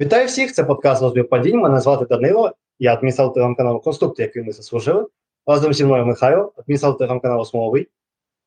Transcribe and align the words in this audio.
Вітаю 0.00 0.26
всіх! 0.26 0.52
Це 0.52 0.64
подкаст 0.64 1.02
«Розбір 1.02 1.28
падінь». 1.28 1.58
Мене 1.60 1.80
звати 1.80 2.04
Данило, 2.04 2.52
я 2.78 2.94
адміністратор 2.94 3.34
телеграм-каналу 3.34 3.80
Конструкти, 3.80 4.22
який 4.22 4.42
ми 4.42 4.52
заслужили. 4.52 5.06
Разом 5.46 5.72
зі 5.72 5.84
мною 5.84 6.06
Михайло, 6.06 6.52
адміністратор 6.56 6.98
телеграм-каналу 6.98 7.44
Смоловий. 7.44 7.88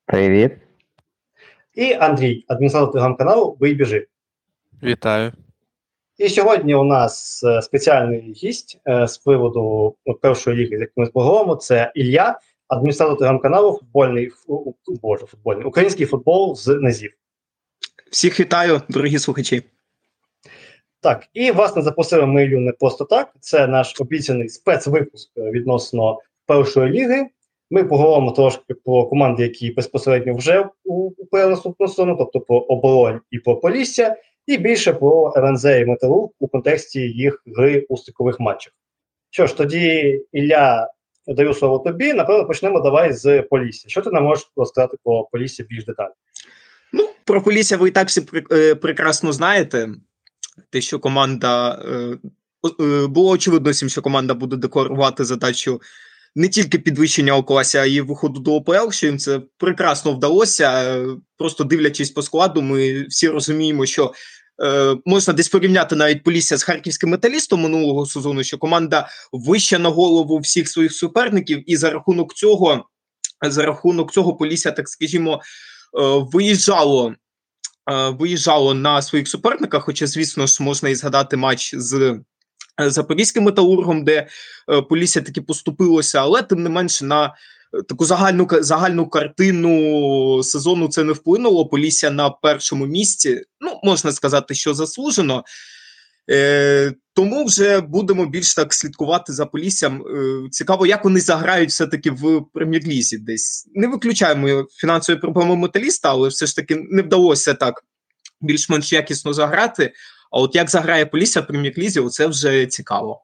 Привіт. 0.05 0.51
І 1.73 1.93
Андрій, 1.93 2.45
адміністратор 2.47 2.91
телеграм-каналу 2.91 3.57
Бий 3.59 3.73
біжи. 3.73 4.07
Вітаю. 4.83 5.31
І 6.17 6.29
сьогодні 6.29 6.75
у 6.75 6.83
нас 6.83 7.43
е, 7.43 7.61
спеціальний 7.61 8.21
гість 8.21 8.81
е, 8.87 9.07
з 9.07 9.17
приводу 9.17 9.95
першої 10.21 10.57
ліги, 10.57 10.77
з 10.77 10.81
яким 10.81 11.03
ми 11.03 11.05
поговоримо. 11.05 11.55
Це 11.55 11.91
Ілля, 11.95 12.39
адміністратор 12.67 13.17
телеграм-каналу 13.17 13.73
футбольний 13.73 14.29
фу- 14.29 14.75
боже, 15.01 15.25
футбольний 15.25 15.65
український 15.65 16.05
футбол 16.05 16.55
з 16.55 16.67
Назів. 16.67 17.13
Всіх 18.11 18.39
вітаю, 18.39 18.81
дорогі 18.89 19.19
слухачі. 19.19 19.63
Так, 21.03 21.27
і 21.33 21.51
власне 21.51 21.81
запросили 21.81 22.25
ми 22.25 22.43
Ілю 22.43 22.59
не 22.59 22.71
просто 22.71 23.05
так. 23.05 23.33
Це 23.39 23.67
наш 23.67 24.01
обіцяний 24.01 24.49
спецвипуск 24.49 25.31
відносно 25.37 26.19
першої 26.45 26.91
ліги. 26.91 27.27
Ми 27.71 27.83
поговоримо 27.83 28.31
трошки 28.31 28.73
про 28.73 29.05
команди, 29.05 29.43
які 29.43 29.71
безпосередньо 29.71 30.35
вже 30.35 30.69
у 30.83 31.11
УПЛ 31.17 31.37
наступного 31.37 31.89
сезону, 31.89 32.15
тобто 32.17 32.39
про 32.39 32.57
оборонь 32.57 33.19
і 33.31 33.39
про 33.39 33.55
Полісся, 33.55 34.15
і 34.47 34.57
більше 34.57 34.93
про 34.93 35.33
РНЗ 35.37 35.65
і 35.65 35.85
Металург 35.85 36.29
у 36.39 36.47
контексті 36.47 36.99
їх 36.99 37.43
гри 37.57 37.85
у 37.89 37.97
стикових 37.97 38.39
матчах. 38.39 38.73
Що 39.29 39.47
ж, 39.47 39.57
тоді 39.57 40.19
Ілля, 40.31 40.89
даю 41.27 41.53
слово 41.53 41.79
тобі. 41.79 42.13
Напевно, 42.13 42.45
почнемо 42.45 42.79
давай 42.79 43.13
з 43.13 43.41
Полісся. 43.41 43.89
Що 43.89 44.01
ти 44.01 44.11
нам 44.11 44.23
можеш 44.23 44.51
розказати 44.55 44.97
про 45.03 45.23
Полісся 45.31 45.63
більш 45.63 45.85
детально? 45.85 46.13
Ну, 46.93 47.09
про 47.25 47.41
Полісся 47.41 47.77
ви 47.77 47.87
і 47.87 47.91
так 47.91 48.07
всі 48.07 48.21
е, 48.51 48.75
прекрасно 48.75 49.31
знаєте. 49.31 49.89
Те, 50.69 50.81
що 50.81 50.99
команда 50.99 51.81
е, 51.85 52.17
е, 52.83 53.07
було 53.07 53.29
очевидно 53.29 53.73
що 53.73 54.01
команда 54.01 54.33
буде 54.33 54.55
декларувати 54.55 55.25
задачу 55.25 55.81
не 56.35 56.47
тільки 56.47 56.79
підвищення 56.79 57.37
у 57.37 57.55
а 57.57 57.85
й 57.85 58.01
виходу 58.01 58.39
до 58.39 58.55
ОПЛ, 58.55 58.89
що 58.91 59.07
їм 59.07 59.19
це 59.19 59.41
прекрасно 59.57 60.11
вдалося. 60.11 60.83
Е, 60.83 61.07
Просто 61.37 61.63
дивлячись 61.63 62.11
по 62.11 62.21
складу, 62.21 62.61
ми 62.61 63.03
всі 63.03 63.29
розуміємо, 63.29 63.85
що 63.85 64.13
можна 65.05 65.33
десь 65.33 65.49
порівняти 65.49 65.95
навіть 65.95 66.23
Полісся 66.23 66.57
з 66.57 66.63
харківським 66.63 67.09
металістом 67.09 67.61
минулого 67.61 68.05
сезону, 68.05 68.43
що 68.43 68.57
команда 68.57 69.09
вища 69.31 69.79
на 69.79 69.89
голову 69.89 70.39
всіх 70.39 70.69
своїх 70.69 70.93
суперників, 70.93 71.71
і 71.71 71.77
за 71.77 71.89
рахунок 71.89 72.33
цього, 72.33 72.85
за 73.49 73.65
рахунок 73.65 74.11
цього 74.11 74.35
Полісся, 74.35 74.71
так 74.71 74.89
скажімо, 74.89 75.41
виїжджало. 76.33 77.15
Е, 77.91 78.09
Виїжджало 78.09 78.73
на 78.73 79.01
своїх 79.01 79.27
суперниках, 79.27 79.83
хоча, 79.83 80.07
звісно 80.07 80.47
ж, 80.47 80.63
можна 80.63 80.89
і 80.89 80.95
згадати 80.95 81.37
матч 81.37 81.75
з 81.75 81.93
е, 82.81 82.89
запорізьким 82.89 83.43
металургом, 83.43 84.03
де 84.03 84.27
е, 84.71 84.81
Полісся 84.81 85.21
таки 85.21 85.41
поступилося, 85.41 86.19
але 86.19 86.41
тим 86.41 86.63
не 86.63 86.69
менше 86.69 87.05
на 87.05 87.33
таку 87.89 88.05
загальну 88.05 88.47
загальну 88.51 89.09
картину 89.09 90.43
сезону 90.43 90.87
це 90.87 91.03
не 91.03 91.13
вплинуло. 91.13 91.65
Полісся 91.65 92.11
на 92.11 92.29
першому 92.29 92.85
місці. 92.85 93.43
Ну, 93.61 93.79
можна 93.83 94.11
сказати, 94.11 94.55
що 94.55 94.73
заслужено. 94.73 95.43
Е, 96.29 96.93
тому 97.13 97.45
вже 97.45 97.81
будемо 97.81 98.25
більш 98.25 98.55
так 98.55 98.73
слідкувати 98.73 99.33
за 99.33 99.45
Поліссям. 99.45 100.01
Е, 100.01 100.49
цікаво, 100.49 100.85
як 100.85 101.03
вони 101.03 101.19
заграють 101.19 101.69
все-таки 101.69 102.11
в 102.11 102.45
прем'єр-лізі 102.53 103.17
десь. 103.17 103.69
Не 103.75 103.87
виключаємо 103.87 104.65
фінансові 104.77 105.17
проблеми 105.17 105.55
металіста, 105.55 106.09
але 106.09 106.29
все 106.29 106.45
ж 106.45 106.55
таки 106.55 106.87
не 106.89 107.01
вдалося 107.01 107.53
так 107.53 107.83
більш-менш 108.41 108.93
якісно 108.93 109.33
заграти. 109.33 109.93
А 110.31 110.39
от 110.39 110.55
як 110.55 110.69
заграє 110.69 111.05
Полісся 111.05 111.41
в 111.41 111.47
прем'єр-лізі, 111.47 111.99
оце 111.99 112.27
вже 112.27 112.65
цікаво. 112.65 113.23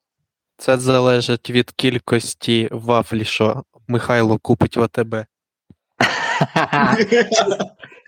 Це 0.57 0.77
залежить 0.77 1.49
від 1.49 1.71
кількості 1.71 2.69
вафлі, 2.71 3.25
що 3.25 3.63
Михайло 3.87 4.37
купить 4.37 4.77
в 4.77 4.81
АТБ. 4.81 5.15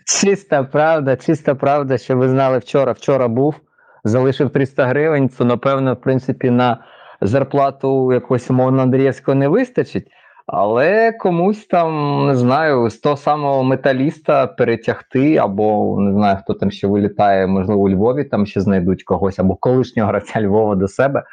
Чиста 0.06 0.64
правда, 0.64 1.16
чиста 1.16 1.56
правда, 1.56 1.98
що 1.98 2.18
ви 2.18 2.30
знали 2.30 2.58
вчора. 2.58 2.92
Вчора 2.92 3.28
був, 3.28 3.56
залишив 4.04 4.50
300 4.50 4.86
гривень, 4.86 5.30
то 5.30 5.46
напевно, 5.46 5.94
в 5.94 6.02
принципі, 6.02 6.50
на 6.50 6.78
зарплату 7.22 8.14
якогось 8.14 8.50
умовно 8.50 8.82
Андрієвського 8.82 9.36
не 9.36 9.48
вистачить. 9.48 10.08
Але 10.48 11.12
комусь 11.12 11.66
там, 11.66 12.26
не 12.28 12.36
знаю, 12.36 12.90
з 12.90 12.98
того 12.98 13.18
самого 13.18 13.64
металіста 13.64 14.48
перетягти, 14.48 15.38
або 15.38 15.98
не 16.00 16.12
знаю, 16.14 16.38
хто 16.44 16.54
там 16.54 16.72
ще 16.72 16.88
вилітає, 16.88 17.48
можливо, 17.48 17.82
у 17.82 17.90
Львові 17.90 18.24
там 18.24 18.46
ще 18.46 18.62
знайдуть 18.62 19.04
когось, 19.04 19.40
або 19.40 19.56
колишнього 19.56 20.10
гравця 20.10 20.42
Львова 20.42 20.76
до 20.76 20.88
себе. 20.88 21.24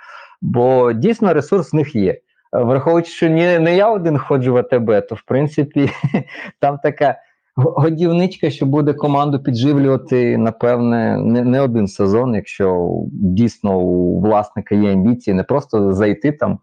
Бо 0.42 0.92
дійсно 0.92 1.34
ресурс 1.34 1.72
в 1.72 1.76
них 1.76 1.94
є. 1.94 2.18
Враховуючи, 2.52 3.10
що 3.10 3.30
не, 3.30 3.58
не 3.58 3.76
я 3.76 3.90
один 3.90 4.18
ходжу 4.18 4.52
в 4.52 4.56
АТБ, 4.56 5.08
то 5.08 5.14
в 5.14 5.22
принципі 5.22 5.90
там 6.60 6.78
така 6.82 7.16
годівничка, 7.58 8.50
що 8.50 8.66
буде 8.66 8.92
команду 8.92 9.38
підживлювати, 9.38 10.38
напевне, 10.38 11.16
не, 11.18 11.44
не 11.44 11.60
один 11.60 11.88
сезон, 11.88 12.34
якщо 12.34 12.88
дійсно 13.12 13.78
у 13.78 14.20
власника 14.20 14.74
є 14.74 14.92
амбіції, 14.92 15.34
не 15.34 15.42
просто 15.42 15.92
зайти 15.92 16.32
там 16.32 16.58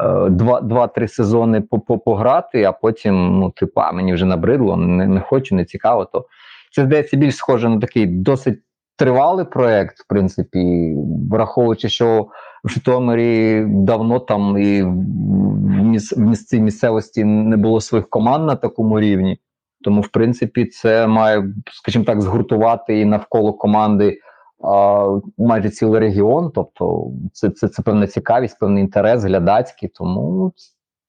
е, 0.00 0.30
два- 0.30 0.60
два-три 0.60 1.08
сезони 1.08 1.60
по- 1.60 1.78
по- 1.78 1.98
пограти, 1.98 2.64
а 2.64 2.72
потім, 2.72 3.38
ну, 3.38 3.50
типу, 3.50 3.80
а 3.80 3.92
мені 3.92 4.14
вже 4.14 4.24
набридло, 4.24 4.76
не, 4.76 5.06
не 5.06 5.20
хочу, 5.20 5.54
не 5.54 5.64
цікаво. 5.64 6.04
То 6.04 6.26
це 6.72 6.84
здається 6.84 7.16
більш 7.16 7.36
схоже 7.36 7.68
на 7.68 7.80
такий 7.80 8.06
досить 8.06 8.58
тривалий 8.96 9.44
проект, 9.44 9.98
в 9.98 10.08
принципі, 10.08 10.94
враховуючи, 11.30 11.88
що 11.88 12.26
в 12.64 12.68
Житомирі 12.68 13.64
давно 13.68 14.18
там 14.18 14.58
і 14.58 14.82
в 14.82 16.18
місці 16.18 16.60
місцевості 16.60 17.24
не 17.24 17.56
було 17.56 17.80
своїх 17.80 18.08
команд 18.08 18.46
на 18.46 18.56
такому 18.56 19.00
рівні. 19.00 19.38
Тому, 19.82 20.00
в 20.00 20.08
принципі, 20.08 20.66
це 20.66 21.06
має, 21.06 21.54
скажімо 21.72 22.04
так, 22.04 22.20
згуртувати 22.20 23.00
і 23.00 23.04
навколо 23.04 23.52
команди 23.52 24.18
а, 24.64 25.06
майже 25.38 25.70
цілий 25.70 26.00
регіон. 26.00 26.50
Тобто, 26.54 27.10
це, 27.32 27.50
це, 27.50 27.68
це 27.68 27.82
певна 27.82 28.06
цікавість, 28.06 28.58
певний 28.58 28.82
інтерес 28.82 29.24
глядацький. 29.24 29.88
Тому, 29.88 30.46
в 30.46 30.52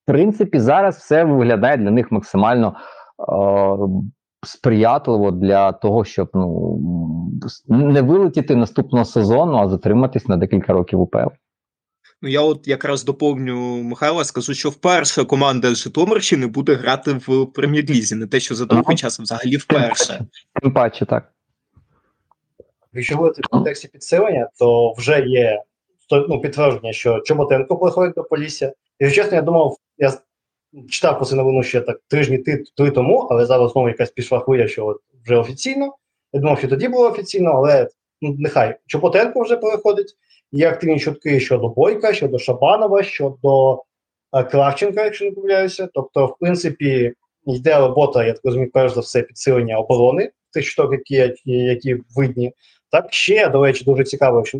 принципі, 0.06 0.58
зараз 0.58 0.96
все 0.96 1.24
виглядає 1.24 1.76
для 1.76 1.90
них 1.90 2.12
максимально 2.12 2.74
а, 3.28 3.76
сприятливо 4.46 5.30
для 5.30 5.72
того, 5.72 6.04
щоб 6.04 6.30
ну 6.34 6.78
не 7.68 8.02
вилетіти 8.02 8.56
наступного 8.56 9.04
сезону, 9.04 9.56
а 9.56 9.68
затриматись 9.68 10.28
на 10.28 10.36
декілька 10.36 10.72
років 10.72 11.00
УПЛ. 11.00 11.28
Ну, 12.22 12.28
я 12.28 12.40
от 12.40 12.68
якраз 12.68 13.04
доповню 13.04 13.82
Михайла, 13.82 14.24
скажу, 14.24 14.54
що 14.54 14.70
вперше 14.70 15.24
команда 15.24 15.74
з 15.74 15.78
Житомирщини 15.78 16.46
буде 16.46 16.74
грати 16.74 17.12
в 17.26 17.46
прем'єр-лізі, 17.46 18.14
не 18.14 18.26
те, 18.26 18.40
що 18.40 18.54
за 18.54 18.64
довгий 18.64 18.96
час, 18.96 19.20
а 19.20 19.22
взагалі 19.22 19.56
вперше. 19.56 20.26
Тим 20.62 20.72
паче, 20.72 21.06
так. 21.06 21.32
Якщо 22.92 23.16
говорити 23.16 23.42
в 23.44 23.48
контексті 23.48 23.88
підсилення, 23.88 24.48
то 24.58 24.92
вже 24.92 25.20
є 25.20 25.62
ну, 26.28 26.40
підтвердження, 26.40 26.92
що 26.92 27.20
Чоботенко 27.20 27.76
приходить 27.76 28.14
до 28.14 28.24
Полісся. 28.24 28.72
Якщо 28.98 29.22
чесно, 29.22 29.36
я 29.36 29.42
думав, 29.42 29.76
я 29.98 30.12
читав 30.88 31.16
про 31.16 31.26
цю 31.26 31.36
новину 31.36 31.62
ще 31.62 31.80
так 31.80 32.00
тижні 32.08 32.38
три 32.76 32.90
тому, 32.90 33.18
але 33.30 33.46
зараз 33.46 33.72
знову 33.72 33.88
якась 33.88 34.10
пішла 34.10 34.40
хвиля, 34.40 34.68
що 34.68 34.86
от 34.86 35.00
вже 35.24 35.36
офіційно. 35.36 35.96
Я 36.32 36.40
думав, 36.40 36.58
що 36.58 36.68
тоді 36.68 36.88
було 36.88 37.10
офіційно, 37.10 37.50
але 37.50 37.88
ну, 38.20 38.36
нехай 38.38 38.78
Чоботенко 38.86 39.42
вже 39.42 39.56
переходить. 39.56 40.16
Є 40.52 40.68
активні 40.68 41.00
чутки 41.00 41.40
щодо 41.40 41.68
Бойка, 41.68 42.12
щодо 42.12 42.38
Шабанова, 42.38 43.02
щодо 43.02 43.82
е, 44.32 44.44
Кравченка, 44.44 45.04
якщо 45.04 45.24
не 45.24 45.30
помиляюся. 45.30 45.88
Тобто, 45.94 46.26
в 46.26 46.38
принципі, 46.38 47.12
йде 47.46 47.78
робота, 47.78 48.24
я 48.24 48.32
так 48.32 48.44
розумію, 48.44 48.70
перш 48.72 48.92
за 48.92 49.00
все, 49.00 49.22
підсилення 49.22 49.78
оборони 49.78 50.30
тих 50.52 50.66
штук, 50.66 50.92
які, 50.92 51.34
які 51.44 51.96
видні. 52.16 52.52
Так, 52.90 53.12
ще, 53.12 53.48
до 53.48 53.64
речі, 53.64 53.84
дуже 53.84 54.04
цікаво, 54.04 54.36
якщо 54.38 54.58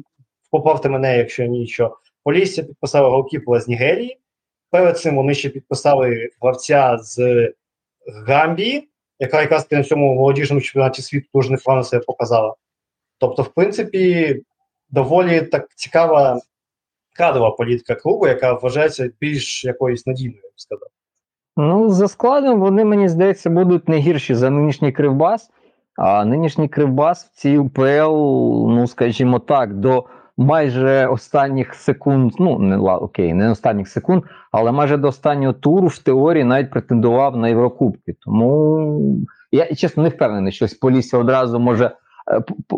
поправте 0.50 0.88
мене, 0.88 1.18
якщо 1.18 1.44
ні, 1.44 1.66
що 1.66 1.96
Полісся 2.24 2.62
підписала 2.62 3.08
голкіпера 3.08 3.60
з 3.60 3.68
Нігерії. 3.68 4.18
Перед 4.70 4.98
цим 4.98 5.16
вони 5.16 5.34
ще 5.34 5.48
підписали 5.48 6.30
гравця 6.40 6.98
з 6.98 7.48
Гамбії, 8.26 8.88
яка 9.18 9.40
якраз 9.40 9.66
на 9.70 9.84
цьому 9.84 10.14
молодіжному 10.14 10.60
чемпіонаті 10.60 11.02
світу 11.02 11.28
дуже 11.34 11.50
непогано 11.50 11.84
себе 11.84 12.04
показала. 12.06 12.54
Тобто, 13.18 13.42
в 13.42 13.48
принципі, 13.48 14.36
доволі 14.90 15.42
так 15.42 15.68
цікава 15.74 16.40
кадрова 17.16 17.50
політика 17.50 17.94
клубу, 17.94 18.26
яка 18.26 18.52
вважається 18.52 19.10
більш 19.20 19.64
якоюсь 19.64 20.06
надійною, 20.06 20.40
я 20.44 20.48
б 20.48 20.52
сказав. 20.56 20.88
Ну, 21.56 21.90
за 21.90 22.08
складом 22.08 22.60
вони, 22.60 22.84
мені 22.84 23.08
здається, 23.08 23.50
будуть 23.50 23.88
не 23.88 23.96
гірші 23.96 24.34
за 24.34 24.50
нинішній 24.50 24.92
Кривбас. 24.92 25.50
А 25.96 26.24
нинішній 26.24 26.68
Кривбас 26.68 27.24
в 27.24 27.40
цій 27.40 27.58
УПЛ, 27.58 28.16
ну 28.70 28.86
скажімо 28.86 29.38
так, 29.38 29.74
до 29.74 30.04
майже 30.36 31.06
останніх 31.06 31.74
секунд, 31.74 32.32
ну 32.38 32.58
не 32.58 32.76
окей, 32.78 33.34
не 33.34 33.50
останніх 33.50 33.88
секунд, 33.88 34.22
але 34.52 34.72
майже 34.72 34.96
до 34.96 35.08
останнього 35.08 35.52
туру 35.52 35.86
в 35.86 35.98
теорії 35.98 36.44
навіть 36.44 36.70
претендував 36.70 37.36
на 37.36 37.48
Єврокубки. 37.48 38.14
Тому 38.24 39.26
я 39.52 39.74
чесно 39.74 40.02
не 40.02 40.08
впевнений, 40.08 40.52
що 40.52 40.66
Полісся 40.80 41.18
одразу 41.18 41.58
може 41.58 41.90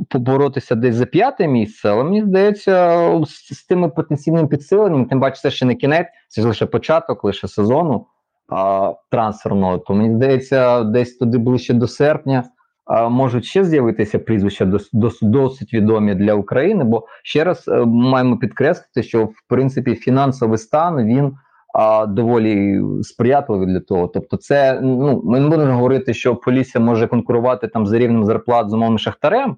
поборотися 0.08 0.74
десь 0.74 0.94
за 0.94 1.06
п'яте 1.06 1.48
місце, 1.48 1.90
але 1.90 2.04
мені 2.04 2.22
здається, 2.22 2.98
з, 3.26 3.54
з 3.54 3.64
тими 3.64 3.88
потенційним 3.88 4.48
підсиленням, 4.48 5.04
тим 5.04 5.20
паче, 5.20 5.40
це 5.40 5.50
ще 5.50 5.66
не 5.66 5.74
кінець, 5.74 6.06
це 6.28 6.42
лише 6.42 6.66
початок, 6.66 7.24
лише 7.24 7.48
сезону 7.48 8.06
а, 8.48 8.92
трансферного. 9.10 9.78
То 9.78 9.94
мені 9.94 10.14
здається, 10.14 10.82
десь 10.82 11.16
туди 11.16 11.38
ближче 11.38 11.74
до 11.74 11.88
серпня 11.88 12.44
а, 12.84 13.08
можуть 13.08 13.44
ще 13.44 13.64
з'явитися 13.64 14.18
прізвища 14.18 14.64
дос, 14.64 14.90
дос, 14.92 15.18
досить 15.22 15.74
відомі 15.74 16.14
для 16.14 16.34
України. 16.34 16.84
Бо 16.84 17.06
ще 17.22 17.44
раз 17.44 17.68
е, 17.68 17.84
маємо 17.86 18.36
підкреслити, 18.36 19.02
що 19.02 19.24
в 19.24 19.34
принципі 19.48 19.94
фінансовий 19.94 20.58
стан 20.58 21.06
він 21.06 21.32
а, 21.72 22.06
доволі 22.06 22.80
сприятливий 23.02 23.66
для 23.66 23.80
того. 23.80 24.08
Тобто, 24.08 24.36
це 24.36 24.80
ну 24.82 25.22
ми 25.24 25.40
не 25.40 25.48
будемо 25.48 25.72
говорити, 25.72 26.14
що 26.14 26.36
Полісся 26.36 26.80
може 26.80 27.06
конкурувати 27.06 27.68
там 27.68 27.86
за 27.86 27.98
рівнем 27.98 28.24
зарплат 28.24 28.70
з 28.70 28.72
умовним 28.72 28.98
шахтарем. 28.98 29.56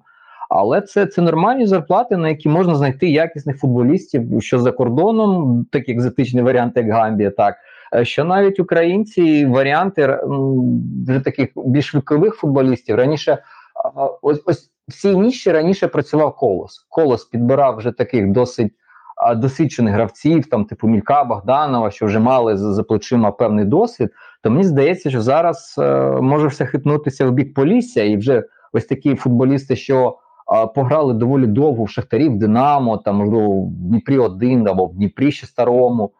Але 0.49 0.81
це, 0.81 1.05
це 1.05 1.21
нормальні 1.21 1.67
зарплати, 1.67 2.17
на 2.17 2.29
які 2.29 2.49
можна 2.49 2.75
знайти 2.75 3.09
якісних 3.09 3.59
футболістів, 3.59 4.23
що 4.39 4.59
за 4.59 4.71
кордоном, 4.71 5.65
такі 5.71 5.91
екзотичні 5.91 6.41
варіанти, 6.41 6.79
як 6.79 6.89
Гамбія, 6.89 7.31
так 7.31 7.55
Е, 7.95 8.05
що 8.05 8.23
навіть 8.23 8.59
українці 8.59 9.45
варіанти 9.45 10.19
вже 11.07 11.19
таких 11.19 11.49
більш 11.55 11.95
вікових 11.95 12.35
футболістів 12.35 12.95
раніше 12.95 13.37
ось 14.21 14.41
ось 14.45 14.71
в 14.87 14.93
цій 14.93 15.15
ніші 15.17 15.51
раніше 15.51 15.87
працював 15.87 16.35
колос. 16.35 16.85
Колос 16.89 17.25
підбирав 17.25 17.77
вже 17.77 17.91
таких 17.91 18.31
досить 18.31 18.73
досвідчених 19.35 19.93
гравців, 19.93 20.49
там 20.49 20.65
типу 20.65 20.87
Мілька 20.87 21.23
Богданова, 21.23 21.91
що 21.91 22.05
вже 22.05 22.19
мали 22.19 22.57
за, 22.57 22.83
плечима 22.83 23.31
певний 23.31 23.65
досвід. 23.65 24.09
То 24.43 24.49
мені 24.49 24.63
здається, 24.63 25.09
що 25.09 25.21
зараз 25.21 25.75
е, 25.77 26.11
може 26.21 26.47
все 26.47 26.65
хитнутися 26.65 27.27
в 27.27 27.31
бік 27.31 27.53
Полісся, 27.53 28.03
і 28.03 28.17
вже 28.17 28.43
ось 28.73 28.85
такі 28.85 29.15
футболісти, 29.15 29.75
що 29.75 30.17
пограли 30.75 31.13
доволі 31.13 31.47
довго 31.47 31.83
в 31.83 31.89
Шахтарі, 31.89 32.29
в 32.29 32.37
Динамо, 32.37 32.97
там 32.97 33.15
можливо 33.15 33.61
в 33.61 33.71
Дніпрі 33.71 34.17
1 34.17 34.67
або 34.67 34.85
в 34.85 34.95
Дніпрі 34.95 35.31
ще 35.31 35.47
старому. 35.47 36.11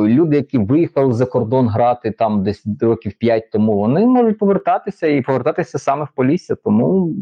Люди, 0.00 0.36
які 0.36 0.58
виїхали 0.58 1.12
за 1.12 1.26
кордон 1.26 1.68
грати 1.68 2.10
там 2.10 2.42
десь 2.42 2.64
років 2.80 3.12
5 3.18 3.50
тому, 3.50 3.78
вони 3.78 4.06
можуть 4.06 4.38
повертатися 4.38 5.06
і 5.06 5.22
повертатися 5.22 5.78
саме 5.78 6.04
в 6.04 6.08
Полісся. 6.14 6.54
Тому 6.54 7.12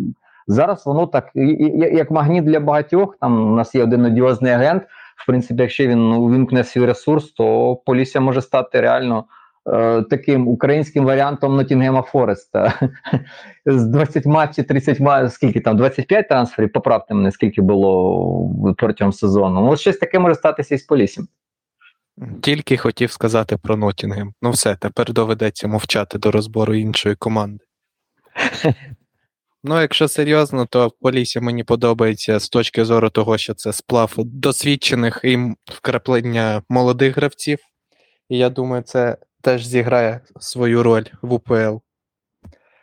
зараз 0.46 0.86
воно 0.86 1.06
так, 1.06 1.30
як 1.92 2.10
магніт 2.10 2.44
для 2.44 2.60
багатьох. 2.60 3.16
Там 3.20 3.52
у 3.52 3.56
нас 3.56 3.74
є 3.74 3.82
один 3.82 4.04
одіозний 4.04 4.52
агент. 4.52 4.82
В 5.16 5.26
принципі, 5.26 5.62
якщо 5.62 5.86
він 5.86 6.00
увімкне 6.00 6.64
свій 6.64 6.86
ресурс, 6.86 7.32
то 7.32 7.76
Полісся 7.76 8.20
може 8.20 8.42
стати 8.42 8.80
реально 8.80 9.24
е, 9.72 10.02
таким 10.02 10.48
українським 10.48 11.04
варіантом 11.04 11.56
Нотінгема 11.56 12.02
Фореста 12.02 12.72
з 13.66 13.86
20 13.86 14.56
чи 14.56 14.62
30, 14.62 15.32
скільки 15.32 15.60
там 15.60 15.76
25 15.76 16.28
трансферів. 16.28 16.72
Поправте 16.72 17.14
мене, 17.14 17.32
скільки 17.32 17.62
було 17.62 18.74
протягом 18.76 19.12
сезону. 19.12 19.60
Ну, 19.60 19.76
щось 19.76 19.96
таке 19.96 20.18
може 20.18 20.34
статися 20.34 20.74
і 20.74 20.78
з 20.78 20.82
Поліссям. 20.82 21.28
Тільки 22.40 22.76
хотів 22.76 23.10
сказати 23.10 23.56
про 23.56 23.76
Нотінгем. 23.76 24.32
Ну 24.42 24.50
все, 24.50 24.76
тепер 24.76 25.12
доведеться 25.12 25.68
мовчати 25.68 26.18
до 26.18 26.30
розбору 26.30 26.74
іншої 26.74 27.14
команди. 27.14 27.64
Ну, 29.68 29.80
якщо 29.80 30.08
серйозно, 30.08 30.66
то 30.66 30.90
Полісся 30.90 31.40
мені 31.40 31.64
подобається 31.64 32.40
з 32.40 32.48
точки 32.48 32.84
зору 32.84 33.10
того, 33.10 33.38
що 33.38 33.54
це 33.54 33.72
сплав 33.72 34.14
досвідчених 34.16 35.20
і 35.24 35.38
вкраплення 35.64 36.62
молодих 36.68 37.16
гравців. 37.16 37.58
І 38.28 38.38
я 38.38 38.50
думаю, 38.50 38.82
це 38.82 39.16
теж 39.40 39.66
зіграє 39.66 40.20
свою 40.40 40.82
роль 40.82 41.04
в 41.22 41.32
УПЛ. 41.32 41.76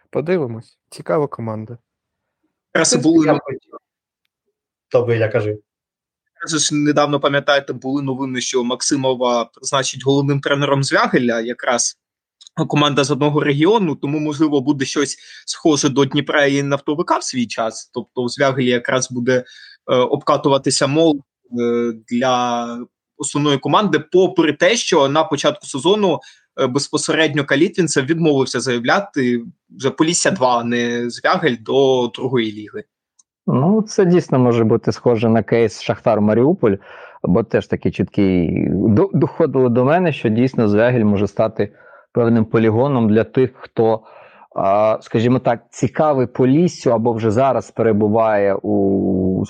Подивимось. 0.09 0.77
Цікава 0.89 1.27
команда. 1.27 1.77
Були. 3.03 3.39
Тобі 4.89 5.13
я 5.13 5.29
кажу. 5.29 5.59
Ж 6.47 6.75
недавно 6.75 7.19
пам'ятаєте, 7.19 7.73
були 7.73 8.01
новини, 8.01 8.41
що 8.41 8.63
Максимова 8.63 9.45
призначить 9.45 10.05
головним 10.05 10.41
тренером 10.41 10.83
Звягеля, 10.83 11.41
якраз 11.41 11.99
команда 12.55 13.03
з 13.03 13.11
одного 13.11 13.39
регіону, 13.39 13.95
тому 13.95 14.19
можливо 14.19 14.61
буде 14.61 14.85
щось 14.85 15.17
схоже 15.45 15.89
до 15.89 16.05
Дніпра 16.05 16.45
і 16.45 16.63
нафтовика 16.63 17.17
в 17.17 17.23
свій 17.23 17.47
час. 17.47 17.91
Тобто 17.93 18.21
у 18.21 18.29
Звягелі 18.29 18.65
якраз 18.69 19.11
буде 19.11 19.43
е, 19.91 19.95
обкатуватися 19.95 20.87
мол 20.87 21.21
е, 21.59 21.93
для 22.09 22.67
основної 23.17 23.57
команди, 23.57 23.99
попри 23.99 24.53
те, 24.53 24.75
що 24.75 25.09
на 25.09 25.23
початку 25.23 25.65
сезону 25.65 26.19
е, 26.61 26.67
безпосередньо 26.67 27.45
Калітвінцев 27.45 28.05
відмовився 28.05 28.59
заявляти 28.59 29.43
вже 29.69 29.89
Полісся 29.89 30.31
2, 30.31 30.59
а 30.59 30.63
не 30.63 31.09
Звягель 31.09 31.55
до 31.59 32.07
другої 32.15 32.51
ліги. 32.51 32.83
Ну, 33.47 33.81
це 33.81 34.05
дійсно 34.05 34.39
може 34.39 34.63
бути 34.63 34.91
схоже 34.91 35.29
на 35.29 35.43
кейс 35.43 35.81
Шахтар 35.81 36.21
Маріуполь, 36.21 36.75
бо 37.23 37.43
теж 37.43 37.67
такий 37.67 37.91
чіткий 37.91 38.67
до- 38.69 39.09
доходило 39.13 39.69
до 39.69 39.85
мене, 39.85 40.13
що 40.13 40.29
дійсно 40.29 40.67
Звягель 40.67 41.03
може 41.03 41.27
стати 41.27 41.73
певним 42.13 42.45
полігоном 42.45 43.09
для 43.09 43.23
тих, 43.23 43.51
хто, 43.55 44.01
скажімо 45.01 45.39
так, 45.39 45.59
цікавий 45.69 46.27
Поліссю 46.27 46.91
або 46.91 47.13
вже 47.13 47.31
зараз 47.31 47.71
перебуває 47.71 48.55
у, 48.61 48.69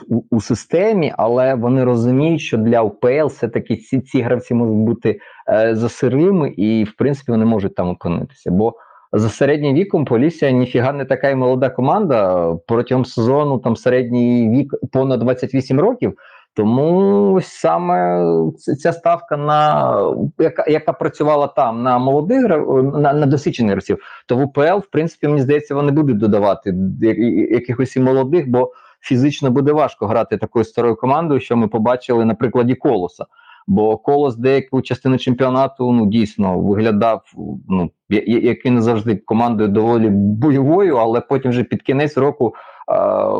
у, 0.09 0.23
у 0.31 0.41
системі, 0.41 1.13
але 1.17 1.55
вони 1.55 1.83
розуміють, 1.83 2.41
що 2.41 2.57
для 2.57 2.81
УПЛ 2.81 3.25
все-таки 3.25 3.75
ці, 3.75 4.01
ці 4.01 4.21
гравці 4.21 4.53
можуть 4.53 4.77
бути 4.77 5.19
е, 5.49 5.75
засирими, 5.75 6.49
і 6.49 6.83
в 6.83 6.95
принципі 6.95 7.31
вони 7.31 7.45
можуть 7.45 7.75
там 7.75 7.89
опинитися. 7.89 8.51
Бо 8.51 8.73
за 9.13 9.29
середнім 9.29 9.75
віком 9.75 10.05
Полісся 10.05 10.51
ніфіга 10.51 10.93
не 10.93 11.05
така 11.05 11.29
й 11.29 11.35
молода 11.35 11.69
команда. 11.69 12.47
Протягом 12.67 13.05
сезону 13.05 13.57
там 13.57 13.75
середній 13.75 14.49
вік 14.49 14.73
понад 14.91 15.19
28 15.19 15.79
років. 15.79 16.17
Тому 16.55 17.39
саме 17.43 18.25
ця 18.57 18.93
ставка 18.93 19.37
на 19.37 19.95
яка, 20.39 20.65
яка 20.67 20.93
працювала 20.93 21.47
там 21.47 21.83
на 21.83 21.97
молодих 21.99 22.43
на, 22.93 23.13
на 23.13 23.25
досвідчених 23.25 23.71
гравців, 23.71 23.97
то 24.27 24.35
в 24.37 24.41
УПЛ, 24.41 24.77
в 24.77 24.87
принципі, 24.91 25.27
мені 25.27 25.41
здається, 25.41 25.75
вони 25.75 25.91
будуть 25.91 26.17
додавати 26.17 26.75
якихось 27.51 27.95
і 27.95 27.99
молодих, 27.99 28.49
бо 28.49 28.71
фізично 29.01 29.51
буде 29.51 29.71
важко 29.71 30.07
грати 30.07 30.37
такою 30.37 30.65
старою 30.65 30.95
командою, 30.95 31.39
що 31.39 31.57
ми 31.57 31.67
побачили 31.67 32.25
на 32.25 32.35
прикладі 32.35 32.75
колоса. 32.75 33.25
Бо 33.67 33.97
колос 33.97 34.35
деяку 34.35 34.81
частину 34.81 35.17
чемпіонату 35.17 35.91
ну 35.91 36.05
дійсно 36.05 36.59
виглядав 36.59 37.21
ну 37.69 37.91
як 38.27 38.65
він 38.65 38.81
завжди 38.81 39.15
командою 39.15 39.69
доволі 39.69 40.09
бойовою, 40.09 40.95
але 40.95 41.21
потім 41.21 41.51
вже 41.51 41.63
під 41.63 41.81
кінець 41.81 42.17
року 42.17 42.53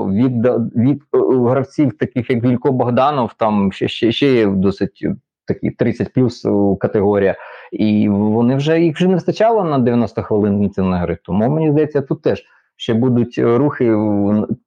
від, 0.08 0.46
від 0.76 1.02
е, 1.16 1.18
гравців, 1.50 1.98
таких 1.98 2.30
як 2.30 2.44
Вілько 2.44 2.72
Богданов, 2.72 3.34
там 3.38 3.72
ще, 3.72 3.88
ще, 3.88 4.12
ще 4.12 4.34
є 4.34 4.46
досить 4.46 5.08
такі 5.46 5.72
30 5.72 6.14
плюс 6.14 6.48
категорія, 6.80 7.36
і 7.72 8.10
вони 8.10 8.56
вже 8.56 8.82
їх 8.82 8.96
вже 8.96 9.08
не 9.08 9.14
вистачало 9.14 9.64
на 9.64 9.80
90 9.80 10.22
хвилин 10.22 10.54
інтенсивної 10.54 11.02
гри. 11.02 11.18
Тому 11.24 11.50
мені 11.50 11.72
здається, 11.72 12.02
тут 12.02 12.22
теж 12.22 12.44
ще 12.76 12.94
будуть 12.94 13.40
рухи. 13.40 13.96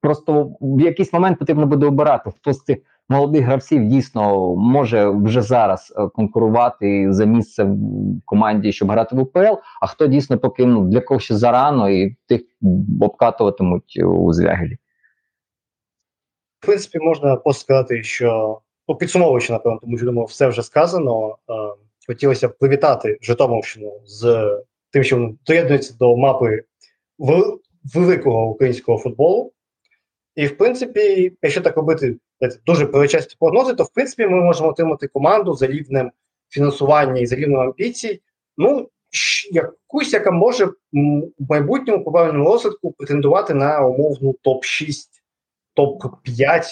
Просто 0.00 0.50
в 0.60 0.80
якийсь 0.80 1.12
момент 1.12 1.38
потрібно 1.38 1.66
буде 1.66 1.86
обирати, 1.86 2.30
хто 2.36 2.52
з 2.52 2.64
цих 2.64 2.78
молодих 3.08 3.44
гравців 3.44 3.84
дійсно 3.84 4.54
може 4.56 5.08
вже 5.08 5.42
зараз 5.42 5.94
е, 5.96 6.08
конкурувати 6.08 7.12
за 7.12 7.25
місце 7.25 7.64
в 7.64 7.76
команді, 8.25 8.72
щоб 8.72 8.90
грати 8.90 9.16
в 9.16 9.18
УПЛ, 9.18 9.54
а 9.80 9.86
хто 9.86 10.06
дійсно 10.06 10.38
поки 10.38 10.66
ну, 10.66 10.84
для 10.84 11.00
кого 11.00 11.20
ще 11.20 11.34
зарано 11.34 11.90
і 11.90 12.16
тих 12.26 12.40
обкатуватимуть 13.00 14.02
у 14.04 14.32
звягелі. 14.32 14.78
В 16.60 16.66
принципі, 16.66 16.98
можна 16.98 17.36
просто 17.36 17.60
сказати, 17.60 18.02
що 18.02 18.60
ну, 18.88 18.94
підсумовуючи, 18.94 19.52
напевно, 19.52 19.78
тому 19.82 19.96
що 19.96 20.06
думаю, 20.06 20.26
все 20.26 20.48
вже 20.48 20.62
сказано. 20.62 21.28
Е, 21.28 21.52
хотілося 22.06 22.48
б 22.48 22.58
привітати 22.58 23.18
Житомирщину 23.22 23.92
з 24.04 24.50
тим, 24.90 25.04
що 25.04 25.16
вони 25.16 25.34
доєднуються 25.46 25.94
до 25.98 26.16
мапи 26.16 26.62
великого 27.94 28.46
українського 28.46 28.98
футболу. 28.98 29.52
І, 30.36 30.46
в 30.46 30.58
принципі, 30.58 31.32
якщо 31.42 31.60
так 31.60 31.76
робити 31.76 32.16
дуже 32.66 32.86
перечасті 32.86 33.36
прогнози, 33.38 33.74
то 33.74 33.84
в 33.84 33.92
принципі 33.92 34.26
ми 34.26 34.40
можемо 34.42 34.68
отримати 34.68 35.08
команду 35.08 35.54
за 35.54 35.66
рівнем 35.66 36.10
фінансування 36.48 37.20
і 37.20 37.26
за 37.26 37.36
рівнем 37.36 37.60
амбіцій. 37.60 38.22
Ну, 38.56 38.88
якусь, 39.50 40.12
яка 40.12 40.30
може 40.30 40.66
в 40.66 40.72
майбутньому 41.48 42.04
по 42.04 42.32
розвитку 42.32 42.92
претендувати 42.92 43.54
на 43.54 43.86
умовну 43.86 44.36
топ-6 44.44 44.92
топ-5, 45.76 46.62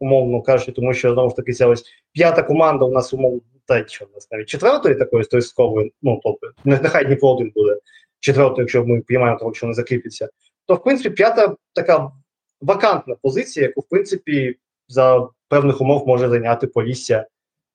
умовно 0.00 0.42
кажучи, 0.42 0.72
тому 0.72 0.94
що 0.94 1.12
знову 1.12 1.30
ж 1.30 1.36
таки 1.36 1.52
ця 1.52 1.66
ось 1.66 1.84
п'ята 2.12 2.42
команда 2.42 2.84
у 2.84 2.92
нас 2.92 3.14
умовно, 3.14 3.40
та 3.66 3.86
що 3.86 4.04
у 4.04 4.14
нас 4.14 4.28
навіть 4.30 4.48
четвертої 4.48 4.94
такої 4.94 5.24
стовідсоткової, 5.24 5.92
ну 6.02 6.20
тобто 6.22 6.50
нехай 6.64 7.04
Дніпро 7.04 7.28
один 7.28 7.52
буде 7.54 7.76
четвертою, 8.20 8.62
якщо 8.62 8.84
ми 8.84 9.00
приймаємо 9.00 9.38
того, 9.38 9.54
що 9.54 9.66
не 9.66 9.74
закріпиться, 9.74 10.28
то 10.66 10.74
в 10.74 10.82
принципі 10.82 11.10
п'ята 11.10 11.56
така 11.72 12.12
вакантна 12.60 13.16
позиція, 13.22 13.66
яку 13.66 13.80
в 13.80 13.88
принципі 13.88 14.56
за 14.88 15.28
певних 15.48 15.80
умов 15.80 16.06
може 16.06 16.28
зайняти 16.28 16.66
Полісся 16.66 17.26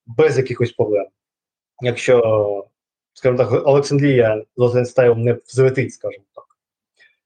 без 0.06 0.38
якихось 0.38 0.72
проблем. 0.72 1.06
Якщо, 1.82 2.66
скажімо 3.14 3.38
так, 3.38 3.68
Олександрія 3.68 4.44
з 4.58 4.62
Озенстайлом 4.62 5.22
не 5.22 5.34
взлетить, 5.34 5.94
скажімо 5.94 6.24
так. 6.36 6.44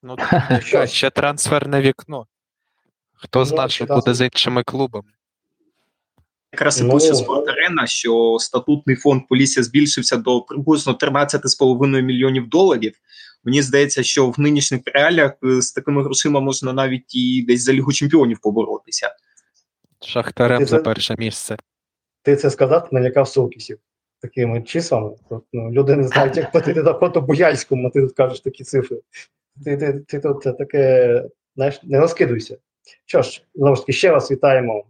Ну, 0.03 0.17
Що? 0.61 0.85
ще 0.85 1.09
трансферне 1.09 1.81
вікно. 1.81 2.27
Хто 3.13 3.39
Ну, 3.39 3.45
знає, 3.45 3.69
що 3.69 3.85
буде 3.85 4.13
з 4.13 4.25
іншими 4.25 4.63
клубами? 4.63 5.07
Якраз 6.53 6.81
і 6.81 6.83
Ну. 6.83 6.93
пише 6.93 7.13
Спорт-Арена, 7.13 7.87
що 7.87 8.37
статутний 8.39 8.95
фонд 8.95 9.21
Полісся 9.29 9.63
збільшився 9.63 10.17
до 10.17 10.41
приблизно 10.41 10.93
13,5 10.93 12.01
мільйонів 12.01 12.49
доларів. 12.49 12.93
Мені 13.43 13.61
здається, 13.61 14.03
що 14.03 14.29
в 14.29 14.39
нинішніх 14.39 14.81
реаліях 14.85 15.31
е, 15.43 15.61
з 15.61 15.71
такими 15.71 16.03
грошима 16.03 16.39
можна 16.39 16.73
навіть 16.73 17.15
і 17.15 17.45
десь 17.47 17.63
за 17.63 17.73
Лігу 17.73 17.93
чемпіонів 17.93 18.39
поборотися. 18.39 19.15
Шахтарем 20.01 20.65
за 20.65 20.79
перше 20.79 21.15
місце. 21.17 21.57
Ти 22.23 22.35
це 22.35 22.49
сказати 22.49 22.87
налякав 22.91 23.27
сукісів 23.27 23.79
такими 24.21 24.61
числами. 24.61 25.15
Тут, 25.29 25.43
Ну, 25.53 25.71
люди 25.71 25.95
не 25.95 26.03
знають, 26.03 26.37
як 26.37 26.51
платити 26.51 26.83
за 26.83 26.93
фото 26.93 27.21
Буяльському, 27.21 27.87
а 27.87 27.89
ти 27.89 28.01
тут 28.01 28.11
кажеш 28.15 28.39
такі 28.39 28.63
цифри. 28.63 28.97
Ти, 29.65 29.77
ти, 29.77 29.99
ти 30.07 30.19
тут 30.19 30.57
таке, 30.57 31.23
знаєш, 31.55 31.83
не 31.83 31.99
розкидуйся. 31.99 32.57
Що 33.05 33.21
ж, 33.21 33.43
знову 33.55 33.75
ж 33.75 33.81
таки, 33.81 33.93
ще 33.93 34.11
раз 34.11 34.31
вітаємо 34.31 34.83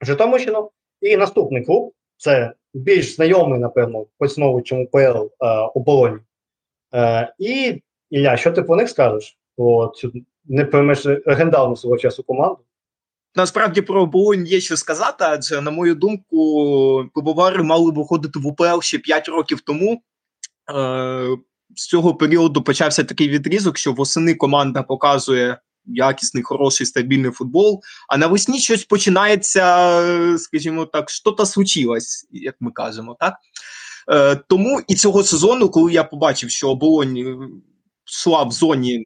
Житомирщину. 0.00 0.70
І 1.00 1.16
наступний 1.16 1.64
клуб 1.64 1.92
це 2.16 2.52
більш 2.74 3.14
знайомий, 3.14 3.60
напевно, 3.60 4.06
поціновувачем 4.18 4.82
УПЛ 4.82 4.96
е, 4.96 5.30
оболоні. 5.74 6.18
Е, 6.94 7.34
і 7.38 7.82
Ілля, 8.10 8.36
що 8.36 8.52
ти 8.52 8.62
про 8.62 8.76
них 8.76 8.88
скажеш? 8.88 9.38
Цю 9.94 10.12
не 10.44 10.64
поймеш 10.64 11.04
легендарну 11.04 11.76
свого 11.76 11.98
часу 11.98 12.22
команду. 12.22 12.58
Насправді 13.36 13.80
про 13.80 14.02
оболонь 14.02 14.46
є 14.46 14.60
що 14.60 14.76
сказати, 14.76 15.24
адже, 15.28 15.60
на 15.60 15.70
мою 15.70 15.94
думку, 15.94 17.10
пивовари 17.14 17.62
мали 17.62 17.92
виходити 17.92 18.38
в 18.38 18.46
УПЛ 18.46 18.80
ще 18.80 18.98
5 18.98 19.28
років 19.28 19.60
тому. 19.60 20.02
Е, 20.74 21.28
з 21.76 21.86
цього 21.86 22.14
періоду 22.14 22.62
почався 22.62 23.04
такий 23.04 23.28
відрізок, 23.28 23.78
що 23.78 23.92
восени 23.92 24.34
команда 24.34 24.82
показує 24.82 25.58
якісний, 25.86 26.42
хороший, 26.42 26.86
стабільний 26.86 27.30
футбол, 27.30 27.82
а 28.08 28.16
навесні 28.16 28.58
щось 28.58 28.84
починається, 28.84 30.00
е, 30.02 30.38
скажімо 30.38 30.86
так, 30.86 31.10
що-то 31.10 31.46
случилось, 31.46 32.28
як 32.30 32.54
ми 32.60 32.70
кажемо, 32.70 33.16
так? 33.20 33.34
Е, 34.10 34.36
тому 34.36 34.80
і 34.88 34.94
цього 34.94 35.22
сезону, 35.22 35.68
коли 35.68 35.92
я 35.92 36.04
побачив, 36.04 36.50
що 36.50 36.70
оболонь 36.70 37.16
е, 37.16 37.36
йшла 38.06 38.42
в 38.42 38.52
зоні 38.52 38.94
е, 38.94 39.04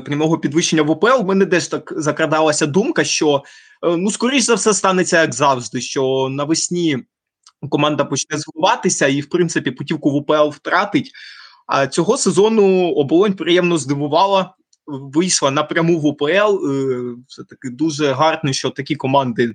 прямого 0.00 0.38
підвищення 0.38 0.82
в 0.82 0.90
ОПЛ, 0.90 1.22
в 1.22 1.24
мене 1.24 1.46
теж 1.46 1.68
так 1.68 1.92
закрадалася 1.96 2.66
думка, 2.66 3.04
що 3.04 3.42
е, 3.86 3.96
ну, 3.96 4.10
скоріш 4.10 4.42
за 4.42 4.54
все, 4.54 4.74
станеться 4.74 5.20
як 5.20 5.34
завжди, 5.34 5.80
що 5.80 6.28
навесні 6.30 6.98
команда 7.70 8.04
почне 8.04 8.38
звиватися 8.38 9.06
і, 9.06 9.20
в 9.20 9.28
принципі, 9.28 9.70
путівку 9.70 10.10
в 10.10 10.14
УПЛ 10.14 10.48
втратить. 10.48 11.10
А 11.66 11.86
цього 11.86 12.16
сезону 12.16 12.88
оболонь 12.88 13.32
приємно 13.32 13.78
здивувала, 13.78 14.54
вийшла 14.86 15.50
напряму 15.50 15.98
в 15.98 16.06
УПЛ. 16.06 16.24
Е, 16.26 17.14
Все 17.28 17.44
таки 17.44 17.70
дуже 17.70 18.12
гарно, 18.12 18.52
що 18.52 18.70
такі 18.70 18.96
команди, 18.96 19.54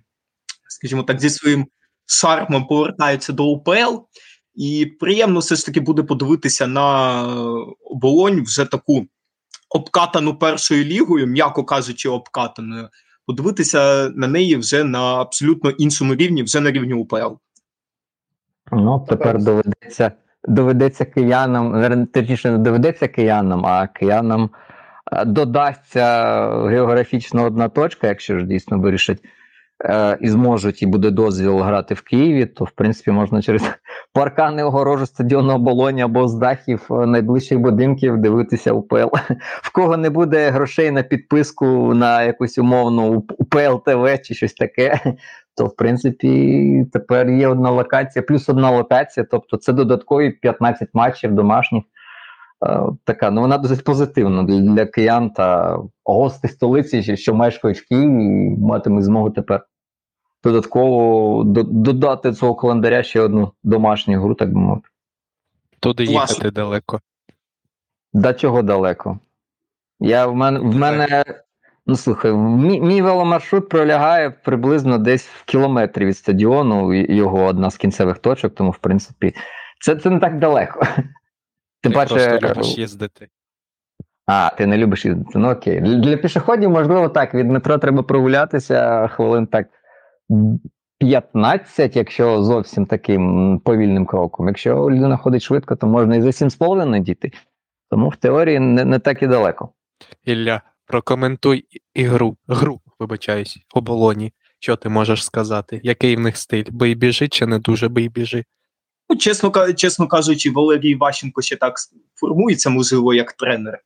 скажімо 0.69 1.03
так, 1.03 1.21
зі 1.21 1.29
своїм 1.29 1.65
шармом 2.05 2.67
повертаються 2.67 3.33
до 3.33 3.45
УПЛ. 3.45 3.97
І 4.55 4.85
приємно 4.99 5.39
все 5.39 5.55
ж 5.55 5.65
таки 5.65 5.79
буде 5.79 6.03
подивитися 6.03 6.67
на 6.67 7.21
оболонь 7.83 8.43
вже 8.43 8.65
таку 8.65 9.07
обкатану 9.69 10.35
першою 10.35 10.83
лігою, 10.83 11.27
м'яко 11.27 11.63
кажучи, 11.63 12.09
обкатаною, 12.09 12.89
подивитися 13.25 14.09
на 14.15 14.27
неї 14.27 14.55
вже 14.55 14.83
на 14.83 15.21
абсолютно 15.21 15.69
іншому 15.69 16.15
рівні, 16.15 16.43
вже 16.43 16.59
на 16.59 16.71
рівні 16.71 16.93
УПЛ. 16.93 17.33
Ну, 18.71 19.05
тепер 19.09 19.43
доведеться, 19.43 20.11
доведеться 20.47 21.05
киянам, 21.05 22.05
точніше, 22.07 22.51
не 22.51 22.57
доведеться 22.57 23.07
киянам, 23.07 23.65
а 23.65 23.87
киянам 23.87 24.49
е, 25.11 25.25
додасться 25.25 26.05
географічно 26.67 27.43
одна 27.43 27.69
точка, 27.69 28.07
якщо 28.07 28.39
ж 28.39 28.45
дійсно 28.45 28.79
вирішать 28.79 29.19
е, 29.23 29.27
і 30.19 30.29
зможуть, 30.29 30.81
і 30.81 30.85
буде 30.85 31.11
дозвіл 31.11 31.59
грати 31.59 31.93
в 31.93 32.01
Києві, 32.01 32.45
то 32.45 32.65
в 32.65 32.71
принципі 32.71 33.11
можна 33.11 33.41
через 33.41 33.61
паркани 34.13 34.63
огорожу 34.63 35.05
стадіону 35.05 35.53
оболоні 35.53 36.01
або 36.01 36.27
з 36.27 36.33
дахів 36.33 36.87
е, 36.91 37.05
найближчих 37.05 37.59
будинків 37.59 38.17
дивитися 38.17 38.73
УПЛ. 38.73 38.95
В 39.61 39.71
кого 39.71 39.97
не 39.97 40.09
буде 40.09 40.49
грошей 40.49 40.91
на 40.91 41.03
підписку 41.03 41.93
на 41.93 42.23
якусь 42.23 42.57
умовну 42.57 43.23
УПЛ 43.37 43.75
ТВ 43.85 44.21
чи 44.23 44.33
щось 44.33 44.53
таке, 44.53 44.99
то 45.57 45.65
в 45.65 45.75
принципі 45.75 46.85
тепер 46.93 47.29
є 47.29 47.47
одна 47.47 47.69
локація, 47.69 48.23
плюс 48.23 48.49
одна 48.49 48.71
локація, 48.71 49.25
тобто 49.31 49.57
це 49.57 49.73
додаткові 49.73 50.31
15 50.31 50.89
матчів 50.93 51.31
домашніх. 51.31 51.83
Е, 52.63 52.79
Така, 53.03 53.31
ну 53.31 53.41
вона 53.41 53.57
досить 53.57 53.83
позитивна 53.83 54.43
для, 54.43 54.59
для 54.59 54.85
киян 54.85 55.29
та 55.29 55.79
гостей 56.03 56.51
столиці, 56.51 57.17
що 57.17 57.35
мешкають 57.35 57.79
в 57.79 57.87
Києві, 57.87 58.23
і 58.25 58.57
матимуть 58.57 59.03
змогу 59.03 59.29
тепер 59.29 59.65
додатково 60.43 61.43
до- 61.43 61.63
додати 61.63 62.33
цього 62.33 62.55
календаря 62.55 63.03
ще 63.03 63.21
одну 63.21 63.51
домашню 63.63 64.21
гру, 64.21 64.33
так 64.35 64.53
би 64.53 64.59
мовити. 64.59 64.87
Туди 65.79 66.05
Власне. 66.05 66.33
їхати 66.35 66.51
далеко. 66.51 66.99
До 68.13 68.33
чого 68.33 68.61
далеко? 68.61 69.19
Я 69.99 70.27
в 70.27 70.35
мене 70.35 70.59
в 70.59 70.75
мене. 70.75 71.23
Ну 71.87 71.95
слухай, 71.95 72.33
мій, 72.33 72.81
мій 72.81 73.01
веломаршрут 73.01 73.69
пролягає 73.69 74.29
приблизно 74.29 74.97
десь 74.97 75.27
в 75.27 75.45
кілометрі 75.45 76.05
від 76.05 76.17
стадіону, 76.17 76.93
його 76.93 77.43
одна 77.43 77.69
з 77.71 77.77
кінцевих 77.77 78.17
точок, 78.17 78.55
тому 78.55 78.71
в 78.71 78.77
принципі 78.77 79.35
це, 79.81 79.95
це 79.95 80.09
не 80.09 80.19
так 80.19 80.39
далеко. 80.39 80.81
Тим 81.85 81.91
Ти 81.91 81.97
паче, 81.97 82.39
просто 82.39 82.47
любиш 82.47 82.77
їздити. 82.77 83.27
а, 84.27 84.49
ти 84.57 84.65
не 84.65 84.77
любиш 84.77 85.05
їздити. 85.05 85.31
Ну 85.35 85.51
окей. 85.51 85.81
Для, 85.81 86.17
пішоходів, 86.17 86.69
можливо, 86.69 87.09
так. 87.09 87.33
Від 87.33 87.51
метро 87.51 87.77
треба 87.77 88.03
прогулятися 88.03 89.07
хвилин 89.07 89.47
так 89.47 89.67
15, 90.99 91.95
якщо 91.95 92.43
зовсім 92.43 92.85
таким 92.85 93.59
повільним 93.59 94.05
кроком. 94.05 94.47
Якщо 94.47 94.75
людина 94.75 95.17
ходить 95.17 95.41
швидко, 95.41 95.75
то 95.75 95.87
можна 95.87 96.15
і 96.15 96.21
за 96.21 96.29
7,5 96.29 96.99
діти. 96.99 97.31
Тому 97.89 98.09
в 98.09 98.15
теорії 98.15 98.59
не, 98.59 98.85
не 98.85 98.99
так 98.99 99.23
і 99.23 99.27
далеко. 99.27 99.69
Ілля, 100.23 100.61
прокоментуй 100.85 101.65
ігру, 101.93 102.37
гру, 102.47 102.81
вибачаюсь, 102.99 103.57
оболоні. 103.73 104.33
Що 104.59 104.75
ти 104.75 104.89
можеш 104.89 105.25
сказати? 105.25 105.81
Який 105.83 106.15
в 106.15 106.19
них 106.19 106.37
стиль? 106.37 106.63
Бий 106.71 106.95
біжи 106.95 107.27
чи 107.27 107.45
не 107.45 107.59
дуже 107.59 107.89
бий 107.89 108.09
біжи? 108.09 108.45
Ну, 109.09 109.15
чесно, 109.15 109.73
чесно 109.73 110.07
кажучи, 110.07 110.51
Валерій 110.51 110.95
Ващенко 110.95 111.41
ще 111.41 111.55
так 111.55 111.75
формується, 112.15 112.69
можливо, 112.69 113.13
як 113.13 113.33
тренер. 113.33 113.79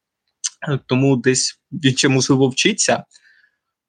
Е, 0.69 0.79
Тому 0.85 1.15
десь 1.15 1.59
він 1.71 1.97
ще 1.97 2.09
можливо 2.09 2.49
вчиться. 2.49 3.03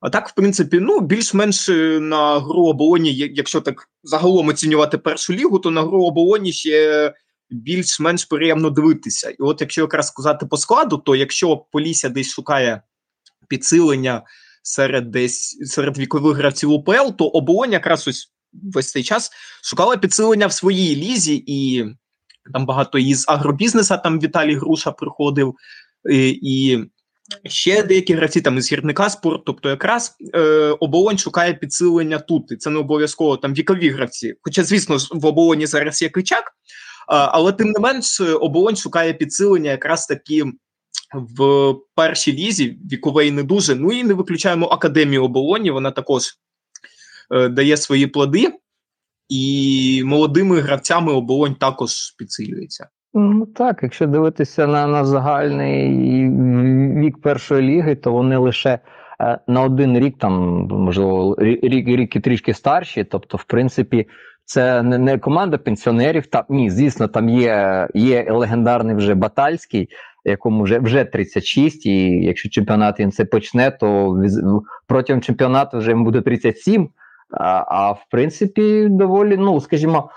А 0.00 0.10
так, 0.10 0.28
в 0.28 0.34
принципі, 0.34 0.78
ну, 0.80 1.00
більш-менш 1.00 1.68
е, 1.68 2.00
на 2.00 2.40
гру 2.40 2.66
оболоні, 2.66 3.14
якщо 3.14 3.60
так 3.60 3.88
загалом 4.02 4.48
оцінювати 4.48 4.98
першу 4.98 5.32
лігу, 5.32 5.58
то 5.58 5.70
на 5.70 5.82
гру 5.82 6.04
оболоні 6.04 6.52
ще 6.52 7.14
більш-менш 7.50 8.24
приємно 8.24 8.70
дивитися. 8.70 9.30
І 9.30 9.36
от 9.38 9.60
якщо 9.60 9.80
якраз 9.80 10.06
сказати 10.06 10.46
по 10.46 10.56
складу, 10.56 10.98
то 10.98 11.16
якщо 11.16 11.56
Полісся 11.56 12.08
десь 12.08 12.30
шукає 12.30 12.82
підсилення 13.48 14.22
серед 14.62 15.10
десь 15.10 15.58
серед 15.70 15.98
вікових 15.98 16.36
гравців 16.36 16.70
УПЛ, 16.70 17.10
то 17.18 17.26
оболонь 17.26 17.72
якраз 17.72 18.08
ось 18.08 18.32
весь 18.52 18.90
цей 18.90 19.02
час 19.02 19.30
шукала 19.62 19.96
підсилення 19.96 20.46
в 20.46 20.52
своїй 20.52 20.96
лізі, 20.96 21.44
і 21.46 21.84
там 22.52 22.66
багато 22.66 22.98
із 22.98 23.24
агробізнеса, 23.28 23.96
там 23.96 24.20
Віталій 24.20 24.54
Груша 24.54 24.92
приходив, 24.92 25.54
і, 26.10 26.28
і 26.42 26.84
ще 27.44 27.82
деякі 27.82 28.14
гравці 28.14 28.40
там 28.40 28.58
із 28.58 28.72
гірника 28.72 29.10
спорт. 29.10 29.42
Тобто, 29.46 29.68
якраз 29.68 30.16
е, 30.34 30.40
оболонь 30.80 31.18
шукає 31.18 31.54
підсилення 31.54 32.18
тут. 32.18 32.52
І 32.52 32.56
це 32.56 32.70
не 32.70 32.78
обов'язково 32.78 33.36
там 33.36 33.54
вікові 33.54 33.90
гравці. 33.90 34.34
Хоча, 34.42 34.64
звісно, 34.64 34.96
в 35.10 35.26
оболоні 35.26 35.66
зараз 35.66 36.02
є 36.02 36.08
кричак, 36.08 36.52
але 37.08 37.52
тим 37.52 37.70
не 37.70 37.80
менш, 37.80 38.20
е, 38.20 38.32
оболонь 38.32 38.76
шукає 38.76 39.14
підсилення 39.14 39.70
якраз 39.70 40.06
таки. 40.06 40.44
В 41.14 41.74
першій 41.94 42.32
лізі 42.32 42.78
вікової 42.92 43.30
не 43.30 43.42
дуже. 43.42 43.74
Ну 43.74 43.92
і 43.92 44.04
не 44.04 44.14
виключаємо 44.14 44.66
академію 44.66 45.24
оболоні. 45.24 45.70
Вона 45.70 45.90
також 45.90 46.22
е, 46.24 46.30
дає 47.30 47.76
свої 47.76 48.06
плоди, 48.06 48.52
і 49.28 50.02
молодими 50.04 50.60
гравцями 50.60 51.12
оболонь 51.12 51.54
також 51.54 51.90
підсилюється. 52.18 52.88
Ну 53.14 53.46
так, 53.46 53.80
якщо 53.82 54.06
дивитися 54.06 54.66
на, 54.66 54.86
на 54.86 55.04
загальний 55.04 55.90
вік 57.00 57.20
першої 57.20 57.62
ліги, 57.62 57.94
то 57.94 58.12
вони 58.12 58.36
лише 58.36 58.78
е, 59.20 59.38
на 59.46 59.62
один 59.62 59.98
рік, 59.98 60.18
там, 60.18 60.32
можливо, 60.70 61.36
рік, 61.38 61.88
рік 61.88 62.16
і 62.16 62.20
трішки 62.20 62.54
старші. 62.54 63.04
Тобто, 63.04 63.36
в 63.36 63.44
принципі, 63.44 64.06
це 64.44 64.82
не, 64.82 64.98
не 64.98 65.18
команда 65.18 65.58
пенсіонерів. 65.58 66.26
Та, 66.26 66.44
ні, 66.48 66.70
звісно, 66.70 67.08
там 67.08 67.28
є, 67.28 67.88
є 67.94 68.26
легендарний 68.30 68.96
вже 68.96 69.14
Батальський, 69.14 69.88
якому 70.24 70.62
вже, 70.62 70.78
вже 70.78 71.04
36, 71.04 71.86
і 71.86 72.06
якщо 72.08 72.48
чемпіонат 72.48 73.00
він 73.00 73.12
це 73.12 73.24
почне, 73.24 73.70
то 73.70 74.16
протягом 74.86 75.22
чемпіонату 75.22 75.78
вже 75.78 75.90
йому 75.90 76.04
буде 76.04 76.20
37. 76.20 76.88
А, 77.32 77.92
в 77.92 78.06
принципі, 78.10 78.86
доволі, 78.90 79.36
ну, 79.36 79.60
скажімо, 79.60 80.10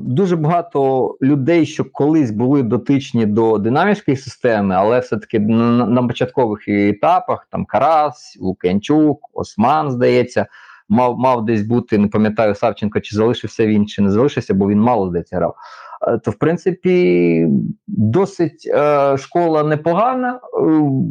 дуже 0.00 0.36
багато 0.36 1.10
людей, 1.22 1.66
що 1.66 1.84
колись 1.92 2.30
були 2.30 2.62
дотичні 2.62 3.26
до 3.26 3.58
динамічної 3.58 4.16
системи, 4.16 4.74
але 4.74 4.98
все-таки 4.98 5.38
на, 5.38 6.02
початкових 6.02 6.68
етапах 6.68 7.48
там 7.50 7.64
Карас, 7.64 8.36
Лук'янчук, 8.40 9.20
Осман, 9.32 9.90
здається, 9.90 10.46
мав 10.88 11.18
мав 11.18 11.44
десь 11.44 11.62
бути, 11.62 11.98
не 11.98 12.08
пам'ятаю, 12.08 12.54
Савченко, 12.54 13.00
чи 13.00 13.16
залишився 13.16 13.66
він, 13.66 13.86
чи 13.86 14.02
не 14.02 14.10
залишився, 14.10 14.54
бо 14.54 14.68
він 14.68 14.80
мало 14.80 15.08
здається 15.08 15.36
грав. 15.36 15.54
Е, 16.02 16.18
То, 16.18 16.30
в 16.30 16.34
принципі, 16.34 17.48
досить 17.86 18.70
е, 18.74 19.16
школа 19.18 19.62
непогана. 19.62 20.34
Е, 20.34 20.40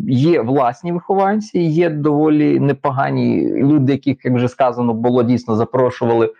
є 0.08 0.42
власні 0.42 0.92
вихованці, 0.92 1.60
є 1.60 1.89
доволі 1.89 2.60
непогані 2.60 3.54
люди, 3.56 3.92
яких, 3.92 4.25
як 4.25 4.36
вже 4.36 4.48
сказано, 4.48 4.94
було 4.94 5.24
дійсно 5.24 5.56
запрошували 5.56 6.25
е, 6.25 6.32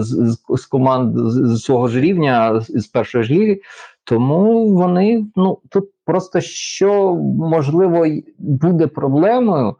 з, 0.00 0.38
з, 0.48 0.66
команд 0.66 1.12
з, 1.16 1.62
свого 1.62 1.88
ж 1.88 2.00
рівня, 2.00 2.60
з, 2.60 2.86
першої 2.86 3.24
ж 3.24 3.34
ліги. 3.34 3.60
Тому 4.04 4.68
вони 4.68 5.26
ну 5.36 5.58
тут 5.68 5.84
просто 6.04 6.40
що 6.40 7.14
можливо 7.38 8.06
буде 8.38 8.86
проблемою. 8.86 9.76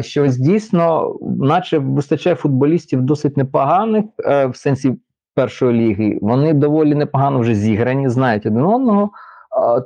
Що 0.00 0.24
ось 0.24 0.36
дійсно, 0.36 1.16
наче 1.38 1.78
вистачає 1.78 2.36
футболістів 2.36 3.02
досить 3.02 3.36
непоганих 3.36 4.04
е, 4.24 4.46
в 4.46 4.56
сенсі 4.56 4.98
першої 5.40 5.72
ліги. 5.72 6.18
Вони 6.20 6.52
доволі 6.52 6.94
непогано 6.94 7.38
вже 7.38 7.54
зіграні, 7.54 8.08
знають 8.08 8.46
один 8.46 8.64
одного. 8.64 9.10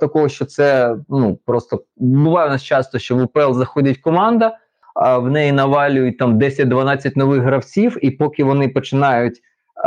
Такого, 0.00 0.28
що 0.28 0.44
це 0.44 0.96
ну 1.08 1.38
просто 1.46 1.82
буває 1.96 2.48
у 2.48 2.50
нас 2.50 2.62
часто, 2.62 2.98
що 2.98 3.16
в 3.16 3.22
УПЛ 3.22 3.52
заходить 3.52 3.98
команда, 3.98 4.58
а 4.94 5.18
в 5.18 5.30
неї 5.30 5.52
навалюють 5.52 6.18
там 6.18 6.38
10-12 6.38 7.18
нових 7.18 7.42
гравців, 7.42 7.98
і 8.02 8.10
поки 8.10 8.44
вони 8.44 8.68
починають 8.68 9.40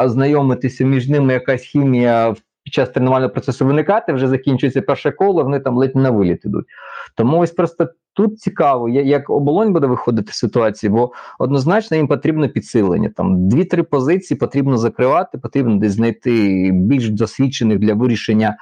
знайомитися 0.05 0.85
між 0.85 1.09
ними, 1.09 1.33
якась 1.33 1.61
хімія 1.61 2.35
під 2.63 2.73
час 2.73 2.89
тренувального 2.89 3.33
процесу 3.33 3.65
виникати, 3.65 4.13
вже 4.13 4.27
закінчується 4.27 4.81
перше 4.81 5.11
коло, 5.11 5.43
вони 5.43 5.59
там 5.59 5.77
ледь 5.77 5.95
на 5.95 6.09
виліт 6.09 6.45
ідуть. 6.45 6.65
Тому 7.15 7.37
ось 7.37 7.51
просто 7.51 7.87
тут 8.17 8.39
цікаво, 8.39 8.89
як 8.89 9.29
оболонь 9.29 9.73
буде 9.73 9.87
виходити 9.87 10.31
з 10.31 10.35
ситуації, 10.35 10.89
бо 10.89 11.11
однозначно 11.39 11.97
їм 11.97 12.07
потрібно 12.07 12.49
підсилення. 12.49 13.11
Там 13.15 13.49
дві-три 13.49 13.83
позиції 13.83 14.37
потрібно 14.37 14.77
закривати, 14.77 15.37
потрібно 15.37 15.75
десь 15.75 15.91
знайти 15.91 16.69
більш 16.73 17.09
досвідчених 17.09 17.79
для 17.79 17.93
вирішення 17.93 18.57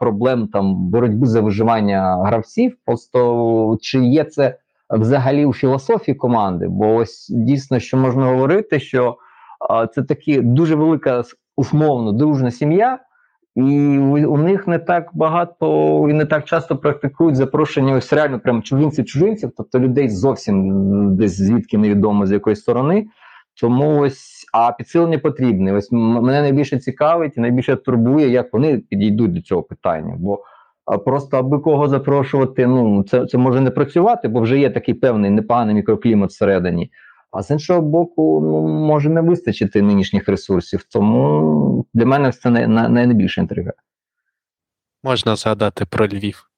проблем 0.00 0.48
там 0.48 0.76
боротьби 0.76 1.26
за 1.26 1.40
виживання 1.40 2.24
гравців. 2.24 2.76
Просто 2.86 3.78
чи 3.80 3.98
є 3.98 4.24
це 4.24 4.58
взагалі 4.90 5.46
у 5.46 5.52
філософії 5.52 6.14
команди? 6.14 6.66
Бо 6.68 6.94
ось 6.94 7.28
дійсно, 7.30 7.78
що 7.78 7.96
можна 7.96 8.26
говорити, 8.26 8.80
що 8.80 9.16
це 9.94 10.02
такі 10.02 10.40
дуже 10.40 10.74
велика 10.74 11.22
умовно 11.56 12.12
дружна 12.12 12.50
сім'я. 12.50 12.98
І 13.56 13.62
у, 14.26 14.36
них 14.38 14.66
не 14.66 14.78
так 14.78 15.10
багато 15.12 16.06
і 16.10 16.12
не 16.12 16.24
так 16.24 16.44
часто 16.44 16.76
практикують 16.76 17.36
запрошення 17.36 17.94
ось 17.94 18.12
реально 18.12 18.40
прям 18.40 18.62
чужинців-чужинців, 18.62 19.50
тобто 19.56 19.80
людей 19.80 20.08
зовсім 20.08 21.16
десь 21.16 21.36
звідки 21.36 21.78
невідомо 21.78 22.26
з 22.26 22.32
якої 22.32 22.56
сторони. 22.56 23.06
Тому 23.60 24.00
ось 24.00 24.46
а 24.52 24.72
підсилення 24.72 25.18
потрібне. 25.18 25.72
Ось 25.72 25.92
мене 25.92 26.40
найбільше 26.40 26.78
цікавить 26.78 27.36
і 27.36 27.40
найбільше 27.40 27.76
турбує, 27.76 28.28
як 28.28 28.52
вони 28.52 28.78
підійдуть 28.78 29.32
до 29.32 29.40
цього 29.40 29.62
питання. 29.62 30.16
Бо 30.18 30.42
просто 31.04 31.36
аби 31.36 31.58
кого 31.58 31.88
запрошувати, 31.88 32.66
ну 32.66 33.02
це, 33.02 33.26
це 33.26 33.38
може 33.38 33.60
не 33.60 33.70
працювати, 33.70 34.28
бо 34.28 34.40
вже 34.40 34.58
є 34.58 34.70
такий 34.70 34.94
певний 34.94 35.30
непоганий 35.30 35.74
мікроклімат 35.74 36.30
всередині. 36.30 36.90
А 37.32 37.42
з 37.42 37.50
іншого 37.50 37.80
боку, 37.80 38.40
ну 38.42 38.68
може 38.68 39.08
не 39.08 39.20
вистачити 39.20 39.82
нинішніх 39.82 40.28
ресурсів. 40.28 40.82
Тому 40.82 41.86
для 41.94 42.06
мене 42.06 42.32
це 42.32 42.50
най, 42.50 42.66
най, 42.66 42.88
найбільша 42.88 43.40
інтрига. 43.40 43.72
Можна 45.02 45.36
згадати 45.36 45.84
про 45.84 46.06
Львів. 46.06 46.50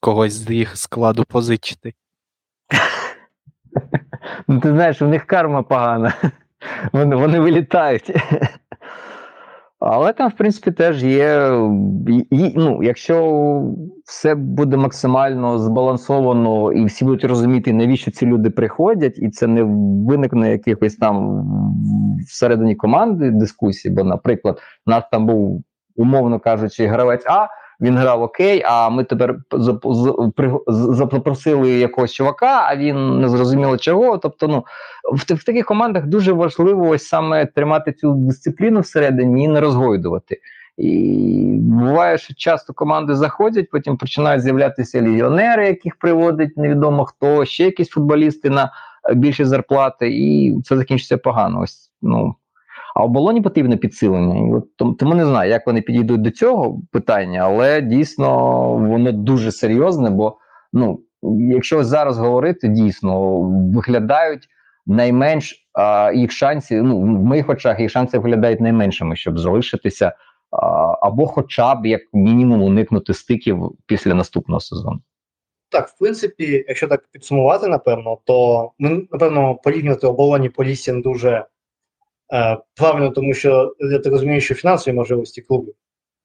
Когось 0.00 0.32
з 0.32 0.50
їх 0.50 0.76
складу 0.76 1.24
позичити. 1.24 1.94
Ну, 4.48 4.60
ти 4.60 4.68
знаєш, 4.68 5.02
у 5.02 5.08
них 5.08 5.24
карма 5.24 5.62
погана. 5.62 6.14
Вони, 6.92 7.16
вони 7.16 7.40
вилітають. 7.40 8.10
Але 9.80 10.12
там, 10.12 10.28
в 10.30 10.32
принципі, 10.32 10.70
теж 10.70 11.04
є. 11.04 11.50
і- 12.30 12.52
ну, 12.56 12.82
якщо 12.82 13.62
все 14.04 14.34
буде 14.34 14.76
максимально 14.76 15.58
збалансовано, 15.58 16.72
і 16.72 16.84
всі 16.84 17.04
будуть 17.04 17.24
розуміти, 17.24 17.72
навіщо 17.72 18.10
ці 18.10 18.26
люди 18.26 18.50
приходять, 18.50 19.18
і 19.18 19.30
це 19.30 19.46
не 19.46 19.62
виникне 20.08 20.50
якихось 20.50 20.96
там 20.96 21.44
всередині 22.28 22.74
команди 22.74 23.30
дискусії. 23.30 23.94
Бо, 23.94 24.04
наприклад, 24.04 24.58
у 24.86 24.90
нас 24.90 25.04
там 25.12 25.26
був, 25.26 25.64
умовно 25.96 26.40
кажучи, 26.40 26.86
гравець 26.86 27.24
А. 27.26 27.46
Він 27.80 27.96
грав 27.96 28.22
окей, 28.22 28.62
а 28.66 28.88
ми 28.88 29.04
тепер 29.04 29.36
запросили 30.66 31.70
якогось 31.70 32.12
чувака, 32.12 32.66
а 32.68 32.76
він 32.76 33.20
не 33.20 33.28
зрозуміло 33.28 33.78
чого. 33.78 34.18
Тобто, 34.18 34.48
ну 34.48 34.64
в, 35.12 35.34
в 35.34 35.44
таких 35.44 35.66
командах 35.66 36.06
дуже 36.06 36.32
важливо 36.32 36.88
ось 36.88 37.08
саме 37.08 37.46
тримати 37.46 37.92
цю 37.92 38.14
дисципліну 38.14 38.80
всередині 38.80 39.44
і 39.44 39.48
не 39.48 39.60
розгойдувати. 39.60 40.40
І 40.78 41.58
буває, 41.60 42.18
що 42.18 42.34
часто 42.34 42.72
команди 42.72 43.14
заходять, 43.14 43.70
потім 43.70 43.96
починають 43.96 44.42
з'являтися 44.42 45.02
легіонери, 45.02 45.66
яких 45.66 45.96
приводить 45.96 46.56
невідомо 46.56 47.04
хто, 47.04 47.44
ще 47.44 47.64
якісь 47.64 47.88
футболісти 47.88 48.50
на 48.50 48.72
е, 49.10 49.14
більші 49.14 49.44
зарплати, 49.44 50.08
і 50.10 50.56
це 50.64 50.76
закінчиться 50.76 51.18
погано. 51.18 51.60
Ось 51.60 51.90
ну. 52.02 52.34
А 52.98 53.04
оболоні 53.04 53.40
потрібне 53.40 53.76
підсилення. 53.76 54.48
І 54.48 54.54
от 54.54 54.96
тому, 54.98 55.14
не 55.14 55.26
знаю, 55.26 55.50
як 55.50 55.66
вони 55.66 55.82
підійдуть 55.82 56.22
до 56.22 56.30
цього 56.30 56.80
питання, 56.92 57.40
але 57.40 57.80
дійсно 57.80 58.28
воно 58.72 59.12
дуже 59.12 59.52
серйозне, 59.52 60.10
бо 60.10 60.36
ну, 60.72 61.00
якщо 61.50 61.84
зараз 61.84 62.18
говорити, 62.18 62.68
дійсно 62.68 63.40
виглядають 63.74 64.48
найменш 64.86 65.66
а, 65.72 66.12
їх 66.14 66.32
шансів. 66.32 66.84
Ну, 66.84 67.00
в 67.00 67.04
моїх 67.04 67.48
очах 67.48 67.80
їх 67.80 67.90
шанси 67.90 68.18
виглядають 68.18 68.60
найменшими, 68.60 69.16
щоб 69.16 69.38
залишитися, 69.38 70.12
а, 70.50 70.66
або 71.06 71.26
хоча 71.26 71.74
б 71.74 71.86
як 71.86 72.02
мінімум 72.12 72.62
уникнути 72.62 73.14
стиків 73.14 73.72
після 73.86 74.14
наступного 74.14 74.60
сезону. 74.60 75.00
Так, 75.70 75.88
в 75.88 75.98
принципі, 75.98 76.64
якщо 76.68 76.88
так 76.88 77.04
підсумувати, 77.12 77.68
напевно, 77.68 78.18
то 78.24 78.70
ми, 78.78 79.06
напевно, 79.12 79.54
порівнювати 79.54 80.06
оболоні 80.06 80.48
Полісся 80.48 80.92
не 80.92 81.00
дуже 81.00 81.44
правильно, 82.74 83.10
тому 83.10 83.34
що 83.34 83.74
я 83.78 83.98
так 83.98 84.12
розумію, 84.12 84.40
що 84.40 84.54
фінансові 84.54 84.94
можливості 84.94 85.42
клубів 85.42 85.74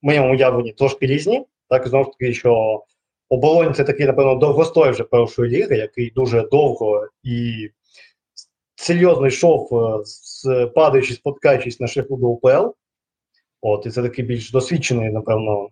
в 0.01 0.05
моєму 0.05 0.31
уявленні 0.31 0.73
трошки 0.73 1.05
різні. 1.05 1.45
Так, 1.69 1.87
знову 1.87 2.11
таки, 2.11 2.33
що 2.33 2.83
оболонь 3.29 3.73
це 3.73 3.83
такий, 3.83 4.05
напевно, 4.05 4.35
довгостой 4.35 4.91
вже 4.91 5.03
першої 5.03 5.51
ліги, 5.51 5.77
який 5.77 6.11
дуже 6.15 6.41
довго 6.41 7.07
і 7.23 7.69
серйозно 8.75 9.27
йшов, 9.27 9.69
е, 10.49 10.67
падаючи, 10.67 11.13
споткаючись 11.13 11.79
на 11.79 11.87
шляху 11.87 12.17
до 12.17 12.27
УПЛ. 12.27 12.67
От, 13.61 13.85
і 13.85 13.89
це 13.89 14.01
такий 14.01 14.25
більш 14.25 14.51
досвідчений, 14.51 15.09
напевно, 15.09 15.69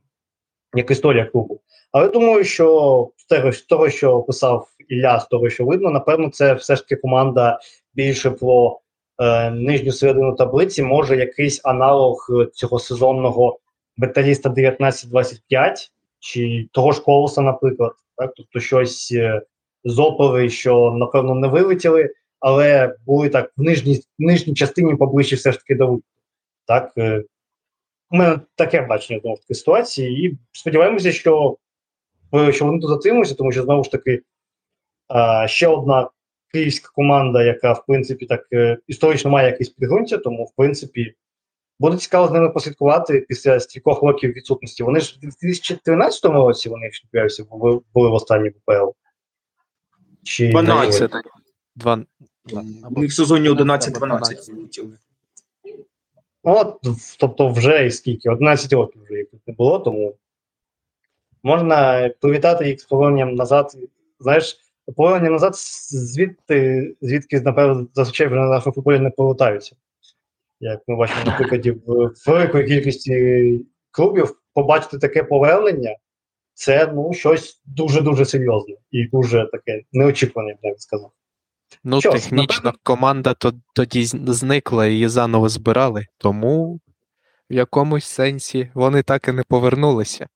як 0.74 0.92
історія 0.92 1.26
клубу. 1.26 1.62
Але 1.92 2.08
думаю, 2.08 2.44
що 2.44 3.10
з 3.18 3.26
того, 3.26 3.52
з 3.52 3.62
того, 3.62 3.90
що 3.90 4.12
описав 4.12 4.68
Ілля, 4.88 5.20
з 5.20 5.28
того, 5.28 5.50
що 5.50 5.66
видно, 5.66 5.90
напевно, 5.90 6.30
це 6.30 6.54
все 6.54 6.76
ж 6.76 6.82
таки 6.82 6.96
команда 6.96 7.60
більше 7.94 8.32
про 8.32 8.80
е, 8.80 8.81
нижню 9.52 9.92
середину 9.92 10.36
таблиці, 10.36 10.84
може 10.84 11.18
якийсь 11.18 11.62
аналог 11.64 12.28
е, 12.30 12.46
цього 12.46 12.80
сезонного 12.80 13.60
металіста 13.98 14.50
19-25 14.50 15.40
чи 16.20 16.70
того 16.72 16.92
ж 16.92 17.02
колоса, 17.02 17.42
наприклад. 17.42 17.92
Так? 18.18 18.34
Тобто 18.38 18.60
щось 18.60 19.12
е, 19.12 19.42
з 19.84 20.00
опери, 20.00 20.50
що, 20.50 20.92
напевно, 20.92 21.36
не 21.36 21.48
вилетіли, 21.48 22.14
але 22.40 22.96
були 23.06 23.30
так 23.30 23.52
в 23.58 23.62
нижній, 23.62 24.02
нижній 24.20 24.54
частині 24.54 24.96
поближче 24.96 25.36
все 25.36 25.52
ж 25.52 25.58
таки 25.58 25.76
до 25.76 25.86
виходу. 25.86 26.04
Так, 26.66 26.92
е, 26.98 27.24
у 28.12 28.18
мене 28.18 28.40
таке 28.56 28.82
бачення 28.82 29.20
знову 29.20 29.38
таки 29.38 29.54
ситуації, 29.54 30.26
і 30.28 30.38
сподіваємося, 30.52 31.12
що, 31.12 31.58
е, 32.36 32.52
що 32.54 32.66
вони 32.66 32.80
тут 32.80 32.90
затримуються, 32.90 33.36
тому 33.36 33.52
що 33.52 33.64
знову 33.64 33.84
ж 33.84 33.92
таки 33.92 34.22
е, 35.16 35.48
ще 35.48 35.68
одна 35.68 36.10
київська 36.54 36.90
команда, 36.96 37.44
яка 37.44 37.74
в 37.74 37.86
принципі 37.86 38.26
так 38.26 38.48
е, 38.54 38.78
історично 38.88 39.32
має 39.32 39.52
якесь 39.52 39.70
підґрунтя, 39.70 40.18
тому 40.18 40.46
в 40.46 40.56
принципі 40.56 41.16
буде 41.80 41.98
цікаво 41.98 42.28
з 42.28 42.32
ними 42.32 42.50
послідкувати 42.50 43.26
після 43.30 43.60
стількох 43.60 44.02
років 44.02 44.32
відсутності. 44.32 44.84
Вони 44.84 45.00
ж 45.00 45.18
в 45.18 45.20
2013 45.20 46.26
році 46.26 46.70
вони 46.70 46.92
якщо 47.14 47.44
не 47.44 47.50
були, 47.58 47.80
були 47.94 48.10
в 48.10 48.14
останній 48.14 48.50
ВПЛ. 48.50 48.90
Чи 50.24 50.50
12. 50.50 51.12
Два... 51.76 52.06
У 52.90 53.00
них 53.02 53.12
в 53.12 53.14
сезоні 53.14 53.50
11-12 53.50 54.56
влетіли. 54.56 54.98
Ну, 56.44 56.56
От, 56.58 56.82
тобто, 57.20 57.50
вже 57.50 57.86
і 57.86 57.92
скільки? 57.92 58.30
11 58.30 58.74
років 58.74 59.04
вже 59.04 59.14
їх 59.14 59.28
не 59.48 59.54
було, 59.54 59.80
тому 59.80 60.16
можна 61.44 62.10
привітати 62.22 62.68
їх 62.68 62.82
з 62.82 62.84
поверненням 62.84 63.36
назад. 63.36 63.78
Знаєш, 64.20 64.60
повернення 64.92 65.32
назад 65.32 65.56
звідти, 65.56 66.96
звідки, 67.02 67.42
напевно, 67.42 67.88
зазвичай 67.94 68.28
вже 68.28 68.36
на 68.36 68.48
нашому 68.50 68.74
футболі 68.74 69.00
не 69.00 69.10
повертаються. 69.10 69.76
як 70.60 70.80
ми 70.88 70.96
бачимо 70.96 71.22
на 71.26 71.38
прикладі 71.38 71.72
в 71.72 72.12
великої 72.28 72.68
кількості 72.68 73.60
клубів, 73.92 74.36
побачити 74.54 74.98
таке 74.98 75.24
повернення, 75.24 75.96
це 76.54 76.92
ну, 76.96 77.14
щось 77.14 77.62
дуже-дуже 77.66 78.26
серйозне 78.26 78.76
і 78.92 79.08
дуже 79.08 79.50
таке 79.52 79.82
неочікуване, 79.92 80.56
я 80.62 80.74
б 80.74 80.80
сказав. 80.80 81.12
Ну, 81.84 82.02
Що 82.02 82.12
технічно 82.12 82.56
напевно- 82.64 82.80
команда 82.84 83.36
тоді 83.74 84.06
зникла 84.06 84.86
і 84.86 84.92
її 84.92 85.08
заново 85.08 85.50
збирали, 85.50 86.06
тому 86.18 86.80
в 87.50 87.54
якомусь 87.54 88.06
сенсі 88.06 88.72
вони 88.74 89.04
так 89.04 89.28
і 89.28 89.32
не 89.32 89.44
повернулися. 89.44 90.28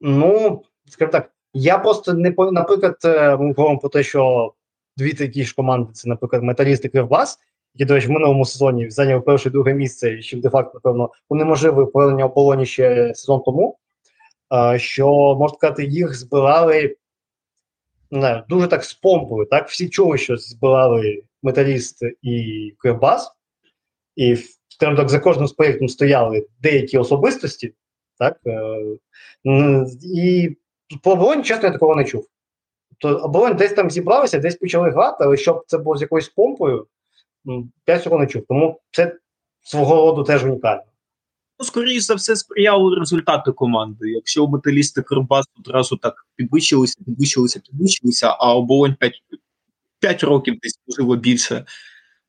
Ну, 0.00 0.62
скажімо 0.88 1.12
так, 1.12 1.30
я 1.54 1.78
просто 1.78 2.14
не 2.14 2.34
наприклад, 2.38 2.96
е, 3.04 3.36
ми 3.36 3.52
говоримо 3.52 3.78
про 3.78 3.88
те, 3.88 4.02
що 4.02 4.52
дві 4.96 5.12
такі 5.12 5.44
ж 5.44 5.54
команди 5.54 5.92
це, 5.92 6.08
наприклад, 6.08 6.42
металіст 6.42 6.84
і 6.84 6.88
Кривбас, 6.88 7.38
які, 7.74 7.84
до 7.88 7.94
речі, 7.94 8.06
в 8.06 8.10
минулому 8.10 8.44
сезоні 8.44 8.90
зайняли 8.90 9.20
перше 9.20 9.48
і 9.48 9.52
друге 9.52 9.74
місце, 9.74 10.14
і 10.14 10.22
що 10.22 10.38
де-факто, 10.40 10.70
напевно, 10.74 11.10
унеможливили 11.28 11.86
повернення 11.86 12.24
оболоні 12.24 12.66
ще 12.66 13.14
сезон 13.14 13.40
тому. 13.44 13.78
е, 14.54 14.78
Що 14.78 15.08
можна 15.38 15.56
сказати, 15.56 15.84
їх 15.84 16.14
збирали 16.14 16.96
не 18.10 18.44
дуже 18.48 18.66
так 18.66 18.84
з 18.84 18.94
помпою. 18.94 19.46
Так, 19.46 19.68
всі 19.68 19.88
чули, 19.88 20.18
що 20.18 20.36
збирали 20.36 21.22
металіст 21.42 22.02
і 22.22 22.74
Кривбас, 22.78 23.32
і 24.16 24.36
скажімо 24.68 24.96
так, 24.96 25.08
за 25.08 25.18
кожним 25.18 25.46
з 25.46 25.52
проєктом 25.52 25.88
стояли 25.88 26.46
деякі 26.60 26.98
особистості, 26.98 27.74
так. 28.18 28.40
е, 28.46 28.96
І 30.14 30.56
по 31.02 31.12
обороні, 31.12 31.42
чесно, 31.42 31.66
я 31.66 31.72
такого 31.72 31.96
не 31.96 32.04
чув. 32.04 32.28
То 32.98 33.16
оборонь 33.16 33.56
десь 33.56 33.72
там 33.72 33.90
зібралися, 33.90 34.38
десь 34.38 34.56
почали 34.56 34.90
грати, 34.90 35.24
але 35.24 35.36
щоб 35.36 35.64
це 35.66 35.78
було 35.78 35.96
з 35.96 36.02
якоюсь 36.02 36.28
помпою, 36.28 36.86
я 37.86 37.98
цього 37.98 38.18
не 38.18 38.26
чув. 38.26 38.44
Тому 38.48 38.80
це 38.90 39.16
свого 39.60 39.96
роду 39.96 40.24
теж 40.24 40.44
унікально. 40.44 40.82
Ну, 41.58 41.66
скоріш 41.66 42.02
за 42.02 42.14
все, 42.14 42.36
сприяли 42.36 42.98
результати 42.98 43.52
команди. 43.52 44.10
Якщо 44.10 44.48
металісти 44.48 45.02
Кривбас 45.02 45.46
одразу 45.58 45.96
так 45.96 46.26
підвищилися, 46.36 46.98
підвищилися, 47.06 47.60
підвищилися, 47.70 48.36
а 48.38 48.54
оболонь 48.54 48.94
5, 48.94 49.12
5 50.00 50.22
років 50.22 50.58
десь, 50.62 50.80
можливо, 50.86 51.16
більше 51.16 51.64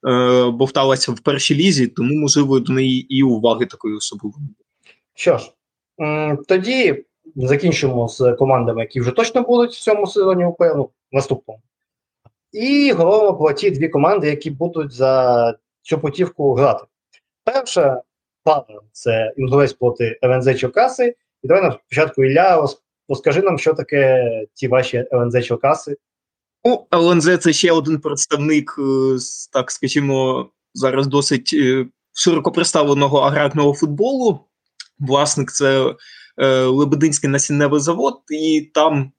е, 0.08 0.46
бовталася 0.50 1.12
в 1.12 1.20
першій 1.20 1.56
лізі, 1.56 1.88
тому, 1.88 2.16
можливо, 2.16 2.60
до 2.60 2.74
неї 2.74 3.16
і 3.16 3.24
уваги 3.24 3.66
такої 3.66 3.96
особливої. 3.96 4.46
Що 5.14 5.38
ж, 5.38 5.52
тоді 6.48 7.06
закінчимо 7.36 8.08
з 8.08 8.34
командами, 8.34 8.82
які 8.82 9.02
вже 9.02 9.12
точно 9.12 9.42
будуть 9.42 9.72
в 9.72 9.82
цьому 9.82 10.08
сезоні 10.08 10.46
УПЛ, 10.46 10.64
ну, 10.76 10.90
наступному. 11.12 11.62
І 12.52 12.92
говоримо 12.92 13.38
про 13.38 13.54
ті 13.54 13.72
дві 13.72 13.90
команди, 13.90 14.28
які 14.28 14.50
будуть 14.52 14.92
за 14.92 15.56
цю 15.82 16.00
путівку 16.00 16.54
грати. 16.54 16.86
Перша 17.44 18.02
пара 18.44 18.80
це 18.92 19.34
інгулець 19.38 19.74
проти 19.74 20.20
ЛНЗ 20.24 20.60
Черкаси. 20.60 21.16
І 21.44 21.48
давай 21.48 21.64
на 21.64 21.72
спочатку 21.72 22.24
Ілля 22.24 22.68
розкажи 23.10 23.42
нам, 23.42 23.60
що 23.60 23.74
таке 23.74 24.26
ті 24.54 24.68
ваші 24.68 25.06
ЛНЗ 25.14 25.46
Черкаси. 25.46 25.98
Ну, 26.66 26.86
ЛНЗ 26.94 27.38
це 27.40 27.54
ще 27.54 27.72
один 27.72 28.00
представник, 28.00 28.76
е, 28.80 29.18
так 29.54 29.72
скажімо, 29.72 30.50
зараз 30.74 31.08
досить 31.08 31.52
е, 31.54 31.86
широко 32.14 32.52
представленого 32.52 33.18
аграрного 33.18 33.74
футболу. 33.74 34.40
Власник 35.00 35.52
це 35.52 35.96
Лебединський 36.48 37.30
насінневий 37.30 37.82
завод, 37.82 38.22
і 38.30 38.72
там 38.74 39.12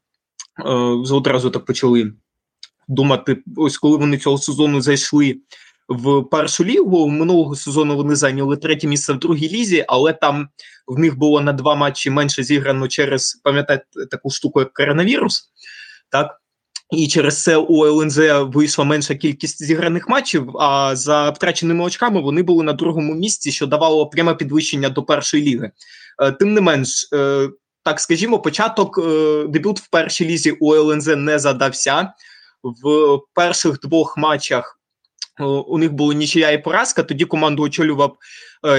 е, 0.67 0.71
одразу 1.15 1.51
так 1.51 1.65
почали 1.65 2.13
думати. 2.89 3.43
Ось 3.57 3.79
коли 3.79 3.97
вони 3.97 4.19
цього 4.19 4.39
сезону 4.39 4.81
зайшли 4.81 5.41
в 5.89 6.23
першу 6.23 6.65
лігу. 6.65 7.09
Минулого 7.09 7.57
сезону 7.57 7.97
вони 7.97 8.17
зайняли 8.17 8.57
третє 8.57 8.87
місце 8.87 9.13
в 9.13 9.19
другій 9.19 9.49
лізі, 9.49 9.85
але 9.89 10.13
там 10.13 10.49
в 10.87 10.99
них 10.99 11.19
було 11.19 11.41
на 11.41 11.53
два 11.53 11.75
матчі 11.75 12.11
менше 12.11 12.43
зіграно 12.43 12.89
через 12.89 13.41
пам'ятаєте 13.45 13.87
таку 14.11 14.31
штуку, 14.31 14.61
як 14.61 14.73
коронавірус. 14.73 15.51
Так. 16.11 16.37
І 16.91 17.09
через 17.09 17.43
це 17.43 17.57
у 17.57 17.87
ЛНЗ 17.87 18.19
вийшла 18.41 18.85
менша 18.85 19.15
кількість 19.15 19.65
зіграних 19.65 20.09
матчів. 20.09 20.57
А 20.57 20.97
за 20.97 21.31
втраченими 21.31 21.85
очками 21.85 22.21
вони 22.21 22.43
були 22.43 22.65
на 22.65 22.73
другому 22.73 23.15
місці, 23.15 23.53
що 23.53 23.67
давало 23.67 24.07
пряме 24.07 24.35
підвищення 24.35 24.89
до 24.89 25.03
першої 25.03 25.43
ліги. 25.43 25.71
Е, 26.21 26.33
Тим 26.33 26.55
не 26.55 26.61
менш, 26.61 27.09
е, 27.15 27.51
так 27.83 28.01
скажімо, 28.01 28.39
початок 28.39 28.99
е, 28.99 29.47
дебют 29.49 29.81
в 29.81 29.91
першій 29.91 30.27
лізі 30.27 30.51
у 30.51 30.75
ЛНЗ 30.75 31.07
не 31.07 31.39
задався. 31.39 32.13
В 32.63 33.19
перших 33.35 33.81
двох 33.81 34.17
матчах 34.17 34.77
у 35.67 35.79
них 35.79 35.93
була 35.93 36.15
нічия 36.15 36.51
і 36.51 36.63
поразка. 36.63 37.03
Тоді 37.03 37.25
команду 37.25 37.63
очолював 37.63 38.17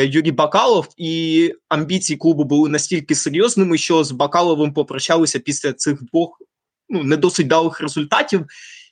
Юрій 0.04 0.32
Бакалов, 0.32 0.88
і 0.98 1.54
амбіції 1.70 2.18
клубу 2.18 2.44
були 2.44 2.70
настільки 2.70 3.16
серйозними, 3.16 3.78
що 3.78 4.04
з 4.04 4.12
Бакаловим 4.12 4.74
попрощалися 4.74 5.40
після 5.40 5.74
цих 5.74 6.04
двох 6.04 6.38
ну, 6.90 7.04
не 7.04 7.18
далих 7.44 7.82
результатів. 7.82 8.46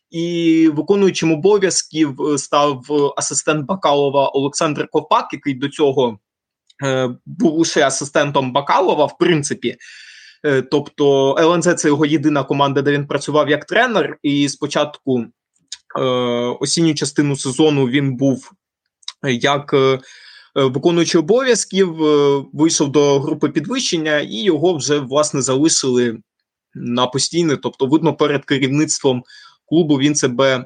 І 0.09 0.69
виконуючим 0.73 1.31
обов'язків 1.31 2.17
став 2.37 2.85
асистент 3.17 3.65
Бакалова 3.65 4.29
Олександр 4.29 4.87
Ковпак, 4.91 5.29
який 5.33 5.53
до 5.53 5.69
цього 5.69 6.19
е, 6.83 7.09
був 7.25 7.53
лише 7.59 7.87
асистентом 7.87 8.53
Бакалова, 8.53 9.05
в 9.05 9.17
принципі. 9.17 9.77
Е, 10.45 10.61
тобто 10.61 11.35
ЛНЗ 11.39 11.75
це 11.75 11.87
його 11.87 12.05
єдина 12.05 12.43
команда, 12.43 12.81
де 12.81 12.91
він 12.91 13.07
працював 13.07 13.49
як 13.49 13.65
тренер. 13.65 14.17
І 14.23 14.49
спочатку 14.49 15.25
е, 15.99 16.03
осінню 16.59 16.93
частину 16.93 17.35
сезону 17.35 17.85
він 17.85 18.15
був 18.15 18.51
як 19.23 19.75
виконуючий 20.55 21.19
обов'язків, 21.19 21.95
вийшов 22.53 22.91
до 22.91 23.19
групи 23.19 23.49
підвищення, 23.49 24.19
і 24.19 24.43
його 24.43 24.73
вже 24.73 24.99
власне 24.99 25.41
залишили 25.41 26.17
на 26.75 27.07
постійне. 27.07 27.57
Тобто, 27.57 27.85
видно, 27.85 28.13
перед 28.13 28.45
керівництвом 28.45 29.23
клубу 29.65 29.95
він 29.95 30.15
себе 30.15 30.65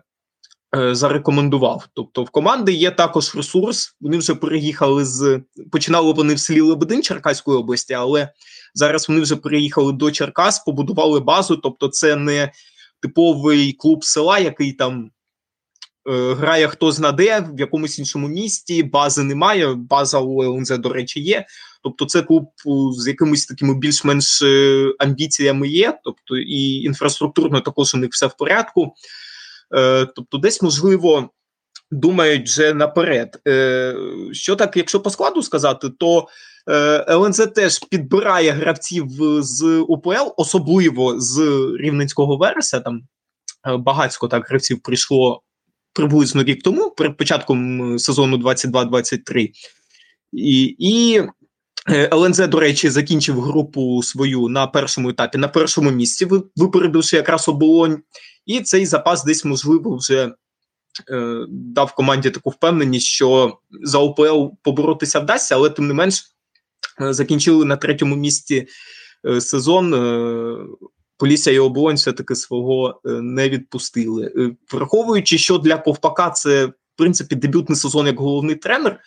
зарекомендував. 0.92 1.88
Тобто, 1.94 2.24
в 2.24 2.30
команди 2.30 2.74
є 2.74 2.92
також 2.92 3.36
ресурс. 3.36 3.96
Вони 4.02 4.18
вже 4.18 4.36
переїхали 4.36 5.06
з 5.06 5.42
починали 5.72 6.14
вони 6.14 6.34
в 6.34 6.40
селі 6.40 6.62
Лебедин 6.62 7.04
Черкаської 7.04 7.58
області, 7.58 7.94
але 7.94 8.30
зараз 8.74 9.10
вони 9.10 9.22
вже 9.22 9.36
переїхали 9.36 9.94
до 9.94 10.12
Черкас, 10.12 10.60
побудували 10.60 11.20
базу. 11.20 11.58
Тобто, 11.58 11.88
це 11.88 12.16
не 12.16 12.52
типовий 13.02 13.74
клуб 13.74 14.04
села, 14.06 14.40
який 14.40 14.74
там. 14.74 15.12
е, 16.10 16.34
Грає 16.34 16.68
хто 16.68 16.92
знаде 16.92 17.48
в 17.54 17.60
якомусь 17.60 18.00
іншому 18.00 18.28
місті, 18.28 18.84
бази 18.84 19.24
немає. 19.24 19.74
База 19.74 20.20
у 20.20 20.44
ЛНЗ, 20.44 20.70
до 20.70 20.90
речі, 20.90 21.22
є. 21.22 21.46
Тобто, 21.84 22.06
це 22.06 22.22
клуб 22.22 22.46
з 22.98 23.08
якимись 23.08 23.46
такими 23.46 23.76
більш-менш 23.76 24.42
е, 24.42 24.94
амбіціями 25.00 25.68
є. 25.68 26.00
Тобто, 26.04 26.38
і 26.38 26.74
інфраструктурно 26.74 27.62
також 27.62 27.96
у 27.96 27.98
них 27.98 28.10
все 28.12 28.28
в 28.28 28.38
порядку. 28.38 28.94
Е, 29.76 30.06
тобто, 30.06 30.38
десь 30.38 30.62
можливо 30.62 31.30
думають 31.92 32.48
вже 32.48 32.74
наперед. 32.74 33.42
Е, 33.48 33.96
що 34.32 34.56
так, 34.56 34.78
якщо 34.78 35.00
по 35.00 35.10
складу 35.10 35.44
сказати, 35.44 35.90
то 35.90 36.28
е, 36.70 37.06
ЛНЗ 37.14 37.48
теж 37.56 37.80
підбирає 37.80 38.52
гравців 38.52 39.08
з 39.40 39.86
УПЛ, 39.88 40.34
особливо 40.38 41.20
з 41.22 41.40
Рівненського 41.80 42.38
вереса. 42.38 42.80
Там 42.80 43.02
е, 43.68 43.78
багатько 43.78 44.28
так 44.28 44.50
гравців 44.50 44.80
прийшло 44.84 45.42
приблизно 45.94 46.44
рік 46.44 46.64
тому, 46.64 46.92
перед 46.92 47.18
початком 47.18 48.00
сезону 48.00 48.38
22-23. 48.38 49.50
І, 50.32 50.76
і 50.80 51.22
е, 51.90 52.10
ЛНЗ, 52.14 52.38
до 52.38 52.60
речі, 52.60 52.90
закінчив 52.90 53.42
групу 53.42 54.04
свою 54.04 54.48
на 54.48 54.68
першому 54.68 55.10
етапі, 55.10 55.38
на 55.38 55.48
першому 55.48 55.92
місці, 55.92 56.28
випередивши 56.56 57.16
якраз 57.16 57.50
оболонь. 57.50 58.02
І 58.46 58.62
цей 58.62 58.86
запас 58.86 59.24
десь, 59.24 59.46
можливо, 59.46 59.96
вже 59.96 60.32
е, 61.10 61.46
дав 61.50 61.96
команді 61.96 62.30
таку 62.30 62.50
впевненість, 62.50 63.08
що 63.08 63.58
за 63.84 64.00
ОПЛ 64.00 64.46
поборотися 64.62 65.20
вдасться, 65.20 65.56
але 65.56 65.70
тим 65.70 65.88
не 65.88 65.94
менш 65.94 66.26
е, 67.02 67.14
закінчили 67.14 67.66
на 67.66 67.78
третьому 67.78 68.16
місці 68.16 68.68
е, 69.26 69.42
сезон. 69.42 69.94
Е, 69.94 70.58
Полісся 71.18 71.52
і 71.52 71.60
оболонь 71.60 71.96
все-таки 71.96 72.36
свого 72.36 73.02
е, 73.06 73.10
не 73.10 73.50
відпустили. 73.50 74.34
Е, 74.38 74.52
Враховуючи, 74.72 75.38
що 75.38 75.58
для 75.58 75.78
Ковпака 75.78 76.30
це 76.30 76.66
в 76.66 76.74
принципі 76.96 77.36
дебютний 77.36 77.76
сезон 77.76 78.08
як 78.08 78.20
головний 78.20 78.56
тренер. 78.56 79.00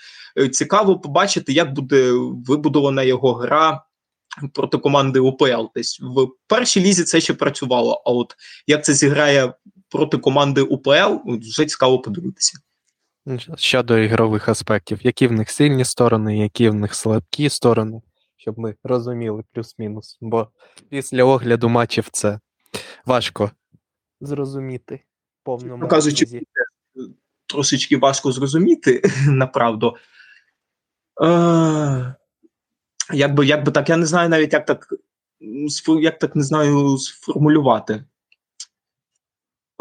Цікаво 0.53 0.99
побачити, 0.99 1.53
як 1.53 1.73
буде 1.73 2.13
вибудована 2.47 3.03
його 3.03 3.33
гра 3.35 3.83
проти 4.53 4.79
команди 4.79 5.21
УПЛ. 5.21 5.65
Десь 5.75 6.01
в 6.01 6.29
першій 6.47 6.81
лізі 6.81 7.05
це 7.05 7.21
ще 7.21 7.35
працювало. 7.35 8.03
А 8.07 8.11
от 8.11 8.35
як 8.67 8.85
це 8.85 8.95
зіграє 8.95 9.55
проти 9.89 10.19
команди 10.19 10.61
УПЛ, 10.61 11.15
вже 11.27 11.65
цікаво 11.65 11.99
подивитися. 11.99 12.59
Щодо 13.57 13.99
ігрових 13.99 14.49
аспектів, 14.49 14.99
які 15.03 15.27
в 15.27 15.33
них 15.33 15.51
сильні 15.51 15.85
сторони, 15.85 16.39
які 16.39 16.69
в 16.69 16.75
них 16.75 16.95
слабкі 16.95 17.49
сторони, 17.49 18.03
щоб 18.37 18.59
ми 18.59 18.75
розуміли 18.85 19.43
плюс-мінус. 19.53 20.19
Бо 20.21 20.49
після 20.91 21.25
огляду 21.25 21.69
матчів 21.69 22.09
це 22.13 22.41
важко 23.07 23.51
зрозуміти 24.21 25.01
повному 25.47 25.89
кажучи, 25.89 26.27
трошечки 27.47 27.97
важко 27.97 28.33
зрозуміти, 28.33 29.03
направду. 29.27 29.97
Е, 31.23 32.15
як 33.13 33.35
би, 33.35 33.47
як 33.47 33.65
би 33.65 33.73
так, 33.73 33.89
я 33.89 33.97
не 33.97 34.07
знаю 34.07 34.29
навіть, 34.29 34.53
як 34.53 34.67
так, 34.67 34.95
як 36.01 36.19
так 36.19 36.37
не 36.37 36.43
знаю 36.43 36.99
сформулювати. 36.99 38.05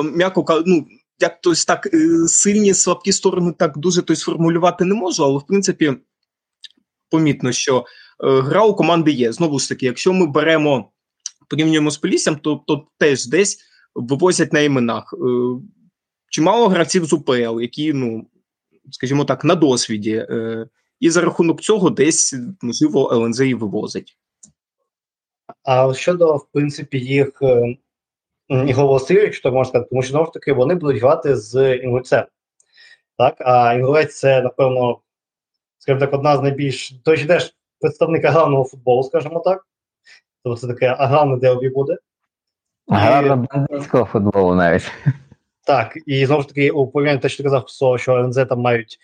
М'яко 0.04 0.64
ну, 0.66 0.88
як 1.20 1.42
тось 1.42 1.66
так 1.66 1.90
е, 1.94 2.28
сильні, 2.28 2.74
слабкі 2.74 3.12
сторони 3.12 3.54
так 3.58 3.78
дуже 3.78 4.02
то 4.02 4.16
сформулювати 4.16 4.86
не 4.86 4.96
можу, 4.96 5.24
але 5.24 5.38
в 5.38 5.46
принципі 5.48 5.94
помітно, 7.10 7.52
що 7.52 7.86
е, 8.24 8.42
гра 8.42 8.66
у 8.66 8.76
команди 8.76 9.12
є. 9.12 9.32
Знову 9.32 9.60
ж 9.60 9.70
таки, 9.70 9.86
якщо 9.86 10.14
ми 10.14 10.28
беремо, 10.28 10.92
порівнюємо 11.50 11.92
з 11.92 11.98
Поліссям, 11.98 12.36
то, 12.36 12.64
то 12.68 12.88
теж 12.98 13.26
десь 13.26 13.60
вивозять 13.96 14.54
на 14.54 14.60
іменах. 14.60 15.14
Е, 15.14 15.18
чимало 16.30 16.68
гравців 16.68 17.06
з 17.06 17.14
УПЛ, 17.14 17.62
які, 17.62 17.94
ну, 17.94 18.28
скажімо 18.92 19.26
так, 19.26 19.44
на 19.44 19.56
досвіді. 19.56 20.28
І 21.00 21.10
за 21.10 21.22
рахунок 21.22 21.62
цього 21.62 21.90
десь, 21.90 22.36
можливо, 22.62 23.14
ЛНЗ 23.14 23.42
і 23.42 23.54
вивозить. 23.54 24.18
А 25.64 25.94
щодо, 25.94 26.36
в 26.36 26.48
принципі, 26.52 27.00
їх 27.00 27.42
е, 27.42 27.78
стилю, 29.00 29.22
якщо 29.22 29.52
можна 29.52 29.70
сказати, 29.70 29.90
тому 29.90 30.02
що 30.02 30.12
знову 30.12 30.26
ж 30.26 30.32
таки 30.32 30.54
вони 30.54 30.76
будуть 30.76 31.02
грати 31.02 31.36
з 31.36 31.76
інгульцем. 31.76 32.26
Так, 33.18 33.36
а 33.40 33.74
інгулець 33.74 34.20
це, 34.20 34.42
напевно, 34.42 35.00
скажімо 35.78 36.00
так, 36.00 36.14
одна 36.14 36.38
з 36.38 36.42
найбільш 36.42 36.92
той 37.04 37.26
теж 37.26 37.56
представник 37.80 38.26
аграрного 38.26 38.64
футболу, 38.64 39.04
скажімо 39.04 39.40
так. 39.40 39.68
Тобто 40.44 40.62
це 40.62 40.68
таке 40.68 40.88
аграрне 40.88 41.38
дербі 41.38 41.70
буде. 41.70 41.98
Аграрно 42.88 43.48
бандитського 43.52 44.06
футболу 44.06 44.56
навіть. 44.56 44.92
Так, 45.66 45.98
і 46.06 46.26
знову 46.26 46.42
ж 46.42 46.48
таки, 46.48 46.72
у 46.72 46.88
порівнянні 46.88 47.22
те, 47.22 47.30
що 47.30 47.44
ти 47.44 47.50
казав, 47.50 48.00
що 48.00 48.14
ЛНЗ 48.14 48.36
там 48.36 48.60
мають 48.60 49.00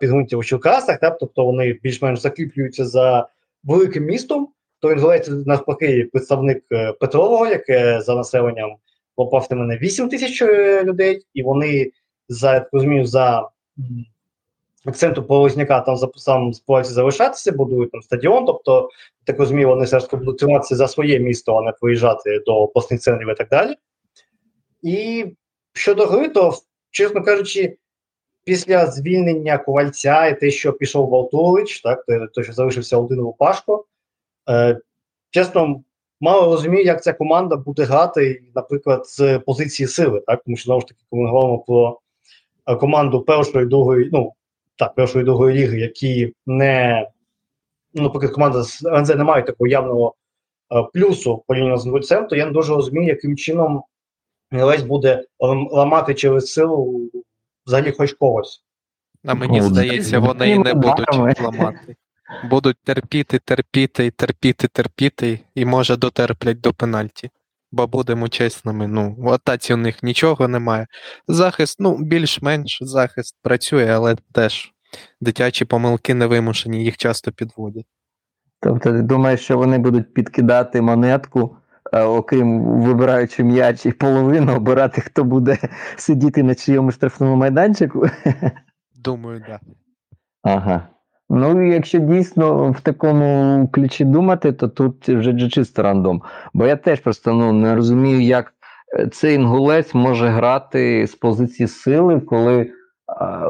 підґрунтя 0.00 0.36
у 0.36 0.44
Черкасах, 0.44 1.00
так, 1.00 1.18
тобто 1.18 1.44
вони 1.44 1.78
більш-менш 1.82 2.20
закріплюються 2.20 2.86
за 2.86 3.28
великим 3.64 4.04
містом, 4.04 4.48
то 4.80 4.92
інгулець 4.92 5.28
навпаки 5.28 6.08
представник 6.12 6.64
е, 6.72 6.92
Петрового, 6.92 7.46
яке 7.46 8.00
за 8.00 8.14
населенням 8.14 8.76
попав 9.14 9.46
на 9.50 9.56
мене 9.56 9.76
8 9.76 10.08
тисяч 10.08 10.42
е, 10.42 10.84
людей, 10.84 11.26
і 11.34 11.42
вони 11.42 11.90
за 12.28 12.66
розумію, 12.72 13.06
за 13.06 13.48
акценту 14.84 15.22
Полозняка 15.22 15.80
там 15.80 15.96
сам 16.16 16.54
збираються 16.54 16.94
залишатися, 16.94 17.52
будують 17.52 17.90
там 17.90 18.02
стадіон. 18.02 18.46
Тобто, 18.46 18.90
так 19.24 19.38
розумію, 19.38 19.68
вони 19.68 19.84
все 19.84 19.98
ж 19.98 20.04
таки 20.04 20.16
будуть 20.16 20.38
триматися 20.38 20.76
за 20.76 20.88
своє 20.88 21.18
місто, 21.18 21.56
а 21.56 21.62
не 21.62 21.72
поїжджати 21.72 22.40
до 22.46 22.56
обласних 22.56 23.00
центрів 23.00 23.30
і 23.30 23.34
так 23.34 23.48
далі. 23.48 23.74
І 24.82 25.26
щодо 25.72 26.06
гри, 26.06 26.28
то, 26.28 26.54
чесно 26.90 27.22
кажучи, 27.22 27.76
після 28.46 28.86
звільнення 28.86 29.58
ковальця 29.58 30.26
і 30.26 30.40
те, 30.40 30.50
що 30.50 30.72
пішов 30.72 31.08
Валтулич, 31.08 31.80
так, 31.80 32.04
той, 32.34 32.44
що 32.44 32.52
залишився 32.52 32.96
один 32.96 33.20
Лупашко, 33.20 33.84
е, 34.50 34.78
чесно, 35.30 35.82
мало 36.20 36.54
розумію, 36.54 36.84
як 36.84 37.02
ця 37.02 37.12
команда 37.12 37.56
буде 37.56 37.84
грати, 37.84 38.42
наприклад, 38.54 39.06
з 39.06 39.38
позиції 39.38 39.86
сили, 39.86 40.22
так, 40.26 40.42
тому 40.44 40.56
що 40.56 40.64
знову 40.64 40.80
ж 40.80 40.86
таки, 40.86 41.00
коли 41.10 41.22
ми 41.22 41.28
говоримо 41.28 41.58
про 41.58 42.00
е, 42.66 42.76
команду 42.76 43.22
першої 43.22 43.66
другої, 43.66 44.10
ну 44.12 44.32
так, 44.76 44.94
першої 44.94 45.24
другої 45.24 45.58
ліги, 45.58 45.80
які 45.80 46.32
не 46.46 47.06
ну, 47.94 48.02
наприклад, 48.02 48.32
команда 48.32 48.62
з 48.62 48.84
НЗ 48.84 49.08
не 49.08 49.24
має 49.24 49.42
такого 49.42 49.68
явного 49.68 50.14
е, 50.72 50.82
плюсу 50.94 51.44
порівняно 51.46 51.78
з 51.78 51.86
Нульцем, 51.86 52.26
то 52.26 52.36
я 52.36 52.46
не 52.46 52.52
дуже 52.52 52.74
розумію, 52.74 53.08
яким 53.08 53.36
чином 53.36 53.82
Гелець 54.50 54.82
буде 54.82 55.24
ламати 55.70 56.14
через 56.14 56.52
силу 56.52 57.10
взагалі 57.66 57.94
хоч 57.98 58.12
когось. 58.12 58.62
А 59.24 59.34
мені 59.34 59.62
здається, 59.62 60.18
вони 60.18 60.50
і 60.50 60.58
не 60.58 60.74
будуть 60.74 61.40
ламати. 61.40 61.96
Будуть 62.50 62.76
терпіти, 62.84 63.38
терпіти, 63.38 64.10
терпіти, 64.10 64.68
терпіти, 64.68 65.40
і 65.54 65.64
може 65.64 65.96
дотерплять 65.96 66.60
до 66.60 66.72
пенальті. 66.72 67.30
Бо 67.72 67.86
будемо 67.86 68.28
чесними, 68.28 68.88
ну, 68.88 69.14
в 69.18 69.28
атаці 69.28 69.74
у 69.74 69.76
них 69.76 70.02
нічого 70.02 70.48
немає. 70.48 70.86
Захист, 71.28 71.76
ну, 71.80 71.98
більш-менш 71.98 72.78
захист 72.80 73.36
працює, 73.42 73.86
але 73.86 74.16
теж 74.32 74.72
дитячі 75.20 75.64
помилки 75.64 76.14
невимушені, 76.14 76.84
їх 76.84 76.96
часто 76.96 77.32
підводять. 77.32 77.86
Тобто, 78.60 78.92
ти 78.92 79.02
думаєш, 79.02 79.40
що 79.40 79.58
вони 79.58 79.78
будуть 79.78 80.14
підкидати 80.14 80.80
монетку, 80.80 81.56
окрім 81.92 82.62
вибираючи 82.80 83.44
м'яч 83.44 83.86
і 83.86 83.92
половину, 83.92 84.56
обирати, 84.56 85.00
хто 85.00 85.24
буде 85.24 85.58
сидіти 85.96 86.42
на 86.42 86.54
чийому 86.54 86.90
штрафному 86.90 87.36
майданчику? 87.36 88.06
Думаю, 89.04 89.40
так. 89.40 89.48
Да. 89.48 89.72
Ага. 90.42 90.88
Ну, 91.30 91.72
якщо 91.72 91.98
дійсно 91.98 92.70
в 92.70 92.80
такому 92.80 93.68
ключі 93.72 94.04
думати, 94.04 94.52
то 94.52 94.68
тут 94.68 95.08
вже 95.08 95.48
чисто 95.48 95.82
рандом. 95.82 96.22
Бо 96.54 96.66
я 96.66 96.76
теж 96.76 97.00
просто 97.00 97.32
ну, 97.32 97.52
не 97.52 97.74
розумію, 97.74 98.20
як 98.20 98.52
е, 98.98 99.06
цей 99.06 99.34
інгулець 99.34 99.94
може 99.94 100.28
грати 100.28 101.06
з 101.06 101.14
позиції 101.14 101.68
сили, 101.68 102.20
коли 102.20 102.70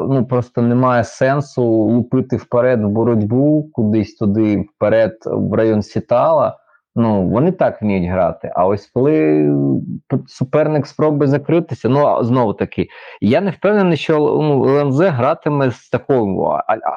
ну, 0.09 0.27
просто 0.27 0.62
немає 0.62 1.05
сенсу 1.05 1.64
лупити 1.64 2.37
вперед 2.37 2.85
в 2.85 2.88
боротьбу, 2.88 3.70
кудись 3.72 4.14
туди, 4.14 4.66
вперед, 4.77 5.18
в 5.25 5.55
район 5.55 5.83
Сітала. 5.83 6.59
Ну, 6.98 7.28
вони 7.28 7.52
так 7.52 7.82
вміють 7.82 8.11
грати. 8.11 8.52
А 8.54 8.66
ось 8.66 8.87
коли 8.94 9.48
суперник 10.26 10.87
спробує 10.87 11.30
закритися, 11.30 11.88
ну 11.88 12.24
знову 12.24 12.52
таки, 12.52 12.88
я 13.20 13.40
не 13.40 13.50
впевнений, 13.50 13.96
що 13.96 14.18
ну, 14.18 14.64
ЛНЗ 14.64 15.00
гратиме 15.00 15.70
з 15.70 15.88
такою 15.88 16.48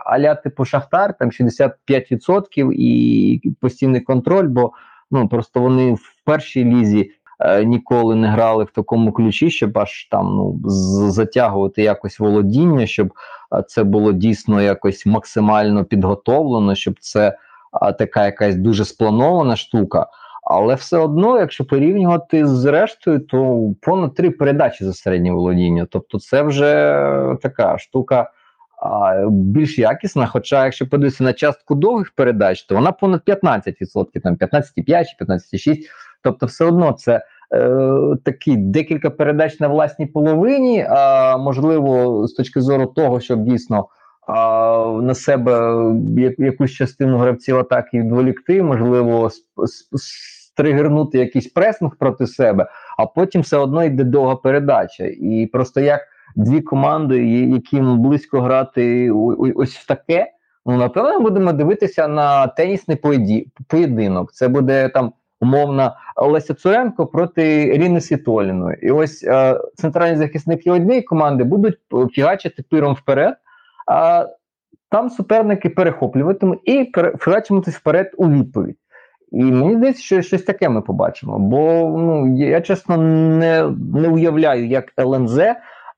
аля 0.06 0.36
типу 0.36 0.66
Шахтар, 0.66 1.18
там 1.18 1.30
65% 1.30 2.72
і 2.72 3.42
постійний 3.62 4.02
контроль, 4.02 4.48
бо 4.48 4.72
ну 5.12 5.28
просто 5.28 5.60
вони 5.60 5.94
в 5.94 6.14
першій 6.26 6.66
лізі 6.66 7.12
е, 7.40 7.66
ніколи 7.66 8.16
не 8.16 8.28
грали 8.28 8.64
в 8.64 8.72
такому 8.72 9.12
ключі, 9.12 9.52
щоб 9.52 9.78
аж 9.78 10.08
там 10.12 10.26
ну, 10.36 10.60
затягувати 11.10 11.84
якось 11.84 12.20
володіння, 12.20 12.86
щоб 12.86 13.14
це 13.68 13.84
було 13.84 14.14
дійсно 14.14 14.62
якось 14.62 15.06
максимально 15.06 15.86
підготовлено, 15.86 16.76
щоб 16.76 17.00
це 17.00 17.38
така 17.98 18.26
якась 18.26 18.56
дуже 18.56 18.86
спланована 18.86 19.56
штука. 19.56 20.08
Але 20.44 20.76
все 20.76 20.98
одно, 20.98 21.40
якщо 21.40 21.66
порівнювати 21.66 22.48
з 22.48 22.66
рештою, 22.66 23.20
то 23.20 23.70
понад 23.82 24.14
три 24.16 24.32
передачі 24.32 24.86
за 24.86 24.94
середнє 24.94 25.32
володіння. 25.32 25.88
Тобто, 25.90 26.20
це 26.20 26.42
вже 26.42 26.94
така 27.42 27.78
штука 27.78 28.32
а, 28.82 29.26
більш 29.30 29.80
якісна. 29.80 30.26
Хоча, 30.26 30.66
якщо 30.66 30.90
подивитися 30.90 31.24
на 31.24 31.34
частку 31.34 31.76
довгих 31.76 32.12
передач, 32.12 32.64
то 32.64 32.76
вона 32.76 32.92
понад 32.92 33.22
15%, 33.28 34.22
там 34.24 34.36
15,5 34.36 35.06
чи 35.06 35.26
15,6%. 35.26 35.78
Тобто, 36.24 36.46
все 36.46 36.66
одно 36.66 36.92
це 36.92 37.26
е, 37.54 37.80
такі 38.24 38.58
декілька 38.58 39.10
передач 39.10 39.60
на 39.60 39.68
власній 39.68 40.06
половині. 40.06 40.86
А 40.90 41.38
можливо, 41.38 42.28
з 42.28 42.34
точки 42.34 42.62
зору 42.62 42.86
того, 42.86 43.20
щоб 43.20 43.44
дійсно 43.44 43.88
на 45.02 45.14
себе 45.14 45.76
якусь 46.38 46.72
частину 46.72 47.18
гравців 47.18 47.58
атаки 47.58 48.00
відволікти, 48.00 48.64
можливо, 48.64 49.30
стригернути 49.96 51.18
якийсь 51.18 51.48
пресинг 51.48 51.96
проти 51.96 52.28
себе, 52.28 52.68
а 52.98 53.06
потім 53.06 53.42
все 53.42 53.58
одно 53.58 53.84
йде 53.84 54.04
довга 54.04 54.36
передача. 54.36 55.06
І 55.06 55.50
просто 55.54 55.82
як 55.82 56.02
дві 56.36 56.62
команди, 56.62 57.26
яким 57.28 58.00
близько 58.00 58.42
грати 58.42 59.12
ось 59.56 59.76
в 59.76 59.88
таке, 59.88 60.32
ну 60.66 60.78
напевно, 60.78 61.20
будемо 61.20 61.54
дивитися 61.54 62.08
на 62.08 62.48
тенісний 62.48 62.98
поєдинок. 63.68 64.32
Це 64.34 64.48
буде 64.48 64.90
там. 64.90 65.14
Умовно, 65.42 65.96
Олеся 66.16 66.54
Цуренко 66.54 67.08
проти 67.08 67.64
Ірини 67.64 68.02
Світоліної. 68.02 68.78
І 68.82 68.92
ось 68.92 69.24
е, 69.24 69.60
центральні 69.76 70.18
захисники 70.18 70.72
однієї 70.72 71.02
команди 71.02 71.44
будуть 71.44 71.78
фігачити 72.12 72.64
пиром 72.70 72.94
вперед, 72.94 73.36
а 73.90 74.28
там 74.92 75.10
суперники 75.10 75.70
перехоплюватимуть 75.70 76.60
і 76.64 76.92
фігачимуть 77.20 77.68
вперед 77.68 78.12
у 78.18 78.30
відповідь. 78.30 78.78
І 79.32 79.44
мені 79.44 79.76
здається, 79.76 80.04
що 80.04 80.22
щось 80.22 80.44
таке 80.44 80.70
ми 80.70 80.82
побачимо. 80.82 81.40
Бо 81.40 81.60
ну, 82.00 82.38
я 82.38 82.62
чесно 82.62 82.98
не 82.98 83.70
не 83.94 84.08
уявляю, 84.08 84.68
як 84.68 84.94
ЛНЗ 85.00 85.40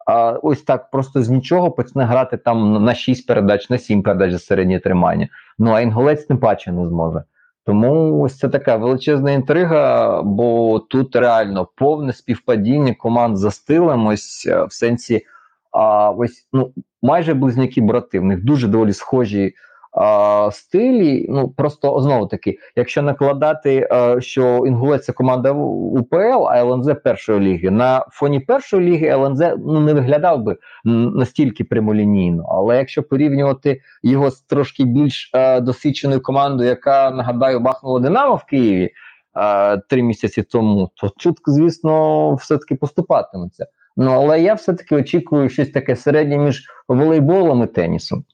а, 0.08 0.32
ось 0.32 0.62
так 0.62 0.90
просто 0.92 1.24
з 1.24 1.30
нічого 1.30 1.72
почне 1.72 2.04
грати 2.04 2.38
там 2.38 2.84
на 2.84 2.96
6 2.96 3.28
передач, 3.28 3.70
на 3.70 3.78
7 3.78 4.04
передач 4.04 4.32
за 4.32 4.40
середнє 4.40 4.80
тримання. 4.80 5.28
Ну 5.60 5.72
а 5.72 5.82
інголець 5.82 6.26
тим 6.26 6.38
паче 6.38 6.72
не 6.72 6.88
зможе. 6.88 7.24
Тому 7.66 8.22
ось 8.22 8.38
це 8.38 8.50
така 8.50 8.76
величезна 8.76 9.32
інтрига, 9.32 10.22
бо 10.22 10.80
тут 10.80 11.16
реально 11.16 11.68
повне 11.76 12.14
співпадіння 12.14 12.94
команд 12.94 13.38
за 13.38 13.52
стилем, 13.52 14.08
ось 14.08 14.48
е, 14.50 14.64
в 14.64 14.74
сенсі 14.74 15.26
а, 15.72 16.10
ось 16.10 16.48
ну 16.54 16.74
майже 17.02 17.34
близняки 17.34 17.82
брати. 17.82 18.20
В 18.20 18.24
них 18.24 18.44
дуже 18.44 18.68
доволі 18.68 18.94
схожі 18.94 19.44
е, 19.46 20.52
стилі. 20.52 21.26
Ну 21.30 21.50
просто 21.50 22.02
знову 22.02 22.28
таки, 22.28 22.58
якщо 22.76 23.02
накладати, 23.02 23.88
е, 23.92 24.22
що 24.22 24.64
Інгулець 24.68 25.06
це 25.06 25.14
команда 25.14 25.52
УПЛ, 25.52 26.48
а 26.50 26.58
ЛНЗ 26.58 26.88
першої 27.04 27.40
ліги 27.40 27.72
на 27.72 28.06
фоні 28.12 28.40
першої 28.40 28.90
ліги 28.90 29.08
ЛНЗ 29.08 29.40
ну 29.66 29.80
не 29.80 29.94
виглядав 29.94 30.44
би 30.44 30.58
настільки 30.86 31.64
прямолінійно. 31.64 32.46
Але 32.50 32.78
якщо 32.78 33.04
порівнювати 33.04 33.82
його 34.04 34.32
з 34.32 34.42
трошки 34.42 34.84
більш 34.84 35.32
е, 35.34 35.62
досвідченою 35.62 36.22
командою, 36.22 36.70
яка 36.70 37.12
нагадаю 37.12 37.60
бахнула 37.60 38.00
Динамо 38.00 38.36
в 38.36 38.44
Києві 38.44 38.90
е, 39.36 39.78
три 39.78 40.04
місяці 40.04 40.44
тому, 40.44 40.90
то 40.96 41.12
чутко, 41.18 41.52
звісно, 41.52 42.34
все 42.34 42.58
таки 42.58 42.76
поступатиметься. 42.76 43.66
Ну 43.98 44.12
але 44.12 44.42
я 44.42 44.54
все-таки 44.54 44.96
очікую 44.96 45.50
щось 45.50 45.72
таке 45.72 45.96
середнє 45.96 46.38
між 46.38 46.68
волейболом 46.88 47.64
і 47.64 47.68
тенісом. 47.68 48.26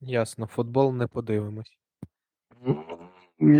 Ясно, 0.00 0.46
футбол 0.46 0.94
не 0.94 1.06
подивимось. 1.06 1.78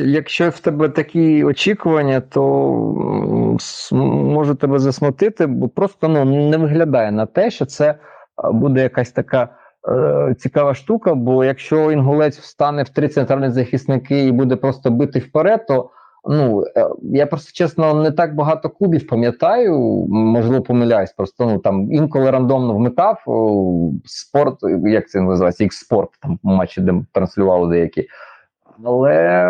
Якщо 0.05 0.51
в 0.51 0.61
тебе 0.61 0.89
такі 0.89 1.45
очікування, 1.45 2.21
то 2.21 2.43
можу 4.03 4.55
тебе 4.55 4.79
засмутити, 4.79 5.47
бо 5.47 5.69
просто 5.69 6.09
ну, 6.09 6.25
не 6.25 6.57
виглядає 6.57 7.13
на 7.13 7.27
те, 7.27 7.51
що 7.51 7.67
це 7.67 7.99
буде 8.45 8.83
якась 8.83 9.13
така 9.13 9.49
е, 9.89 10.35
цікава 10.39 10.75
штука. 10.75 11.15
Бо 11.15 11.45
якщо 11.45 11.93
інгулець 11.93 12.39
встане 12.39 12.83
в 12.83 12.89
три 12.89 13.09
центральні 13.09 13.51
захисники 13.51 14.27
і 14.27 14.33
буде 14.33 14.57
просто 14.57 14.91
бити 14.91 15.19
вперед, 15.19 15.67
то 15.67 15.91
Ну 16.25 16.65
е, 16.77 16.89
я 17.03 17.27
просто 17.27 17.51
чесно 17.53 17.95
не 17.95 18.11
так 18.11 18.35
багато 18.35 18.71
клубів 18.71 19.07
пам'ятаю, 19.07 19.79
можливо, 20.09 20.63
помиляюсь. 20.63 21.13
Просто 21.13 21.47
ну 21.47 21.59
там 21.59 21.93
інколи 21.93 22.31
рандомно 22.31 22.75
вмикав 22.75 23.23
спорт, 24.05 24.59
як 24.85 25.09
це 25.09 25.21
називається, 25.21 25.65
їх 25.65 25.73
спорт 25.73 26.11
там 26.23 26.39
матчі, 26.43 26.81
де 26.81 26.95
транслювали 27.13 27.71
деякі. 27.71 28.09
Але 28.85 29.49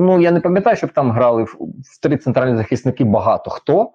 ну 0.00 0.20
я 0.20 0.30
не 0.30 0.40
пам'ятаю, 0.40 0.76
щоб 0.76 0.90
там 0.90 1.10
грали 1.10 1.42
в, 1.42 1.56
в 1.60 2.00
три 2.02 2.16
центральні 2.16 2.56
захисники 2.56 3.04
багато 3.04 3.50
хто. 3.50 3.90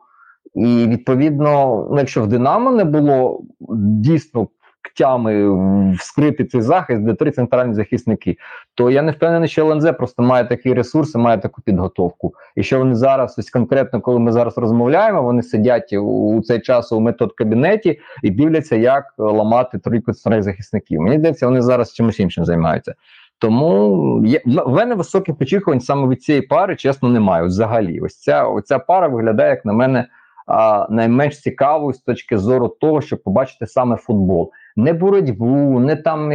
І 0.55 0.87
відповідно, 0.87 1.87
ну, 1.91 1.97
якщо 1.97 2.21
в 2.21 2.27
Динамо 2.27 2.71
не 2.71 2.83
було 2.83 3.41
дійсно 3.79 4.47
ктями 4.93 5.93
вскрити 5.95 6.45
цей 6.45 6.61
захист, 6.61 7.01
де 7.01 7.13
три 7.13 7.31
центральні 7.31 7.73
захисники, 7.73 8.37
то 8.75 8.91
я 8.91 9.01
не 9.01 9.11
впевнений, 9.11 9.49
що 9.49 9.67
ЛНЗ 9.67 9.91
просто 9.91 10.23
має 10.23 10.45
такі 10.45 10.73
ресурси, 10.73 11.17
має 11.17 11.37
таку 11.37 11.61
підготовку. 11.61 12.33
І 12.55 12.63
що 12.63 12.79
вони 12.79 12.95
зараз, 12.95 13.35
ось 13.39 13.49
конкретно, 13.49 14.01
коли 14.01 14.19
ми 14.19 14.31
зараз 14.31 14.57
розмовляємо, 14.57 15.23
вони 15.23 15.43
сидять 15.43 15.93
у 15.93 16.41
цей 16.43 16.59
час 16.59 16.91
у 16.91 16.99
метод 16.99 17.33
кабінеті 17.33 17.99
і 18.23 18.29
дивляться, 18.29 18.75
як 18.75 19.03
ламати 19.17 19.77
трійку 19.77 20.13
центральних 20.13 20.43
захисників. 20.43 21.01
Мені 21.01 21.17
здається, 21.17 21.47
вони 21.47 21.61
зараз 21.61 21.93
чимось 21.93 22.19
іншим 22.19 22.45
займаються. 22.45 22.93
Тому 23.39 24.21
є, 24.25 24.41
в 24.45 24.71
мене 24.71 24.95
високих 24.95 25.41
очікувань 25.41 25.79
саме 25.79 26.07
від 26.07 26.23
цієї 26.23 26.41
пари, 26.41 26.75
чесно, 26.75 27.09
немає. 27.09 27.43
Взагалі, 27.43 27.99
ось 27.99 28.19
ця 28.19 28.43
оця 28.43 28.79
пара 28.79 29.07
виглядає, 29.07 29.49
як 29.49 29.65
на 29.65 29.73
мене, 29.73 30.07
а, 30.45 30.87
найменш 30.89 31.41
цікавою 31.41 31.93
з 31.93 31.99
точки 31.99 32.37
зору 32.37 32.67
того, 32.67 33.01
щоб 33.01 33.23
побачити 33.23 33.67
саме 33.67 33.95
футбол 33.95 34.51
не 34.75 34.93
боротьбу, 34.93 35.79
не 35.79 35.95
там 35.95 36.31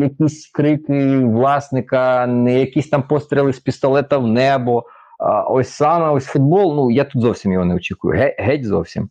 якісь 0.00 0.50
крики 0.50 1.18
власника, 1.18 2.26
не 2.26 2.60
якісь 2.60 2.88
там 2.88 3.02
постріли 3.02 3.52
з 3.52 3.60
пістолета 3.60 4.18
в 4.18 4.26
небо. 4.26 4.84
А 5.18 5.42
Ось 5.42 5.68
саме 5.68 6.10
ось 6.10 6.24
футбол. 6.24 6.74
Ну 6.74 6.90
я 6.90 7.04
тут 7.04 7.22
зовсім 7.22 7.52
його 7.52 7.64
не 7.64 7.74
очікую. 7.74 8.18
Геть, 8.18 8.34
геть 8.38 8.64
зовсім. 8.64 9.10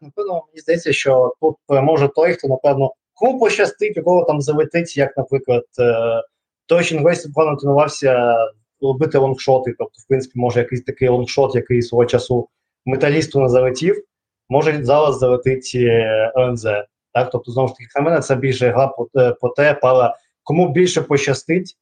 Напевно, 0.00 0.32
мені 0.32 0.60
здається, 0.60 0.92
що 0.92 1.34
тут 1.40 1.56
переможе 1.66 2.08
той, 2.08 2.32
хто, 2.32 2.48
напевно, 2.48 2.92
кому 3.14 3.38
пощастить, 3.38 3.98
у 3.98 4.02
кого 4.02 4.24
там 4.24 4.40
залетить, 4.40 4.96
як, 4.96 5.16
наприклад, 5.16 5.64
е, 5.80 6.22
той, 6.66 6.84
що 6.84 6.98
весь 6.98 7.26
погано 7.26 7.56
тренувався 7.56 8.36
робити 8.82 9.18
longshot 9.18 9.59
'и. 9.59 9.74
Тобто, 9.78 9.94
в 10.04 10.08
принципі, 10.08 10.38
може 10.38 10.60
якийсь 10.60 10.84
такий 10.84 11.08
longshot, 11.08 11.54
який 11.54 11.82
свого 11.82 12.06
часу 12.06 12.48
Металісту 12.86 13.40
не 13.40 13.48
залетів, 13.48 14.04
може 14.48 14.84
зараз 14.84 15.18
залетить 15.18 15.72
е, 15.74 16.32
ЛНЗ. 16.36 16.64
Так, 17.12 17.30
тобто, 17.32 17.52
знову 17.52 17.68
ж 17.68 17.74
таки, 17.74 17.88
на 17.96 18.00
мене 18.00 18.20
це 18.20 18.36
більше 18.36 18.68
гра 18.68 18.88
по, 18.88 19.08
е, 19.16 19.34
те, 19.56 19.74
пара, 19.74 20.16
кому 20.42 20.68
більше 20.68 21.02
пощастить, 21.02 21.76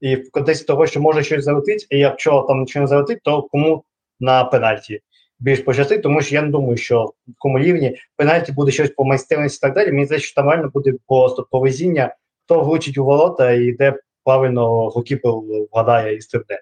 і 0.00 0.16
в 0.16 0.30
контексті 0.30 0.66
того, 0.66 0.86
що 0.86 1.00
може 1.00 1.22
щось 1.22 1.44
залетить, 1.44 1.86
і 1.90 1.98
якщо 1.98 2.42
там 2.42 2.60
нічого 2.60 2.82
не 2.82 2.86
залетить, 2.86 3.22
то 3.22 3.42
кому 3.42 3.84
на 4.20 4.44
пенальті 4.44 5.00
більш 5.38 5.60
пощастить, 5.60 6.02
тому 6.02 6.20
що 6.20 6.34
я 6.34 6.42
не 6.42 6.48
думаю, 6.48 6.76
що 6.76 7.04
в 7.04 7.32
такому 7.32 7.58
рівні 7.58 7.96
пенальті 8.16 8.52
буде 8.52 8.72
щось 8.72 8.90
по 8.90 9.04
майстерності 9.04 9.58
і 9.58 9.60
так 9.60 9.74
далі. 9.74 9.92
Мені 9.92 10.06
здається, 10.06 10.28
що 10.28 10.34
там 10.34 10.50
реально 10.50 10.70
буде 10.74 10.92
просто 11.08 11.46
повезіння, 11.50 12.14
хто 12.44 12.60
влучить 12.60 12.98
у 12.98 13.04
ворота 13.04 13.52
і 13.52 13.72
де 13.72 13.98
правильно 14.24 14.88
голкіпер 14.88 15.32
вгадає 15.72 16.16
і 16.16 16.20
стрибне. 16.20 16.60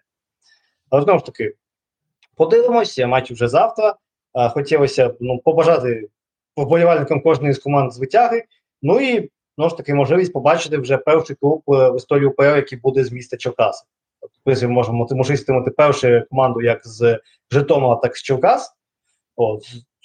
Але 0.90 1.02
знову 1.02 1.18
ж 1.18 1.24
таки, 1.24 1.54
подивимося, 2.36 3.06
матч 3.06 3.30
вже 3.30 3.48
завтра. 3.48 3.94
Хотілося 4.34 5.14
ну, 5.20 5.38
побажати 5.38 6.08
вболівальникам 6.56 7.20
кожної 7.20 7.52
з 7.52 7.58
команд 7.58 7.92
з 7.92 7.98
витяги. 7.98 8.44
Ну 8.82 9.00
і 9.00 9.30
знову 9.56 9.70
ж 9.70 9.76
таки 9.76 9.94
можливість 9.94 10.32
побачити 10.32 10.78
вже 10.78 10.96
перший 10.96 11.36
клуб 11.36 11.62
е, 11.68 11.90
в 11.90 11.96
історії 11.96 12.26
УПЛ, 12.26 12.42
який 12.42 12.78
буде 12.78 13.04
з 13.04 13.12
міста 13.12 13.36
Черкаса. 13.36 13.84
Тобто, 14.44 14.66
ми 14.66 14.72
можемо 14.72 15.08
можливість 15.10 15.76
першу 15.76 16.22
команду 16.30 16.62
як 16.62 16.80
з 16.86 17.20
Житомира, 17.50 17.96
так 17.96 18.12
і 18.14 18.18
з 18.18 18.22
Черкас. 18.22 18.72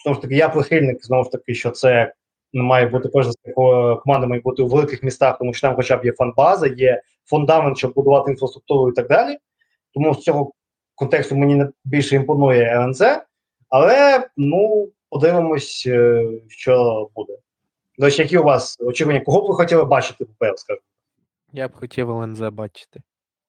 Знову 0.03 0.15
ж 0.15 0.21
таки, 0.21 0.35
я 0.35 0.49
прихильник, 0.49 1.05
знову 1.05 1.23
ж 1.23 1.31
таки, 1.31 1.55
що 1.55 1.71
це 1.71 2.13
має 2.53 2.87
бути 2.87 3.09
кожна 3.09 3.31
з 3.31 3.37
команда 4.03 4.27
має 4.27 4.41
бути 4.41 4.63
у 4.63 4.67
великих 4.67 5.03
містах, 5.03 5.37
тому 5.37 5.53
що 5.53 5.67
там 5.67 5.75
хоча 5.75 5.97
б 5.97 6.05
є 6.05 6.11
фан-база, 6.11 6.67
є 6.67 7.01
фундамент, 7.25 7.77
щоб 7.77 7.93
будувати 7.93 8.31
інфраструктуру 8.31 8.89
і 8.89 8.93
так 8.93 9.07
далі. 9.07 9.37
Тому 9.93 10.13
з 10.13 10.19
цього 10.19 10.51
контексту 10.97 11.35
мені 11.35 11.65
більше 11.85 12.15
імпонує 12.15 12.75
РНЗ, 12.75 13.03
але 13.69 14.27
ну 14.37 14.89
подивимось, 15.09 15.83
е, 15.87 16.23
що 16.47 17.07
буде. 17.15 17.33
До 17.97 18.05
речі, 18.05 18.21
які 18.21 18.37
у 18.37 18.43
вас 18.43 18.77
очікування? 18.79 19.21
Кого 19.21 19.41
б 19.41 19.47
ви 19.47 19.53
хотіли 19.53 19.83
бачити 19.83 20.23
в 20.23 20.27
УПЛ, 20.27 20.55
скажімо? 20.55 20.83
Я 21.53 21.67
б 21.67 21.71
хотів 21.75 22.09
ЛНЗ 22.11 22.39
бачити. 22.39 22.99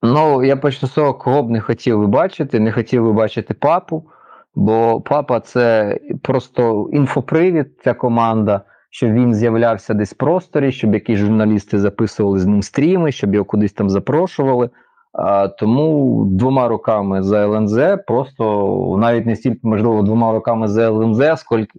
Ну, 0.03 0.45
я 0.45 0.57
почну 0.57 0.89
з 0.89 0.93
того, 0.93 1.15
кого 1.15 1.43
б 1.43 1.51
не 1.51 1.61
хотів 1.61 1.99
би 1.99 2.07
бачити, 2.07 2.61
не 2.61 2.73
хотів 2.73 3.05
би 3.05 3.13
бачити 3.13 3.55
папу, 3.55 4.11
бо 4.55 5.01
папа 5.01 5.41
це 5.41 5.99
просто 6.23 6.89
інфопривід, 6.93 7.67
ця 7.85 7.95
команда, 7.95 8.61
щоб 8.91 9.13
він 9.13 9.35
з'являвся 9.35 9.95
десь 9.95 10.13
в 10.13 10.17
просторі, 10.17 10.73
щоб 10.73 10.95
якісь 10.95 11.19
журналісти 11.19 11.79
записували 11.79 12.39
з 12.39 12.47
ним 12.47 12.63
стріми, 12.63 13.13
щоб 13.13 13.35
його 13.35 13.45
кудись 13.45 13.73
там 13.73 13.91
запрошували. 13.91 14.71
А, 15.19 15.49
Тому 15.49 16.25
двома 16.25 16.69
руками 16.69 17.23
за 17.23 17.43
ЛНЗ, 17.45 18.03
просто 18.07 18.97
навіть 18.99 19.27
не 19.27 19.37
стільки, 19.37 19.61
можливо, 19.63 20.03
двома 20.03 20.33
руками 20.33 20.69
за 20.69 20.83
ЛНЗ, 20.83 21.41
скільки, 21.41 21.79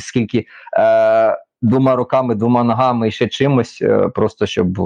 скільки 0.00 0.46
е, 0.78 1.38
двома 1.62 1.96
руками, 1.96 2.34
двома 2.34 2.64
ногами 2.64 3.08
і 3.08 3.10
ще 3.10 3.28
чимось, 3.28 3.82
е, 3.82 4.08
просто 4.08 4.46
щоб 4.46 4.78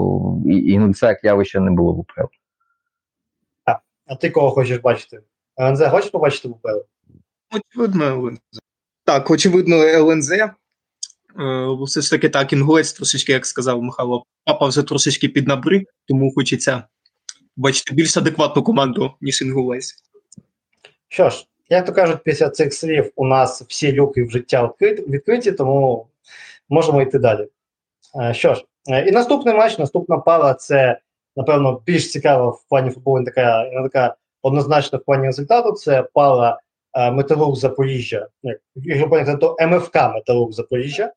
і, 0.45 0.55
і 0.55 0.93
це 0.93 1.07
як 1.07 1.23
явище 1.23 1.59
не 1.59 1.71
було 1.71 1.93
в 1.93 1.99
УПЛ. 1.99 2.21
А, 3.65 3.75
а 4.07 4.15
ти 4.15 4.29
кого 4.29 4.51
хочеш 4.51 4.77
бачити? 4.77 5.19
ЛНЗ 5.61 5.87
хочеш 5.87 6.09
побачити 6.09 6.47
в 6.47 6.51
УПЛ? 6.51 6.79
Очевидно, 7.55 8.05
ЛНЗ. 8.05 8.39
Так, 9.03 9.31
очевидно, 9.31 9.75
ЛНЗ. 9.75 10.31
Е, 10.31 10.51
все 11.85 12.01
ж 12.01 12.09
таки 12.09 12.29
так, 12.29 12.53
інгулець 12.53 12.93
трошечки, 12.93 13.31
як 13.31 13.45
сказав 13.45 13.81
Михайло, 13.81 14.23
папа 14.45 14.67
вже 14.67 14.83
трошечки 14.83 15.29
піднабрив, 15.29 15.83
тому 16.07 16.33
хочеться 16.35 16.83
бачити 17.57 17.95
більш 17.95 18.17
адекватну 18.17 18.63
команду, 18.63 19.13
ніж 19.21 19.41
Інгулець. 19.41 19.95
Що 21.07 21.29
ж, 21.29 21.45
як 21.69 21.85
то 21.85 21.93
кажуть, 21.93 22.23
після 22.23 22.49
цих 22.49 22.73
слів 22.73 23.11
у 23.15 23.25
нас 23.25 23.61
всі 23.61 23.93
люки 23.93 24.23
в 24.23 24.31
життя 24.31 24.73
відкриті, 24.81 25.51
тому 25.51 26.07
можемо 26.69 27.01
йти 27.01 27.19
далі. 27.19 27.47
Е, 28.21 28.33
що 28.33 28.53
ж, 28.53 28.65
е, 28.89 29.09
і 29.09 29.11
наступний 29.11 29.55
матч, 29.55 29.77
наступна 29.77 30.17
пара 30.17 30.53
це, 30.53 30.99
напевно, 31.35 31.81
більш 31.85 32.11
цікава 32.11 32.49
в 32.49 32.63
плані 32.69 32.89
футболу, 32.89 33.19
не 33.19 33.25
така, 33.25 33.69
така 33.83 34.15
однозначна 34.41 34.97
в 34.97 35.03
плані 35.03 35.25
результату. 35.25 35.71
Це 35.71 36.03
пара 36.13 36.59
е, 36.93 37.11
Металург 37.11 37.55
Запоріжжя, 37.55 38.27
якщо 38.75 39.37
то 39.37 39.57
МФК 39.61 39.95
Металург 39.95 40.51
Запоріжжя 40.51 41.13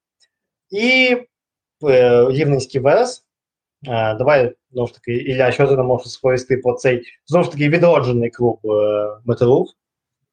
і 0.71 1.17
Рівненський. 2.29 2.83
Е, 2.87 4.15
давай 4.15 4.53
знову 4.73 4.89
ж 4.89 4.95
таки, 4.95 5.13
Ілля, 5.13 5.53
що 5.53 5.67
ти 5.67 5.77
нам 5.77 5.87
можеш 5.87 6.13
сповісти 6.13 6.57
про 6.57 6.75
цей 6.75 7.03
знову 7.27 7.45
ж 7.45 7.51
таки 7.51 7.69
відроджений 7.69 8.31
клуб 8.31 8.59
е, 8.65 9.09
Металург? 9.25 9.71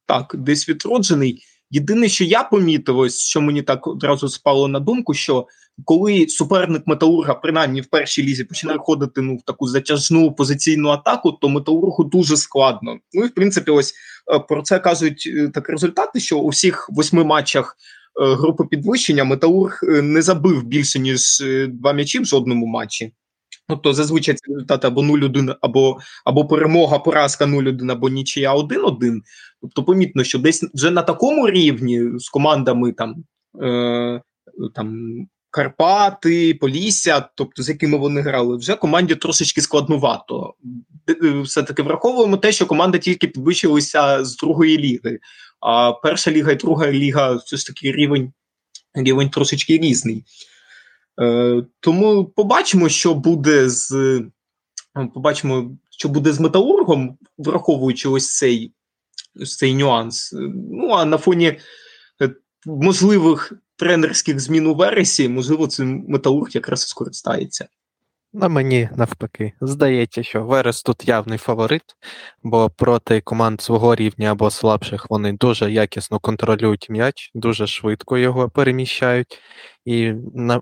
Так, 0.06 0.34
десь 0.38 0.68
відроджений. 0.68 1.42
Єдине, 1.70 2.08
що 2.08 2.24
я 2.24 2.42
помітив, 2.42 2.98
ось 2.98 3.18
що 3.18 3.40
мені 3.40 3.62
так 3.62 3.86
одразу 3.86 4.28
спало 4.28 4.68
на 4.68 4.80
думку, 4.80 5.14
що 5.14 5.46
коли 5.84 6.28
суперник 6.28 6.86
Металурга, 6.86 7.34
принаймні 7.34 7.80
в 7.80 7.86
першій 7.86 8.22
лізі, 8.22 8.44
починає 8.44 8.78
ходити 8.78 9.20
ну, 9.20 9.36
в 9.36 9.42
таку 9.42 9.66
затяжну 9.66 10.32
позиційну 10.32 10.88
атаку, 10.88 11.32
то 11.32 11.48
металургу 11.48 12.04
дуже 12.04 12.36
складно. 12.36 12.98
Ну 13.12 13.24
і 13.24 13.26
в 13.26 13.34
принципі, 13.34 13.70
ось 13.70 13.94
е, 14.34 14.38
про 14.38 14.62
це 14.62 14.78
кажуть 14.78 15.28
так 15.54 15.68
результати, 15.68 16.20
що 16.20 16.38
у 16.38 16.48
всіх 16.48 16.90
восьми 16.90 17.24
матчах 17.24 17.76
групи 18.14 18.64
підвищення 18.64 19.24
Металург 19.24 19.80
не 19.82 20.22
забив 20.22 20.64
більше 20.64 20.98
ніж 20.98 21.42
два 21.68 21.92
м'ячі 21.92 22.18
в 22.18 22.24
жодному 22.24 22.66
матчі. 22.66 23.12
Ну, 23.68 23.76
то 23.76 23.92
зазвичай 23.92 24.34
це 24.34 24.52
результати 24.52 24.86
або 24.86 25.02
0-1, 25.02 25.56
або, 25.60 25.98
або 26.24 26.46
перемога, 26.46 26.98
поразка 26.98 27.44
0-1, 27.44 27.92
або 27.92 28.08
нічия 28.08 28.54
1-1. 28.54 29.20
Тобто, 29.60 29.84
помітно, 29.84 30.24
що 30.24 30.38
десь 30.38 30.70
вже 30.74 30.90
на 30.90 31.02
такому 31.02 31.50
рівні 31.50 32.18
з 32.18 32.28
командами 32.28 32.92
там, 32.92 33.24
е, 33.62 34.22
там 34.74 35.16
Карпати, 35.50 36.54
Полісся, 36.54 37.28
тобто 37.34 37.62
з 37.62 37.68
якими 37.68 37.98
вони 37.98 38.20
грали, 38.20 38.56
вже 38.56 38.74
команді 38.74 39.14
трошечки 39.14 39.60
складнувато. 39.60 40.54
Все-таки 41.44 41.82
враховуємо 41.82 42.36
те, 42.36 42.52
що 42.52 42.66
команда 42.66 42.98
тільки 42.98 43.28
підвищилася 43.28 44.24
з 44.24 44.36
другої 44.36 44.78
ліги. 44.78 45.18
А 45.60 45.92
перша 45.92 46.30
ліга 46.30 46.52
і 46.52 46.56
друга 46.56 46.92
ліга 46.92 47.32
все 47.32 47.56
ж 47.56 47.66
таки 47.66 47.92
рівень, 47.92 48.32
рівень 48.94 49.30
трошечки 49.30 49.78
різний. 49.78 50.24
Е, 51.20 51.62
тому 51.80 52.24
побачимо, 52.24 52.88
що 52.88 53.14
буде 53.14 53.68
з 53.68 54.20
побачимо, 55.14 55.76
що 55.90 56.08
буде 56.08 56.32
з 56.32 56.40
металургом, 56.40 57.18
враховуючи 57.38 58.08
ось 58.08 58.36
цей, 58.36 58.72
ось 59.40 59.56
цей 59.56 59.74
нюанс. 59.74 60.32
Ну 60.70 60.90
а 60.90 61.04
на 61.04 61.18
фоні 61.18 61.58
е, 62.22 62.30
можливих 62.66 63.52
тренерських 63.76 64.40
змін 64.40 64.66
у 64.66 64.74
вересі, 64.74 65.28
можливо, 65.28 65.66
цим 65.66 66.04
металург 66.08 66.50
якраз 66.52 66.84
і 66.84 66.88
скористається. 66.88 67.68
На 68.32 68.48
мені 68.48 68.88
навпаки. 68.96 69.52
Здається, 69.60 70.22
що 70.22 70.42
Верес 70.42 70.82
тут 70.82 71.08
явний 71.08 71.38
фаворит, 71.38 71.82
бо 72.42 72.70
проти 72.70 73.20
команд 73.20 73.60
свого 73.60 73.94
рівня 73.94 74.32
або 74.32 74.50
слабших 74.50 75.06
вони 75.10 75.32
дуже 75.32 75.72
якісно 75.72 76.18
контролюють 76.18 76.90
м'яч, 76.90 77.30
дуже 77.34 77.66
швидко 77.66 78.18
його 78.18 78.50
переміщають. 78.50 79.38
І, 79.84 80.12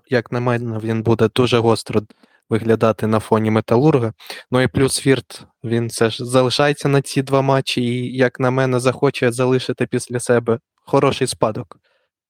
як 0.09 0.31
на 0.31 0.39
мене, 0.39 0.79
він 0.83 1.03
буде 1.03 1.29
дуже 1.35 1.59
гостро 1.59 2.01
виглядати 2.49 3.07
на 3.07 3.19
фоні 3.19 3.51
металурга. 3.51 4.13
Ну 4.51 4.61
і 4.61 4.67
плюс 4.67 4.99
Фірт, 4.99 5.45
він 5.63 5.87
все 5.87 6.09
ж 6.09 6.25
залишається 6.25 6.87
на 6.87 7.01
ці 7.01 7.21
два 7.21 7.41
матчі, 7.41 7.81
і, 7.81 8.17
як 8.17 8.39
на 8.39 8.51
мене, 8.51 8.79
захоче 8.79 9.31
залишити 9.31 9.87
після 9.87 10.19
себе 10.19 10.59
хороший 10.85 11.27
спадок. 11.27 11.77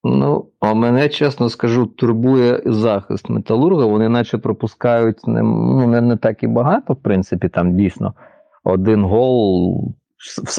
Ну, 0.04 0.50
а 0.60 0.74
мене, 0.74 1.10
чесно 1.10 1.50
скажу, 1.50 1.86
турбує 1.86 2.62
захист 2.66 3.30
металурга. 3.30 3.86
Вони 3.86 4.10
наче 4.10 4.38
пропускають 4.38 5.28
не, 5.28 5.41
ну, 5.43 5.88
не, 5.88 6.02
не 6.02 6.18
так 6.18 6.43
і 6.43 6.47
багато, 6.47 6.93
в 6.93 7.02
принципі, 7.02 7.50
там 7.50 7.76
дійсно 7.76 8.14
один 8.64 9.04
гол. 9.04 9.76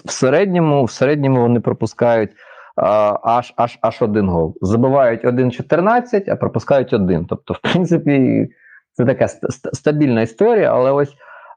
В, 0.06 0.10
середньому, 0.10 0.84
в 0.84 0.90
середньому 0.90 1.40
вони 1.40 1.60
пропускають 1.60 2.30
а, 2.76 3.18
аж, 3.22 3.54
аж, 3.56 3.78
аж 3.82 4.02
один 4.02 4.28
гол. 4.28 4.54
Забивають 4.60 5.24
1-14, 5.24 6.30
а 6.30 6.36
пропускають 6.36 6.92
один. 6.92 7.26
Тобто, 7.26 7.54
в 7.54 7.58
принципі, 7.58 8.46
це 8.92 9.04
така 9.04 9.24
ст- 9.24 9.46
ст- 9.46 9.74
стабільна 9.74 10.22
історія, 10.22 10.72
але 10.74 10.90
ось 10.92 11.14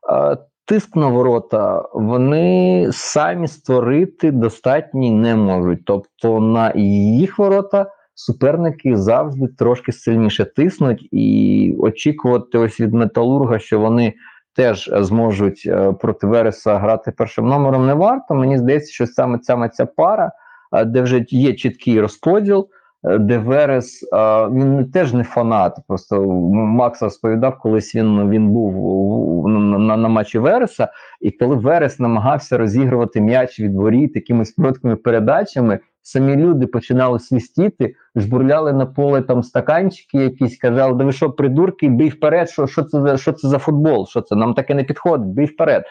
а, 0.10 0.38
тиск 0.66 0.96
на 0.96 1.08
ворота 1.08 1.86
вони 1.94 2.88
самі 2.92 3.48
створити 3.48 4.32
достатньо 4.32 5.12
не 5.12 5.36
можуть. 5.36 5.86
Тобто 5.86 6.40
на 6.40 6.74
їх 6.76 7.40
ворота 7.40 7.92
суперники 8.16 8.98
завжди 8.98 9.48
трошки 9.48 9.92
сильніше 9.92 10.46
тиснуть, 10.46 11.08
і 11.12 11.76
очікувати 11.80 12.58
ось 12.58 12.80
від 12.80 12.94
металурга, 12.94 13.60
що 13.60 13.80
вони 13.80 14.14
теж 14.56 14.92
зможуть 14.94 15.64
е, 15.68 15.94
проти 15.94 16.28
Вереса 16.28 16.78
грати 16.78 17.12
першим 17.12 17.48
номером, 17.48 17.88
не 17.88 17.94
варто. 17.94 18.36
Мені 18.36 18.58
здається, 18.58 18.94
що 18.94 19.08
саме 19.08 19.40
саме 19.42 19.70
ця 19.70 19.86
пара, 19.86 20.32
е, 20.74 20.86
де 20.86 21.02
вже 21.02 21.26
є 21.30 21.54
чіткий 21.54 22.02
розподіл. 22.02 22.70
Е, 23.06 23.18
Де 23.18 23.38
Верес 23.38 24.10
він 24.52 24.92
теж 24.92 25.14
не 25.14 25.24
фанат. 25.24 25.78
Просто 25.88 26.22
Макс 26.52 27.02
розповідав, 27.02 27.60
колись 27.60 27.96
він 27.96 28.30
він 28.30 28.50
був 28.50 29.48
на, 29.48 29.98
на, 29.98 30.08
матчі 30.08 30.40
Вереса, 30.40 30.88
і 31.22 31.32
коли 31.32 31.56
Верес 31.56 32.00
намагався 32.00 32.58
розігрувати 32.58 33.22
м'яч 33.22 33.60
від 33.60 33.76
воріт 33.76 34.16
якимись 34.16 34.52
короткими 34.52 34.96
передачами, 34.96 35.80
самі 36.02 36.36
люди 36.36 36.68
починали 36.68 37.20
свистіти, 37.20 37.96
жбурляли 38.16 38.74
на 38.74 38.86
поле 38.86 39.22
там 39.22 39.44
стаканчики 39.44 40.18
якісь, 40.18 40.58
казали, 40.58 40.94
да 40.94 41.04
ви 41.04 41.12
що, 41.12 41.32
придурки, 41.32 41.88
бій 41.90 42.10
вперед, 42.10 42.50
що, 42.50 42.68
що, 42.68 42.84
це, 42.84 43.18
що 43.18 43.34
це 43.34 43.48
за 43.48 43.58
футбол? 43.58 44.08
Що 44.08 44.22
це? 44.22 44.36
Нам 44.36 44.54
таке 44.54 44.74
не 44.74 44.84
підходить, 44.84 45.28
бій 45.28 45.46
вперед. 45.46 45.84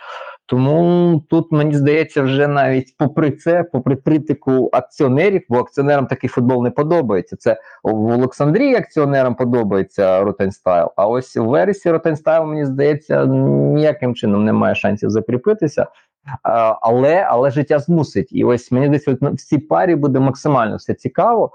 Тому 0.47 1.22
тут 1.30 1.53
мені 1.53 1.74
здається, 1.74 2.22
вже 2.22 2.47
навіть 2.47 2.95
попри 2.99 3.30
це, 3.30 3.64
попри 3.64 3.97
критику 3.97 4.70
акціонерів, 4.72 5.43
бо 5.49 5.59
акціонерам 5.59 6.07
такий 6.07 6.30
футбол 6.30 6.62
не 6.62 6.70
подобається. 6.70 7.36
Це 7.36 7.61
в 7.82 8.07
Олександрії 8.07 8.74
акціонерам 8.74 9.34
подобається 9.34 10.24
Ротаньстайл, 10.24 10.89
а 10.97 11.07
ось 11.07 11.36
у 11.36 11.45
Вересі 11.45 11.90
Ротаньстайл, 11.91 12.45
мені 12.45 12.64
здається, 12.64 13.26
ніяким 13.26 14.14
чином 14.14 14.45
не 14.45 14.53
має 14.53 14.74
шансів 14.74 15.11
закріпитися. 15.11 15.86
Але, 16.80 17.26
але 17.28 17.51
життя 17.51 17.78
змусить. 17.78 18.28
І 18.32 18.45
ось 18.45 18.72
мені 18.72 18.86
здається, 18.86 19.16
в 19.20 19.36
цій 19.36 19.59
парі 19.59 19.95
буде 19.95 20.20
максимально 20.20 20.76
все 20.76 20.95
цікаво. 20.95 21.51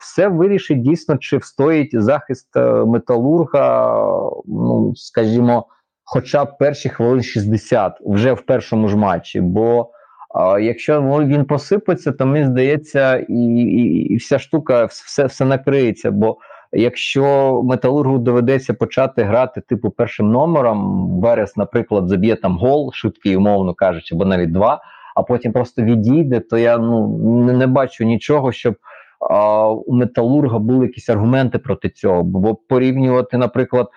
Все 0.00 0.28
вирішить 0.28 0.82
дійсно, 0.82 1.16
чи 1.16 1.36
встоїть 1.36 2.02
захист 2.02 2.56
е, 2.56 2.60
металурга, 2.84 4.00
ну 4.46 4.92
скажімо, 4.96 5.66
хоча 6.06 6.44
б 6.44 6.58
перші 6.58 6.88
хвилин 6.88 7.22
60 7.22 7.98
вже 8.06 8.32
в 8.32 8.40
першому 8.40 8.88
ж 8.88 8.96
матчі. 8.96 9.40
Бо 9.40 9.90
а, 10.34 10.58
якщо 10.58 11.02
він 11.02 11.44
посипеться, 11.44 12.12
то 12.12 12.26
мені 12.26 12.44
здається, 12.44 13.16
і, 13.16 13.34
і, 13.34 14.12
і 14.12 14.16
вся 14.16 14.38
штука 14.38 14.84
все, 14.84 15.26
все 15.26 15.44
накриється. 15.44 16.10
Бо 16.10 16.36
якщо 16.72 17.60
металургу 17.64 18.18
доведеться 18.18 18.74
почати 18.74 19.22
грати 19.22 19.60
типу 19.60 19.90
першим 19.90 20.30
номером, 20.30 21.08
Верес, 21.20 21.56
наприклад, 21.56 22.08
заб'є 22.08 22.36
там 22.36 22.58
гол, 22.58 22.92
швидкий, 22.92 23.36
умовно 23.36 23.74
кажучи, 23.74 24.14
або 24.14 24.24
навіть 24.24 24.52
два, 24.52 24.80
а 25.16 25.22
потім 25.22 25.52
просто 25.52 25.82
відійде, 25.82 26.40
то 26.40 26.58
я 26.58 26.78
ну 26.78 27.18
не, 27.44 27.52
не 27.52 27.66
бачу 27.66 28.04
нічого, 28.04 28.52
щоб 28.52 28.76
а, 29.30 29.68
у 29.70 29.92
металурга 29.92 30.58
були 30.58 30.86
якісь 30.86 31.08
аргументи 31.08 31.58
проти 31.58 31.90
цього. 31.90 32.22
Бо 32.22 32.54
порівнювати, 32.54 33.36
наприклад. 33.36 33.88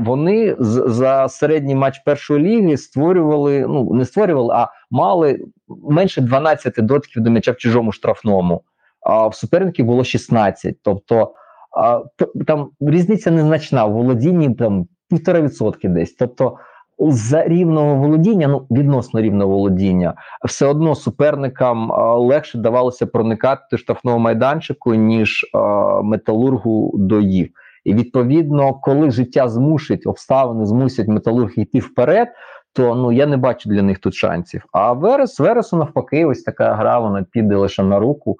Вони 0.00 0.56
за 0.58 1.28
середній 1.28 1.74
матч 1.74 1.98
першої 1.98 2.44
ліги 2.44 2.76
створювали, 2.76 3.66
ну 3.68 3.94
не 3.94 4.04
створювали, 4.04 4.54
а 4.54 4.68
мали 4.90 5.40
менше 5.68 6.20
12 6.20 6.74
дотків 6.78 7.22
до 7.22 7.30
м'яча 7.30 7.52
в 7.52 7.56
чужому 7.56 7.92
штрафному. 7.92 8.62
А 9.00 9.26
в 9.26 9.34
суперників 9.34 9.86
було 9.86 10.04
16. 10.04 10.76
Тобто 10.82 11.34
а, 11.78 12.02
там 12.46 12.70
різниця 12.80 13.30
незначна 13.30 13.84
в 13.84 13.92
володінні 13.92 14.54
там 14.54 14.86
півтора 15.10 15.40
відсотки 15.40 15.88
десь. 15.88 16.12
Тобто 16.12 16.56
за 16.98 17.44
рівного 17.44 17.94
володіння, 17.94 18.48
ну 18.48 18.66
відносно 18.70 19.20
рівного 19.20 19.50
володіння, 19.50 20.14
все 20.44 20.66
одно 20.66 20.94
суперникам 20.94 21.92
а, 21.92 22.14
легше 22.14 22.58
давалося 22.58 23.06
проникати 23.06 23.78
штрафного 23.78 24.18
майданчику, 24.18 24.94
ніж 24.94 25.50
а, 25.54 25.58
металургу 26.02 26.94
до 26.98 27.20
їх. 27.20 27.48
І 27.84 27.94
відповідно, 27.94 28.74
коли 28.74 29.10
життя 29.10 29.48
змусить, 29.48 30.06
обставини 30.06 30.66
змусять 30.66 31.08
металург 31.08 31.52
йти 31.56 31.78
вперед, 31.78 32.28
то 32.72 32.94
ну 32.94 33.12
я 33.12 33.26
не 33.26 33.36
бачу 33.36 33.68
для 33.68 33.82
них 33.82 33.98
тут 33.98 34.14
шансів. 34.14 34.64
А 34.72 34.92
Верес, 34.92 35.40
Вересу 35.40 35.76
навпаки, 35.76 36.24
ось 36.24 36.42
така 36.42 36.74
гра, 36.74 36.98
вона 36.98 37.26
піде 37.30 37.56
лише 37.56 37.82
на 37.82 37.98
руку. 37.98 38.36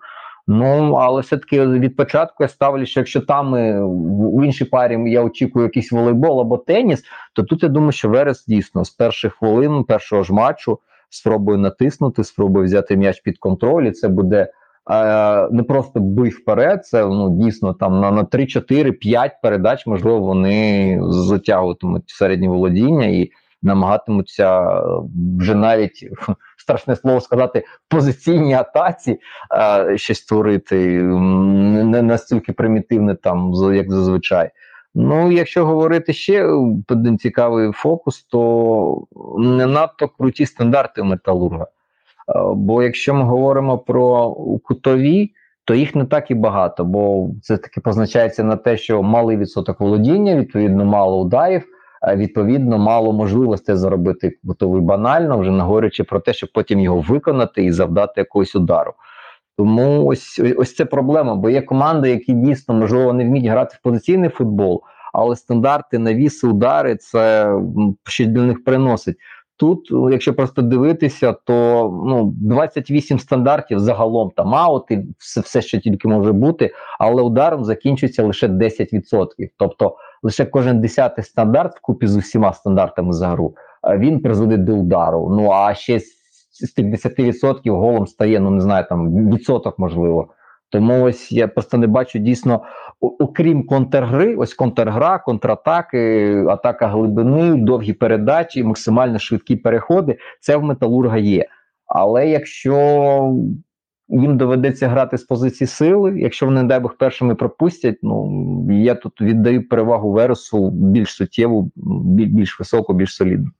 Ну, 0.46 0.92
але 0.92 1.20
все-таки 1.20 1.66
від 1.66 1.96
початку 1.96 2.44
я 2.44 2.48
ставлю, 2.48 2.86
що 2.86 3.00
якщо 3.00 3.20
там 3.20 3.54
е, 3.54 3.80
в 3.82 4.44
іншій 4.44 4.64
парі 4.64 5.10
я 5.10 5.22
очікую 5.22 5.64
якийсь 5.64 5.92
волейбол 5.92 6.40
або 6.40 6.58
теніс, 6.58 7.02
то 7.32 7.42
тут 7.42 7.62
я 7.62 7.68
думаю, 7.68 7.92
що 7.92 8.08
Верес 8.08 8.46
дійсно 8.46 8.84
з 8.84 8.90
перших 8.90 9.34
хвилин 9.34 9.84
першого 9.84 10.22
ж 10.22 10.32
матчу 10.32 10.78
спробує 11.10 11.58
натиснути, 11.58 12.24
спробує 12.24 12.64
взяти 12.64 12.96
м'яч 12.96 13.20
під 13.20 13.38
контроль. 13.38 13.84
І 13.84 13.90
це 13.90 14.08
буде 14.08 14.52
не 15.50 15.62
просто 15.62 16.00
бий 16.00 16.30
вперед, 16.30 16.86
це 16.86 17.06
ну 17.06 17.30
дійсно 17.30 17.74
там 17.74 18.00
на, 18.00 18.10
на 18.10 18.24
3, 18.24 18.46
4, 18.46 18.92
5 18.92 19.32
передач, 19.42 19.86
можливо, 19.86 20.20
вони 20.20 20.98
затягуватимуть 21.02 22.04
середнє 22.06 22.48
володіння 22.48 23.06
і 23.06 23.30
намагатимуться 23.62 24.62
е, 24.62 24.82
вже 25.38 25.54
навіть 25.54 26.08
страшне 26.58 26.96
слово 26.96 27.20
сказати 27.20 27.58
в 27.58 27.90
позиційній 27.90 28.54
атаці 28.54 29.18
е, 29.54 29.98
щось 29.98 30.18
створити, 30.18 31.02
не 31.02 32.02
настільки 32.02 32.52
примітивне 32.52 33.14
там, 33.14 33.52
як 33.74 33.92
зазвичай. 33.92 34.50
Ну, 34.94 35.32
якщо 35.32 35.66
говорити 35.66 36.12
ще 36.12 36.44
один 36.88 37.18
цікавий 37.18 37.72
фокус, 37.72 38.22
то 38.22 39.04
не 39.38 39.66
надто 39.66 40.08
круті 40.08 40.46
стандарти 40.46 41.02
металурга. 41.02 41.66
Е, 42.28 42.40
Бо 42.54 42.82
якщо 42.82 43.14
ми 43.14 43.22
говоримо 43.22 43.78
про 43.78 44.30
кутові, 44.64 45.32
то 45.64 45.74
їх 45.74 45.94
не 45.94 46.04
так 46.04 46.30
і 46.30 46.34
багато, 46.34 46.84
бо 46.84 47.30
це 47.42 47.56
таки 47.56 47.80
позначається 47.80 48.44
на 48.44 48.56
те, 48.56 48.76
що 48.76 49.02
малий 49.02 49.36
відсоток 49.36 49.80
володіння, 49.80 50.36
відповідно, 50.36 50.84
мало 50.84 51.20
ударів, 51.20 51.66
відповідно, 52.16 52.78
мало 52.78 53.12
можливостей 53.12 53.76
заробити 53.76 54.38
кутовий 54.46 54.82
банально, 54.82 55.38
вже 55.38 55.50
не 55.50 55.62
говорячи 55.62 56.04
про 56.04 56.20
те, 56.20 56.32
щоб 56.32 56.50
потім 56.54 56.80
його 56.80 57.00
виконати 57.00 57.64
і 57.64 57.72
завдати 57.72 58.12
якогось 58.16 58.54
удару. 58.54 58.92
Тому 59.58 60.06
ось 60.06 60.40
ось 60.56 60.74
це 60.74 60.84
проблема, 60.84 61.34
бо 61.34 61.50
є 61.50 61.62
команди, 61.62 62.10
які 62.10 62.32
дійсно 62.32 62.74
можливо 62.74 63.12
не 63.12 63.24
вміють 63.24 63.50
грати 63.50 63.76
в 63.78 63.82
позиційний 63.82 64.30
футбол, 64.30 64.82
але 65.12 65.36
стандарти, 65.36 65.98
навіси, 65.98 66.46
удари 66.46 66.96
це 66.96 67.54
що 68.04 68.26
для 68.26 68.42
них 68.42 68.64
приносить. 68.64 69.16
Тут, 69.60 69.90
якщо 70.10 70.34
просто 70.34 70.62
дивитися, 70.62 71.32
то 71.32 71.54
ну 72.06 72.34
28 72.36 73.18
стандартів 73.18 73.78
загалом 73.78 74.30
там 74.36 74.54
аути, 74.54 75.06
все, 75.18 75.40
все, 75.40 75.62
що 75.62 75.80
тільки 75.80 76.08
може 76.08 76.32
бути, 76.32 76.70
але 76.98 77.22
ударом 77.22 77.64
закінчується 77.64 78.22
лише 78.22 78.48
10%. 78.48 79.26
Тобто 79.58 79.96
лише 80.22 80.44
кожен 80.44 80.80
десятий 80.80 81.24
стандарт 81.24 81.76
вкупі 81.76 82.06
з 82.06 82.16
усіма 82.16 82.52
стандартами 82.52 83.12
за 83.12 83.28
гру 83.28 83.54
він 83.96 84.20
призводить 84.20 84.64
до 84.64 84.76
удару. 84.76 85.28
Ну 85.30 85.50
а 85.50 85.74
ще 85.74 86.00
з 86.52 86.72
тих 86.72 86.86
10% 86.86 87.70
голом 87.70 88.06
стає, 88.06 88.40
ну 88.40 88.50
не 88.50 88.60
знаю, 88.60 88.86
там 88.88 89.30
відсоток 89.30 89.78
можливо. 89.78 90.28
Тому 90.70 91.02
ось 91.02 91.32
я 91.32 91.48
просто 91.48 91.78
не 91.78 91.86
бачу 91.86 92.18
дійсно, 92.18 92.62
окрім 93.00 93.66
контргри, 93.66 94.36
ось 94.36 94.54
контргра, 94.54 95.18
контратаки, 95.18 96.34
атака 96.48 96.88
глибини, 96.88 97.54
довгі 97.54 97.92
передачі, 97.92 98.64
максимально 98.64 99.18
швидкі 99.18 99.56
переходи. 99.56 100.18
Це 100.40 100.56
в 100.56 100.62
металурга 100.62 101.18
є. 101.18 101.46
Але 101.86 102.28
якщо 102.28 102.74
їм 104.08 104.36
доведеться 104.36 104.88
грати 104.88 105.18
з 105.18 105.22
позиції 105.22 105.68
сили, 105.68 106.20
якщо 106.20 106.46
вони, 106.46 106.62
не 106.62 106.68
дай 106.68 106.80
Бог, 106.80 106.96
першими 106.96 107.34
пропустять, 107.34 107.98
ну 108.02 108.66
я 108.70 108.94
тут 108.94 109.20
віддаю 109.20 109.68
перевагу 109.68 110.12
Вересу 110.12 110.70
більш 110.70 111.14
суттєву, 111.14 111.70
більш 111.76 112.58
високу, 112.58 112.92
більш 112.92 113.16
солідну. 113.16 113.50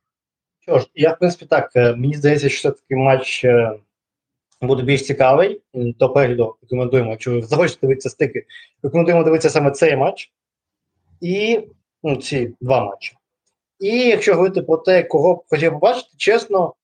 Що 0.61 0.79
ж, 0.79 0.87
я 0.95 1.13
в 1.13 1.19
принципі 1.19 1.47
так, 1.51 1.71
е, 1.77 1.95
мені 1.95 2.15
здається, 2.15 2.49
що 2.49 2.69
все-таки 2.69 2.97
матч 2.97 3.45
е, 3.45 3.73
буде 4.67 4.83
більш 4.83 5.07
цікавий. 5.07 5.61
До 5.75 6.11
перегляду 6.11 6.57
рекомендуємо, 6.63 7.11
якщо 7.11 7.31
ви 7.33 7.43
захочете 7.43 7.81
дивитися 7.81 8.11
стики, 8.11 8.45
рекомендуємо 8.83 9.25
дивитися 9.25 9.51
саме 9.51 9.71
цей 9.71 9.97
матч 9.97 10.33
і 11.21 11.61
ну, 12.03 12.17
ці 12.17 12.55
два 12.61 12.85
матчі. 12.85 13.17
І 13.79 13.99
якщо 13.99 14.35
говорити 14.35 14.63
про 14.63 14.77
те, 14.77 15.03
кого 15.03 15.35
б 15.35 15.43
хотів 15.51 15.73
побачити, 15.73 16.09
чесно, 16.17 16.75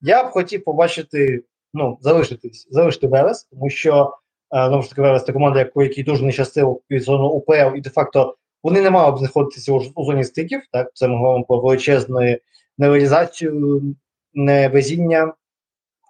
я 0.00 0.24
б 0.24 0.26
хотів 0.26 0.64
побачити, 0.64 1.44
ну, 1.74 1.98
залишитись, 2.00 2.68
залишити 2.70 3.06
Велес, 3.06 3.44
тому 3.44 3.70
що 3.70 4.14
е, 4.54 4.66
знову 4.68 4.82
ж 4.82 4.88
таки 4.88 5.02
Велес 5.02 5.24
це 5.24 5.32
команда, 5.32 5.58
яку, 5.58 5.82
який 5.82 6.04
дуже 6.04 6.24
не 6.24 6.32
щастив 6.32 6.80
під 6.88 7.02
зону 7.02 7.28
УПЛ, 7.28 7.76
і 7.76 7.80
де-факто 7.80 8.36
вони 8.62 8.80
не 8.80 8.90
мали 8.90 9.12
б 9.12 9.18
знаходитися 9.18 9.72
у, 9.72 9.82
у 9.94 10.04
зоні 10.04 10.24
стиків. 10.24 10.62
Так, 10.72 10.90
це 10.94 11.08
ми 11.08 11.16
говоримо 11.16 11.44
про 11.44 11.60
величезної 11.60 12.40
нереалізацію, 12.78 13.82
невезіння. 14.34 15.34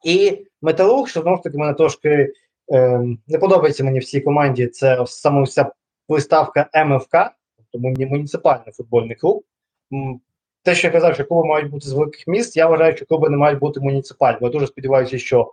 І 0.05 0.47
металург, 0.67 1.09
що 1.09 1.23
знову 1.23 1.37
ж 1.37 1.43
таки 1.43 1.59
мене 1.59 1.75
трошки 1.75 2.33
е, 2.73 3.01
не 3.27 3.39
подобається 3.39 3.85
мені 3.85 3.99
в 3.99 4.05
цій 4.05 4.21
команді, 4.21 4.67
це 4.67 5.05
саме 5.07 5.43
вся 5.43 5.73
приставка 6.09 6.71
МФК, 6.87 7.17
тобто 7.73 8.05
муніципальний 8.07 8.73
футбольний 8.73 9.17
клуб. 9.17 9.45
Те, 10.63 10.75
що 10.75 10.87
я 10.87 10.93
казав, 10.93 11.15
що 11.15 11.25
клуби 11.25 11.49
мають 11.49 11.71
бути 11.71 11.89
з 11.89 11.93
великих 11.93 12.27
міст, 12.27 12.57
я 12.57 12.67
вважаю, 12.67 12.97
що 12.97 13.07
клуби 13.07 13.29
не 13.29 13.37
мають 13.37 13.59
бути 13.59 13.81
муніципальними. 13.81 14.47
Я 14.47 14.51
дуже 14.51 14.67
сподіваюся, 14.67 15.19
що 15.19 15.53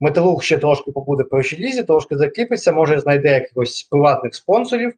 металург 0.00 0.42
ще 0.42 0.58
трошки 0.58 0.92
побуде 0.92 1.24
першій 1.24 1.56
лізі, 1.56 1.82
трошки 1.82 2.16
закріпиться, 2.16 2.72
може 2.72 3.00
знайде 3.00 3.34
якихось 3.34 3.82
приватних 3.90 4.34
спонсорів, 4.34 4.92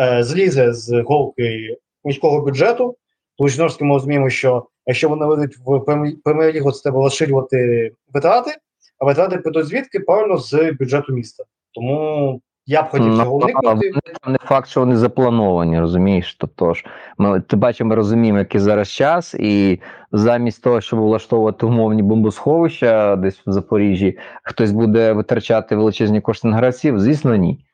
е, 0.00 0.24
злізе 0.24 0.72
з 0.72 1.02
голки 1.02 1.76
міського 2.04 2.40
бюджету. 2.40 2.96
Тому 3.38 3.48
що 3.48 3.68
ми 3.80 3.94
розуміємо, 3.94 4.30
що 4.30 4.66
якщо 4.86 5.08
вони 5.08 5.26
вийдуть 5.26 5.56
в 5.58 5.80
прем'єр-лігу, 6.24 6.72
це 6.72 6.82
треба 6.82 7.02
розширювати 7.02 7.92
витрати, 8.12 8.56
а 9.02 9.04
витрати 9.04 9.38
підуть 9.38 9.66
звідки 9.66 10.00
правильно 10.00 10.36
з 10.38 10.72
бюджету 10.72 11.12
міста. 11.12 11.44
Тому 11.74 12.40
я 12.66 12.82
б 12.82 12.88
хотів 12.88 13.16
цього 13.16 13.36
уникнути. 13.36 13.92
Не 14.26 14.38
факт, 14.38 14.68
що 14.68 14.80
вони 14.80 14.96
заплановані, 14.96 15.80
розумієш? 15.80 16.36
Тобто 16.40 16.74
ж 16.74 16.84
ми 17.18 17.40
ти 17.40 17.56
бачимо, 17.56 17.90
ми 17.90 17.94
розуміємо, 17.96 18.38
який 18.38 18.60
зараз 18.60 18.90
час, 18.90 19.34
і 19.34 19.80
замість 20.12 20.62
того, 20.62 20.80
щоб 20.80 21.00
влаштовувати 21.00 21.66
умовні 21.66 22.02
бомбосховища 22.02 23.16
десь 23.16 23.46
в 23.46 23.52
Запоріжжі, 23.52 24.18
хтось 24.42 24.72
буде 24.72 25.12
витрачати 25.12 25.76
величезні 25.76 26.20
кошти 26.20 26.48
на 26.48 26.56
гравців, 26.56 27.00
звісно, 27.00 27.36
ні. 27.36 27.64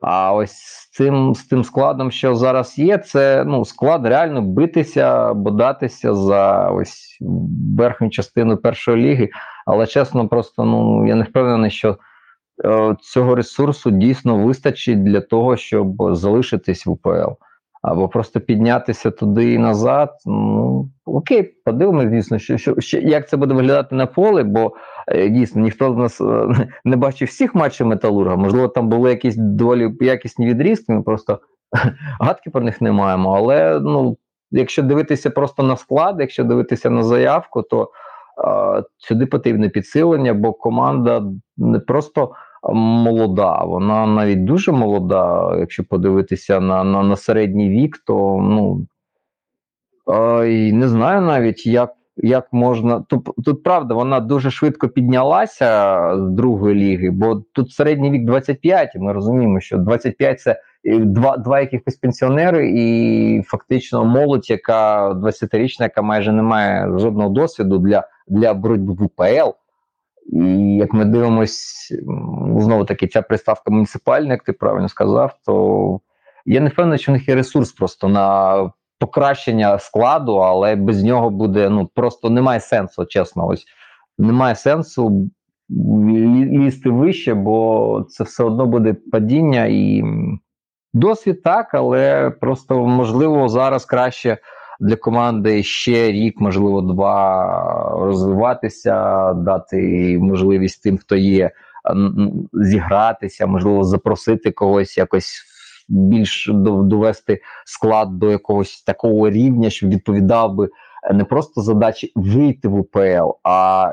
А 0.00 0.34
ось 0.34 0.52
з 0.52 0.90
цим 0.90 1.34
з 1.34 1.44
тим 1.44 1.64
складом, 1.64 2.10
що 2.10 2.34
зараз 2.34 2.78
є, 2.78 2.98
це 2.98 3.44
ну, 3.44 3.64
склад 3.64 4.06
реально 4.06 4.42
битися, 4.42 5.34
бодатися 5.34 6.14
за 6.14 6.70
ось 6.70 7.18
верхню 7.76 8.10
частину 8.10 8.56
першої 8.56 9.04
ліги. 9.04 9.30
Але 9.66 9.86
чесно, 9.86 10.28
просто 10.28 10.64
ну 10.64 11.06
я 11.06 11.14
не 11.14 11.24
впевнений, 11.24 11.70
що 11.70 11.98
е, 12.64 12.96
цього 13.00 13.34
ресурсу 13.34 13.90
дійсно 13.90 14.36
вистачить 14.36 15.04
для 15.04 15.20
того, 15.20 15.56
щоб 15.56 16.14
залишитись 16.14 16.86
в 16.86 16.90
УПЛ 16.90 17.32
або 17.86 18.08
просто 18.08 18.40
піднятися 18.40 19.10
туди 19.10 19.52
і 19.52 19.58
назад. 19.58 20.10
Ну 20.26 20.88
окей, 21.04 21.42
подивимось, 21.64 22.10
дійсно, 22.10 22.38
що, 22.38 22.58
що, 22.58 22.80
що 22.80 22.98
як 22.98 23.28
це 23.28 23.36
буде 23.36 23.54
виглядати 23.54 23.94
на 23.94 24.06
полі, 24.06 24.42
бо 24.42 24.72
е, 25.08 25.28
дійсно 25.28 25.62
ніхто 25.62 25.92
з 25.92 25.96
нас 25.96 26.20
е, 26.20 26.68
не 26.84 26.96
бачив 26.96 27.28
всіх 27.28 27.54
матчів 27.54 27.86
Металурга. 27.86 28.36
Можливо, 28.36 28.68
там 28.68 28.88
були 28.88 29.10
якісь 29.10 29.36
доволі 29.36 29.94
якісні 30.00 30.46
відрізки, 30.46 30.92
ми 30.92 31.02
просто 31.02 31.40
гадки 32.20 32.50
про 32.50 32.60
них 32.60 32.80
не 32.80 32.92
маємо. 32.92 33.36
Але 33.36 33.80
ну, 33.80 34.16
якщо 34.50 34.82
дивитися 34.82 35.30
просто 35.30 35.62
на 35.62 35.76
склад, 35.76 36.16
якщо 36.20 36.44
дивитися 36.44 36.90
на 36.90 37.02
заявку, 37.02 37.62
то 37.62 37.90
сюди 38.96 39.26
потрібне 39.26 39.68
підсилення, 39.68 40.34
бо 40.34 40.52
команда 40.52 41.22
не 41.56 41.78
просто 41.78 42.32
молода, 42.72 43.64
вона 43.64 44.06
навіть 44.06 44.44
дуже 44.44 44.72
молода. 44.72 45.56
Якщо 45.58 45.84
подивитися 45.84 46.60
на 46.60 46.84
на, 46.84 47.02
на 47.02 47.16
середній 47.16 47.68
вік, 47.68 47.98
то 48.06 48.38
ну 48.42 48.86
і 50.46 50.72
не 50.72 50.88
знаю 50.88 51.20
навіть, 51.20 51.66
як 51.66 51.92
як 52.16 52.52
можна. 52.52 53.00
Тут, 53.00 53.28
тут 53.44 53.62
правда, 53.62 53.94
вона 53.94 54.20
дуже 54.20 54.50
швидко 54.50 54.88
піднялася 54.88 56.00
з 56.16 56.30
другої 56.30 56.74
ліги, 56.74 57.10
бо 57.10 57.42
тут 57.52 57.72
середній 57.72 58.10
вік 58.10 58.24
25, 58.24 58.94
і 58.94 58.98
ми 58.98 59.12
розуміємо, 59.12 59.60
що 59.60 59.78
25 59.78 60.40
це 60.40 60.60
два 60.84 61.36
два 61.36 61.60
якихось 61.60 61.96
пенсіонери, 61.96 62.70
і 62.74 63.42
фактично 63.42 64.04
молодь, 64.04 64.50
яка 64.50 65.10
20-річна, 65.10 65.82
яка 65.82 66.02
майже 66.02 66.32
не 66.32 66.42
має 66.42 66.98
жодного 66.98 67.30
досвіду 67.30 67.78
для 67.78 68.08
для 68.28 68.54
боротьби 68.54 68.92
в 68.92 69.02
УПЛ. 69.02 69.50
І 70.32 70.76
як 70.76 70.92
ми 70.92 71.04
дивимось, 71.04 71.92
знову 72.58 72.84
таки, 72.84 73.06
ця 73.06 73.22
приставка 73.22 73.70
муніципальна, 73.70 74.32
як 74.32 74.42
ти 74.42 74.52
правильно 74.52 74.88
сказав, 74.88 75.38
то 75.46 76.00
я 76.46 76.60
не 76.60 76.68
впевнений, 76.68 76.98
що 76.98 77.12
в 77.12 77.14
них 77.14 77.28
є 77.28 77.34
ресурс 77.34 77.72
просто 77.72 78.08
на 78.08 78.70
покращення 78.98 79.78
складу, 79.78 80.36
але 80.36 80.76
без 80.76 81.04
нього 81.04 81.30
буде 81.30 81.70
ну 81.70 81.90
просто 81.94 82.30
немає 82.30 82.60
сенсу, 82.60 83.04
чесно. 83.04 83.46
Ось 83.46 83.64
немає 84.18 84.54
сенсу 84.54 85.30
лізти 85.70 86.90
вище, 86.90 87.34
бо 87.34 88.06
це 88.08 88.24
все 88.24 88.44
одно 88.44 88.66
буде 88.66 88.94
падіння 89.12 89.66
і 89.66 90.02
досвід 90.94 91.42
так, 91.42 91.74
але 91.74 92.30
просто 92.30 92.86
можливо 92.86 93.48
зараз 93.48 93.84
краще 93.84 94.38
для 94.80 94.96
команди 94.96 95.62
ще 95.62 96.12
рік, 96.12 96.40
можливо, 96.40 96.80
два 96.80 97.98
розвиватися, 98.00 99.32
дати 99.32 100.18
можливість 100.20 100.82
тим, 100.82 100.98
хто 100.98 101.16
є, 101.16 101.50
зігратися, 102.52 103.46
можливо, 103.46 103.84
запросити 103.84 104.50
когось 104.50 104.98
якось 104.98 105.42
більш 105.88 106.50
довести 106.64 107.40
склад 107.64 108.18
до 108.18 108.30
якогось 108.30 108.82
такого 108.82 109.30
рівня, 109.30 109.70
щоб 109.70 109.90
відповідав 109.90 110.54
би 110.54 110.68
не 111.14 111.24
просто 111.24 111.60
задачі 111.60 112.12
вийти 112.14 112.68
в 112.68 112.74
УПЛ, 112.74 113.30
а 113.42 113.92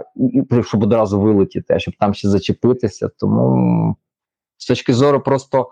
щоб 0.63 0.83
одразу 0.83 1.21
вилетіти, 1.21 1.73
а 1.73 1.79
щоб 1.79 1.93
там 1.99 2.13
ще 2.13 2.29
зачепитися. 2.29 3.09
Тому 3.19 3.95
з 4.57 4.65
точки 4.65 4.93
зору 4.93 5.19
просто 5.19 5.69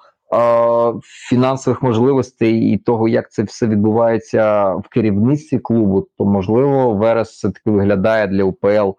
фінансових 1.30 1.84
можливостей 1.84 2.60
і 2.60 2.78
того, 2.78 3.08
як 3.08 3.32
це 3.32 3.44
все 3.44 3.68
відбувається 3.68 4.76
в 4.76 4.88
керівництві 4.90 5.60
клубу, 5.60 6.08
то 6.18 6.26
можливо 6.26 6.94
Верес 6.94 7.30
все 7.30 7.50
таки 7.50 7.72
виглядає 7.72 8.28
для 8.28 8.44
УПЛ 8.44 8.90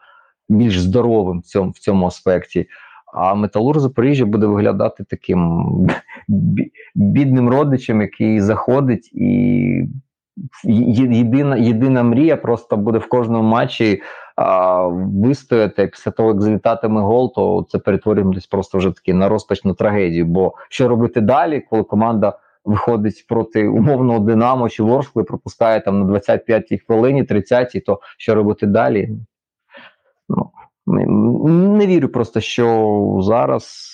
більш 0.49 0.81
здоровим 0.81 1.41
в 1.41 1.45
цьому 1.45 1.71
в 1.71 1.79
цьому 1.79 2.07
аспекті. 2.07 2.67
А 3.15 3.35
Металург 3.35 3.81
Запоріжжя 3.81 4.25
буде 4.25 4.47
виглядати 4.47 5.05
таким 5.05 5.67
бідним 6.95 7.49
родичем, 7.49 8.01
який 8.01 8.41
заходить, 8.41 9.11
і 9.13 9.89
єдина 10.65 11.57
єдина 11.57 12.03
мрія 12.03 12.37
просто 12.37 12.77
буде 12.77 12.99
в 12.99 13.09
кожному 13.09 13.49
матчі 13.49 14.03
вистояти. 14.89 15.87
Після 15.87 16.11
того, 16.11 16.29
як 16.29 16.41
залітатиме 16.41 17.01
гол, 17.01 17.35
то 17.35 17.67
це 17.69 17.79
перетворюємо 17.79 18.33
просто 18.51 18.79
вже 18.79 18.91
таки 18.91 19.15
на 19.15 19.29
розпачну 19.29 19.75
трагедію. 19.75 20.27
Бо 20.27 20.55
що 20.69 20.89
робити 20.89 21.21
далі, 21.21 21.61
коли 21.71 21.83
команда 21.83 22.39
виходить 22.65 23.25
проти 23.29 23.69
умовного 23.69 24.19
Динамо 24.19 24.69
чи 24.69 24.83
Ворскли, 24.83 25.23
пропускає 25.23 25.81
там 25.81 26.01
на 26.01 26.07
25-й 26.07 26.79
хвилині, 26.79 27.23
30-й, 27.25 27.81
то 27.81 28.01
що 28.19 28.35
робити 28.35 28.67
далі? 28.67 29.11
Ну, 30.29 30.51
Не 31.79 31.87
вірю 31.87 32.09
просто, 32.09 32.41
що 32.41 33.19
зараз 33.23 33.89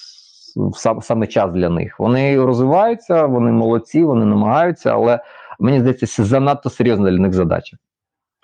сам, 0.74 1.02
саме 1.02 1.26
час 1.26 1.52
для 1.52 1.68
них. 1.68 2.00
Вони 2.00 2.44
розвиваються, 2.44 3.26
вони 3.26 3.52
молодці, 3.52 4.04
вони 4.04 4.24
намагаються, 4.24 4.92
але 4.92 5.20
мені 5.58 5.80
здається, 5.80 6.06
це 6.06 6.24
занадто 6.24 6.70
серйозна 6.70 7.10
для 7.10 7.18
них 7.18 7.32
задача. 7.32 7.76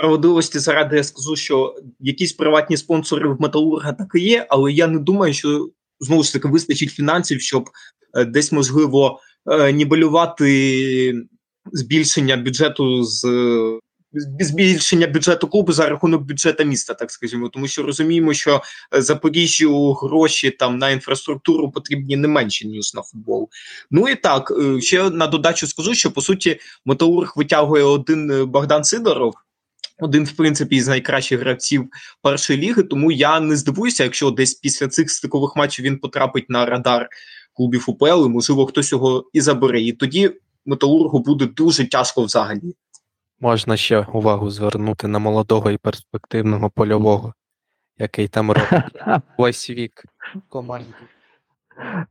Справедливості 0.05 0.59
заради 0.59 0.97
я 0.97 1.05
скажу, 1.05 1.37
що 1.37 1.77
якісь 2.01 2.33
приватні 2.33 2.77
спонсори 2.77 3.29
в 3.29 3.41
Металурга 3.41 3.93
так 3.93 4.09
і 4.15 4.21
є, 4.21 4.47
але 4.49 4.73
я 4.73 4.87
не 4.87 4.99
думаю, 4.99 5.35
що 5.35 5.69
знову 6.01 6.23
ж 6.23 6.33
таки 6.33 6.49
вистачить 6.49 6.91
фінансів, 6.91 7.41
щоб 7.41 7.71
е, 8.15 8.25
десь 8.25 8.53
можливо 8.53 9.21
е, 9.47 9.73
нібелювати 9.73 11.15
збільшення 11.73 12.37
бюджету 12.37 13.05
з 13.05 13.25
збільшення 14.41 15.07
бюджету 15.07 15.49
клубу 15.49 15.73
за 15.73 15.89
рахунок 15.89 16.23
бюджету 16.23 16.65
міста, 16.65 16.95
так 16.95 17.11
скажімо, 17.11 17.49
тому 17.49 17.69
що 17.69 17.83
розуміємо, 17.83 18.35
що 18.35 18.63
Запоріжжю 18.93 19.93
гроші 19.93 20.51
там 20.51 20.79
на 20.79 20.91
інфраструктуру 20.91 21.71
потрібні 21.71 22.17
не 22.17 22.29
менше 22.29 22.67
ніж 22.67 22.95
на 22.95 23.03
футбол. 23.03 23.49
Ну 23.91 24.09
і 24.09 24.15
так 24.15 24.53
е, 24.61 24.81
ще 24.81 25.11
на 25.11 25.27
додачу 25.27 25.67
скажу, 25.67 25.95
що 25.95 26.11
по 26.11 26.21
суті 26.21 26.61
Металург 26.85 27.33
витягує 27.37 27.85
один 27.85 28.47
Богдан 28.47 28.85
Сидоров. 28.85 29.35
Один, 29.99 30.25
в 30.25 30.33
принципі, 30.33 30.77
із 30.77 30.89
найкращих 30.89 31.41
гравців 31.41 31.89
першої 32.23 32.59
ліги, 32.59 32.83
тому 32.83 33.13
я 33.13 33.41
не 33.41 33.57
здивуюся, 33.57 34.05
якщо 34.05 34.31
десь 34.31 34.55
після 34.55 34.89
цих 34.89 35.11
стикових 35.11 35.57
матчів 35.57 35.85
він 35.85 35.99
потрапить 35.99 36.51
на 36.51 36.67
радар 36.67 37.09
клубів 37.53 37.85
УПЛ, 37.87 38.27
і 38.27 38.29
можливо 38.29 38.67
хтось 38.67 38.93
його 38.93 39.31
і 39.33 39.41
забере. 39.41 39.83
І 39.83 39.93
тоді 39.93 40.31
металургу 40.67 41.19
буде 41.19 41.47
дуже 41.47 41.89
тяжко 41.89 42.25
взагалі. 42.25 42.75
Можна 43.41 43.77
ще 43.77 44.01
увагу 44.01 44.51
звернути 44.51 45.09
на 45.09 45.19
молодого 45.19 45.71
і 45.71 45.79
перспективного 45.79 46.71
польового, 46.71 47.35
який 47.99 48.29
там 48.29 48.51
робить 48.51 48.83
весь 49.39 49.71
вік 49.71 50.05
в 50.35 50.41
команді. 50.49 50.95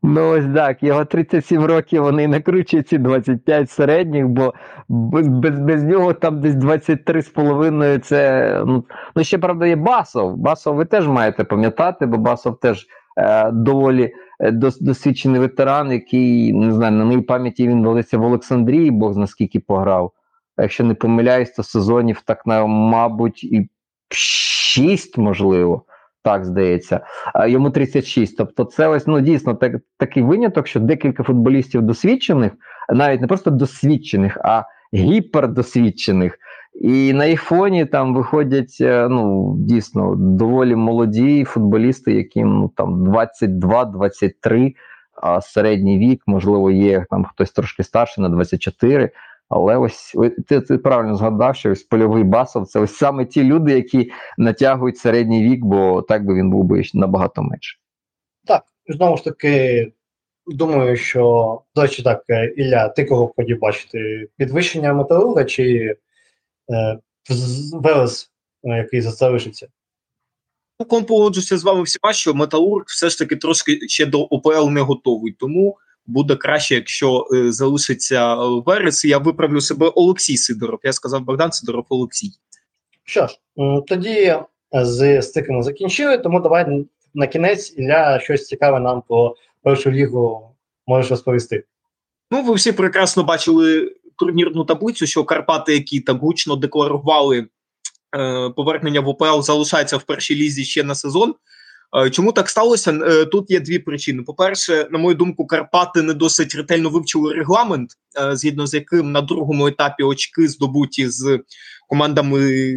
Ну 0.04 0.30
ось 0.30 0.46
так, 0.56 0.84
його 0.84 1.06
37 1.06 1.66
років 1.66 2.04
вони 2.04 2.28
накручують 2.28 2.88
ці 2.88 2.98
25 2.98 3.72
середніх, 3.72 4.28
бо 4.28 4.54
без, 4.90 5.28
без, 5.60 5.84
нього 5.84 6.14
там 6.14 6.42
десь 6.42 6.56
23 6.56 7.22
з 7.22 7.30
половиною 7.30 8.00
це. 8.00 8.64
Ну, 8.66 8.84
ну 9.16 9.24
ще 9.24 9.38
правда 9.38 9.66
є 9.66 9.76
Басов. 9.76 10.38
Басов 10.38 10.76
ви 10.76 10.86
теж 10.86 11.08
маєте 11.08 11.44
пам'ятати, 11.44 12.06
бо 12.06 12.18
Басов 12.18 12.60
теж 12.60 12.88
е, 13.18 13.52
доволі 13.52 14.14
е, 14.40 14.52
дос, 14.52 14.80
досвідчений 14.80 15.42
ветеран, 15.42 15.92
який 15.92 16.54
не 16.54 16.74
знаю, 16.74 16.92
на 16.92 17.06
моїй 17.06 17.22
пам'яті 17.22 17.68
він 17.68 17.86
валився 17.86 18.18
в 18.18 18.24
Олександрії, 18.24 18.92
Бог 18.92 19.18
наскільки 19.18 19.60
пограв. 19.60 20.12
Якщо 20.58 20.84
не 20.84 20.94
помиляюсь, 20.94 21.52
то 21.52 21.64
сезонів 21.64 22.22
так 22.26 22.46
на, 22.46 22.66
мабуть, 22.66 23.44
і 23.44 23.70
6, 24.10 25.18
можливо. 25.18 25.86
Так, 26.24 26.46
здається, 26.46 27.00
йому 27.48 27.70
36. 27.70 28.38
Тобто, 28.38 28.64
це 28.64 28.88
ось 28.88 29.08
ну 29.08 29.20
дійсно 29.22 29.54
так, 29.54 29.74
такий 29.98 30.24
виняток, 30.24 30.68
що 30.68 30.80
декілька 30.80 31.24
футболістів 31.24 31.82
досвідчених, 31.82 32.52
навіть 32.94 33.22
не 33.22 33.28
просто 33.28 33.52
досвідчених, 33.52 34.38
а 34.44 34.64
гіпердосвідчених. 34.94 36.38
І 36.82 37.14
на 37.14 37.26
їх 37.26 37.42
фоні 37.42 37.86
там 37.86 38.16
виходять 38.16 38.78
е, 38.82 39.08
ну 39.10 39.56
дійсно 39.60 40.16
доволі 40.16 40.76
молоді 40.76 41.44
футболісти, 41.44 42.14
яким 42.14 42.48
ну 42.48 42.72
там 42.76 43.08
22-23, 43.08 44.74
а 45.22 45.42
середній 45.42 45.98
вік, 45.98 46.22
можливо, 46.26 46.72
є 46.72 47.06
там 47.10 47.26
хтось 47.26 47.52
трошки 47.52 47.84
старший 47.84 48.22
на 48.22 48.30
24. 48.30 49.10
Але 49.56 49.78
ось 49.78 50.16
ти, 50.48 50.62
ти 50.62 50.78
правильно 50.78 51.16
згадав, 51.16 51.56
що 51.56 51.72
ось 51.72 51.84
польовий 51.84 52.24
басов 52.24 52.68
це 52.68 52.80
ось 52.80 52.96
саме 52.96 53.26
ті 53.26 53.44
люди, 53.44 53.72
які 53.72 54.12
натягують 54.38 54.98
середній 54.98 55.44
вік, 55.44 55.66
бо 55.66 56.02
так 56.02 56.26
би 56.26 56.36
він 56.36 56.50
був 56.50 56.64
би 56.64 56.84
набагато 56.94 57.42
менше. 57.42 57.78
Так, 58.46 58.64
знову 58.88 59.18
ж 59.18 59.24
таки, 59.24 59.92
думаю, 60.48 60.98
що 60.98 61.62
до 61.76 61.82
речі, 61.82 62.04
так, 62.04 62.24
е, 62.30 62.46
Ілля, 62.46 62.90
ти 62.90 63.06
кого 63.06 63.34
хотів 63.36 63.60
бачити? 63.60 64.28
Підвищення 64.38 64.94
металурга 64.94 65.44
чи 65.44 65.96
е, 66.74 67.00
Велес, 67.74 68.32
е, 68.64 68.78
який 68.78 69.02
залишиться? 69.02 69.68
Цілком 70.78 71.06
погоджуся 71.06 71.58
з 71.58 71.64
вами 71.64 71.84
всіма, 71.84 72.14
що 72.14 72.34
Металург 72.34 72.86
все 72.88 73.10
ж 73.10 73.20
таки 73.20 73.36
трошки 73.36 73.80
ще 73.88 74.06
до 74.06 74.22
ОПЛ 74.22 74.70
не 74.70 74.82
готовий. 74.82 75.32
Тому 75.40 75.78
буде 76.06 76.36
краще, 76.36 76.76
якщо 76.76 77.28
е, 77.34 77.52
залишиться 77.52 78.36
Верес. 78.36 79.06
Я 79.06 79.18
виправлю 79.18 79.62
себе 79.62 79.92
Олексій 79.96 80.38
Сидоров. 80.38 80.80
Я 80.84 80.94
сказав 80.94 81.22
Богдан 81.22 81.52
Сидоров 81.52 81.86
Олексій. 81.90 82.32
Що 83.04 83.28
ж, 83.28 83.38
тоді 83.88 84.36
з 84.74 85.22
стиками 85.22 85.64
закінчили, 85.64 86.18
тому 86.18 86.40
давай 86.40 86.86
на 87.14 87.28
кінець 87.28 87.74
Ілля 87.78 88.20
щось 88.20 88.48
цікаве 88.48 88.80
нам 88.80 89.04
про 89.08 89.36
першу 89.64 89.92
лігу 89.92 90.50
можеш 90.88 91.12
розповісти. 91.12 91.64
Ну, 92.32 92.44
ви 92.44 92.54
всі 92.54 92.72
прекрасно 92.72 93.24
бачили 93.24 93.96
турнірну 94.18 94.66
таблицю, 94.66 95.08
що 95.08 95.24
Карпати, 95.24 95.74
які 95.74 96.00
так 96.00 96.18
гучно 96.18 96.56
декларували 96.56 97.48
е, 98.16 98.50
повернення 98.50 99.02
в 99.02 99.08
ОПЛ, 99.08 99.42
залишаються 99.42 99.98
в 99.98 100.04
першій 100.04 100.36
лізі 100.36 100.64
ще 100.66 100.84
на 100.84 100.96
сезон. 100.96 101.36
Е, 101.96 102.10
чому 102.10 102.32
так 102.32 102.50
сталося? 102.50 102.92
Е, 102.92 103.26
тут 103.26 103.52
є 103.52 103.60
дві 103.60 103.80
причини. 103.80 104.24
По-перше, 104.24 104.88
на 104.92 105.00
мою 105.00 105.16
думку, 105.16 105.48
Карпати 105.48 106.02
не 106.02 106.14
досить 106.14 106.56
ретельно 106.56 106.90
вивчили 106.90 107.34
регламент, 107.34 107.90
е, 108.22 108.36
згідно 108.36 108.68
з 108.68 108.74
яким 108.74 109.12
на 109.12 109.22
другому 109.22 109.68
етапі 109.68 110.04
очки 110.04 110.48
здобуті 110.48 111.10
з 111.10 111.40
командами 111.90 112.74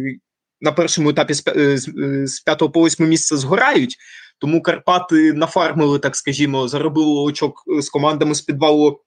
на 0.61 0.71
першому 0.71 1.09
етапі 1.09 1.33
з 1.33 2.39
5 2.45 2.71
по 2.73 2.85
8 2.85 3.07
місце 3.07 3.37
згорають. 3.37 3.95
Тому 4.39 4.61
Карпати 4.61 5.33
нафармили, 5.33 5.99
так 5.99 6.15
скажімо, 6.15 6.67
заробили 6.67 7.21
очок 7.21 7.63
з 7.81 7.89
командами 7.89 8.35
з 8.35 8.41
підвалу 8.41 8.99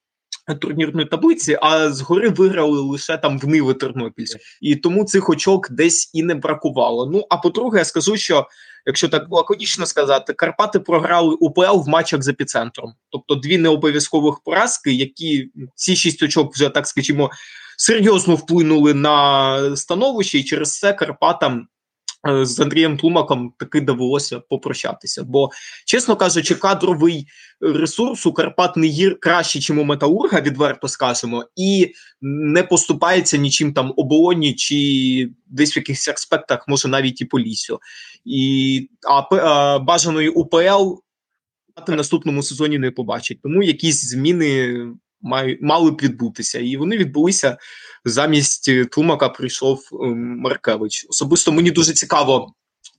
турнірної 0.61 1.07
таблиці, 1.07 1.59
а 1.63 1.91
згори 1.91 2.29
виграли 2.29 2.81
лише 2.81 3.17
там 3.17 3.39
в 3.39 3.47
Ниви 3.47 3.75
Тернопільськ. 3.75 4.39
І 4.61 4.77
тому 4.77 5.05
цих 5.05 5.29
очок 5.29 5.71
десь 5.71 6.11
і 6.15 6.23
не 6.23 6.35
бракувало. 6.35 7.07
Ну 7.07 7.27
а 7.31 7.37
по-друге, 7.37 7.79
я 7.79 7.85
скажу, 7.85 8.17
що 8.17 8.47
якщо 8.87 9.09
так 9.09 9.27
лаконічно 9.31 9.87
сказати, 9.87 10.33
Карпати 10.33 10.81
програли 10.81 11.35
УПЛ 11.35 11.81
в 11.85 11.89
матчах 11.89 12.23
з 12.23 12.29
епіцентром, 12.29 12.95
тобто 13.11 13.35
дві 13.35 13.59
необов'язкових 13.59 14.41
поразки, 14.45 14.93
які 14.93 15.51
ці 15.75 15.97
шість 15.97 16.23
очок 16.23 16.55
вже 16.55 16.69
так 16.69 16.87
скажімо 16.87 17.31
серйозно 17.77 18.35
вплинули 18.35 18.95
на 18.95 19.77
становище, 19.77 20.39
і 20.39 20.45
через 20.45 20.79
це 20.79 20.93
Карпатам. 20.93 21.67
З 22.25 22.61
Андрієм 22.61 22.97
Тлумаком 22.97 23.53
таки 23.59 23.81
довелося 23.81 24.41
попрощатися. 24.41 25.25
Бо, 25.25 25.51
чесно 25.87 26.17
кажучи, 26.17 26.55
кадровий 26.55 27.27
ресурс 27.61 28.27
у 28.27 28.33
Карпат 28.33 28.77
не 28.77 28.87
гір 28.87 29.21
краще, 29.21 29.59
ніж 29.59 29.71
у 29.71 29.85
Металурга, 29.85 30.41
відверто 30.41 30.89
скажемо, 30.89 31.45
і 31.57 31.93
не 32.21 32.63
поступається 32.63 33.37
нічим 33.37 33.73
там 33.73 33.93
оболоні 33.97 34.55
чи 34.55 35.31
десь 35.47 35.77
в 35.77 35.79
якихось 35.79 36.09
аспектах, 36.09 36.69
може 36.69 36.89
навіть 36.89 37.21
і 37.21 37.25
Полісю. 37.25 37.81
І 38.25 38.89
а, 39.09 39.37
а 39.37 39.79
бажаної 39.79 40.29
УПЛ 40.29 40.95
в 41.87 41.91
наступному 41.91 42.43
сезоні 42.43 42.79
не 42.79 42.91
побачить. 42.91 43.39
Тому 43.43 43.63
якісь 43.63 44.11
зміни 44.11 44.77
мали 45.61 45.91
б 45.91 46.01
відбутися, 46.03 46.59
і 46.59 46.77
вони 46.77 46.97
відбулися 46.97 47.59
замість 48.05 48.91
Тлумака. 48.91 49.29
Прийшов 49.29 49.89
Маркевич. 50.17 51.07
Особисто 51.09 51.53
мені 51.53 51.71
дуже 51.71 51.93
цікаво 51.93 52.55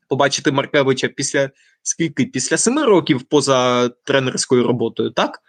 побачити 0.08 0.52
Маркевича 0.52 1.08
після 1.08 1.50
скільки? 1.84 2.26
Після 2.26 2.58
семи 2.58 2.86
років 2.86 3.22
поза 3.22 3.90
тренерською 3.90 4.68
роботою, 4.68 5.10
так? 5.12 5.42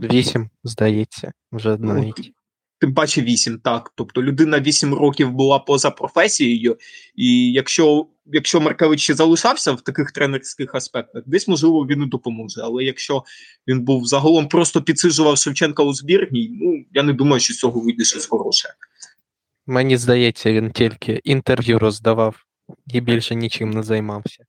Вісім, 0.00 0.50
здається, 0.64 1.32
вже 1.52 1.76
навіть. 1.76 2.32
Тим 2.80 2.94
паче 2.94 3.22
вісім, 3.22 3.58
так. 3.58 3.92
Тобто 3.94 4.22
людина 4.22 4.60
вісім 4.60 4.94
років 4.94 5.32
була 5.32 5.58
поза 5.58 5.90
професією, 5.90 6.76
і 7.14 7.52
якщо 7.52 8.06
якщо 8.32 8.60
Маркевич 8.60 9.00
ще 9.00 9.14
залишався 9.14 9.72
в 9.72 9.80
таких 9.80 10.12
тренерських 10.12 10.74
аспектах, 10.74 11.22
десь 11.26 11.48
можливо 11.48 11.86
він 11.86 12.02
і 12.02 12.06
допоможе. 12.06 12.60
Але 12.64 12.84
якщо 12.84 13.24
він 13.68 13.80
був 13.80 14.06
загалом 14.06 14.48
просто 14.48 14.82
підсижував 14.82 15.38
Шевченка 15.38 15.82
у 15.82 15.94
збірній, 15.94 16.50
ну 16.60 16.84
я 16.92 17.02
не 17.02 17.12
думаю, 17.12 17.40
що 17.40 17.54
з 17.54 17.58
цього 17.58 17.80
вийде 17.80 18.04
щось 18.04 18.26
хороше. 18.26 18.68
Мені 19.66 19.96
здається, 19.96 20.52
він 20.52 20.70
тільки 20.70 21.20
інтерв'ю 21.24 21.78
роздавав 21.78 22.44
і 22.86 23.00
більше 23.00 23.34
нічим 23.34 23.70
не 23.70 23.82
займався. 23.82 24.44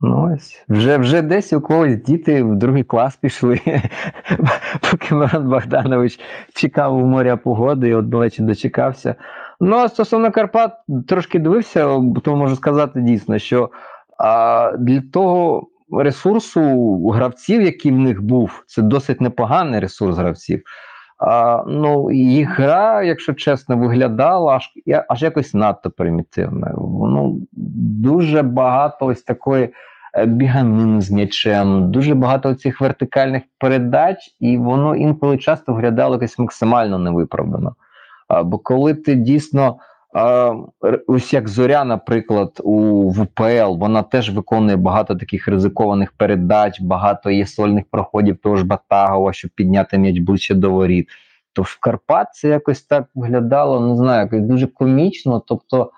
Ну 0.00 0.34
ось, 0.34 0.62
вже 0.68 0.96
вже 0.96 1.22
десь 1.22 1.52
у 1.52 1.60
когось 1.60 1.96
діти 1.96 2.42
в 2.42 2.56
другий 2.56 2.84
клас 2.84 3.16
пішли, 3.16 3.60
поки 4.90 5.14
Мирон 5.14 5.48
Богданович 5.48 6.20
чекав 6.54 6.96
у 6.96 7.06
моря 7.06 7.36
погоди 7.36 7.88
і 7.88 7.94
от, 7.94 8.08
до 8.08 8.20
речі, 8.20 8.42
дочекався. 8.42 9.14
Ну, 9.60 9.76
а 9.76 9.88
стосовно 9.88 10.30
Карпат, 10.30 10.72
трошки 11.08 11.38
дивився, 11.38 11.84
то 12.24 12.36
можу 12.36 12.56
сказати 12.56 13.00
дійсно, 13.00 13.38
що 13.38 13.70
а, 14.18 14.72
для 14.78 15.00
того 15.00 15.68
ресурсу 15.92 16.60
гравців, 17.08 17.62
який 17.62 17.92
в 17.92 17.98
них 17.98 18.22
був, 18.22 18.64
це 18.66 18.82
досить 18.82 19.20
непоганий 19.20 19.80
ресурс 19.80 20.16
гравців. 20.16 20.62
А, 21.18 21.64
Ну, 21.66 22.10
їх 22.10 22.58
гра, 22.58 23.02
якщо 23.02 23.34
чесно, 23.34 23.76
виглядала 23.76 24.56
аж 24.56 24.70
аж 25.08 25.22
якось 25.22 25.54
надто 25.54 25.90
примітивною. 25.90 26.76
Ну, 27.12 27.40
дуже 27.52 28.42
багато 28.42 29.06
ось 29.06 29.22
такої 29.22 29.74
біганин 30.26 31.00
з 31.02 31.10
м'ячем, 31.10 31.90
дуже 31.90 32.14
багато 32.14 32.54
цих 32.54 32.80
вертикальних 32.80 33.42
передач, 33.58 34.16
і 34.40 34.56
воно 34.56 34.96
інколи 34.96 35.38
часто 35.38 35.72
виглядало 35.72 36.14
якось 36.14 36.38
максимально 36.38 36.98
невиправдано. 36.98 37.74
Бо 38.44 38.58
коли 38.58 38.94
ти 38.94 39.14
дійсно. 39.14 39.76
Ось 41.06 41.32
як 41.32 41.48
зоря, 41.48 41.84
наприклад, 41.84 42.60
у 42.64 43.08
ВПЛ, 43.10 43.76
вона 43.76 44.02
теж 44.02 44.30
виконує 44.30 44.76
багато 44.76 45.14
таких 45.14 45.48
ризикованих 45.48 46.12
передач, 46.12 46.80
багато 46.80 47.30
є 47.30 47.46
сольних 47.46 47.84
проходів 47.90 48.36
того 48.36 48.56
ж 48.56 48.64
Батагова, 48.64 49.32
щоб 49.32 49.50
підняти 49.54 49.98
м'яч 49.98 50.18
ближче 50.18 50.54
до 50.54 50.70
воріт. 50.70 51.08
То 51.52 51.62
в 51.62 51.78
Карпат 51.80 52.34
це 52.34 52.48
якось 52.48 52.82
так 52.82 53.04
виглядало, 53.14 53.80
не 53.80 53.96
знаю, 53.96 54.22
якось 54.22 54.48
дуже 54.48 54.66
комічно. 54.66 55.42
Тобто, 55.46 55.90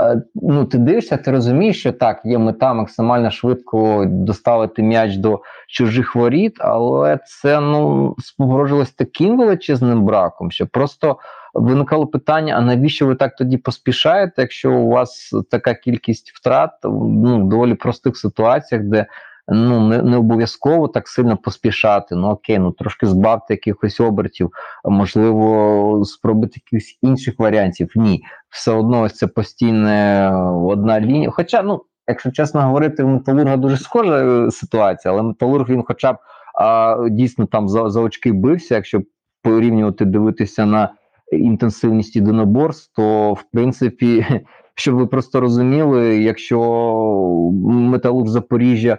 е, 0.00 0.22
ну 0.34 0.64
ти 0.64 0.78
дивишся, 0.78 1.16
ти 1.16 1.30
розумієш, 1.30 1.80
що 1.80 1.92
так, 1.92 2.20
є 2.24 2.38
мета 2.38 2.74
максимально 2.74 3.30
швидко 3.30 4.04
доставити 4.08 4.82
м'яч 4.82 5.16
до 5.16 5.40
чужих 5.68 6.16
воріт, 6.16 6.56
але 6.58 7.18
це 7.26 7.60
ну 7.60 8.14
спогрожилось 8.18 8.90
таким 8.90 9.38
величезним 9.38 10.04
браком, 10.04 10.50
що 10.50 10.66
просто 10.66 11.16
виникало 11.54 12.06
питання: 12.06 12.54
а 12.54 12.60
навіщо 12.60 13.06
ви 13.06 13.14
так 13.14 13.36
тоді 13.36 13.56
поспішаєте, 13.56 14.42
якщо 14.42 14.72
у 14.72 14.88
вас 14.88 15.34
така 15.50 15.74
кількість 15.74 16.30
втрат 16.30 16.70
ну, 16.84 17.44
в 17.44 17.48
доволі 17.48 17.74
простих 17.74 18.16
ситуаціях, 18.16 18.84
де 18.84 19.06
ну 19.48 19.88
не, 19.88 20.02
не 20.02 20.16
обов'язково 20.16 20.88
так 20.88 21.08
сильно 21.08 21.36
поспішати. 21.36 22.14
Ну 22.14 22.28
окей, 22.28 22.58
ну 22.58 22.72
трошки 22.72 23.06
збавте 23.06 23.54
якихось 23.54 24.00
обертів, 24.00 24.50
можливо, 24.84 26.04
спробувати 26.04 26.60
якихось 26.64 26.98
інших 27.02 27.34
варіантів. 27.38 27.92
Ні, 27.94 28.22
все 28.48 28.72
одно 28.72 29.00
ось 29.00 29.16
це 29.16 29.26
постійне 29.26 30.30
одна 30.64 31.00
лінія. 31.00 31.30
Хоча, 31.30 31.62
ну, 31.62 31.82
якщо 32.08 32.30
чесно 32.30 32.62
говорити, 32.62 33.02
у 33.02 33.08
металурга 33.08 33.56
дуже 33.56 33.76
схожа 33.76 34.46
е, 34.46 34.50
ситуація, 34.50 35.14
але 35.14 35.22
металург 35.22 35.68
він, 35.68 35.82
хоча 35.82 36.12
б 36.12 36.16
а, 36.54 36.96
дійсно 37.10 37.46
там 37.46 37.68
за, 37.68 37.90
за 37.90 38.00
очки 38.00 38.32
бився, 38.32 38.74
якщо 38.74 39.02
порівнювати 39.42 40.04
дивитися 40.04 40.66
на 40.66 40.88
інтенсивність 41.30 42.16
єдиноборств, 42.16 42.92
то 42.96 43.32
в 43.32 43.44
принципі, 43.52 44.26
щоб 44.74 44.94
ви 44.94 45.06
просто 45.06 45.40
розуміли, 45.40 46.22
якщо 46.22 46.60
металург 47.64 48.28
Запоріжжя 48.28 48.98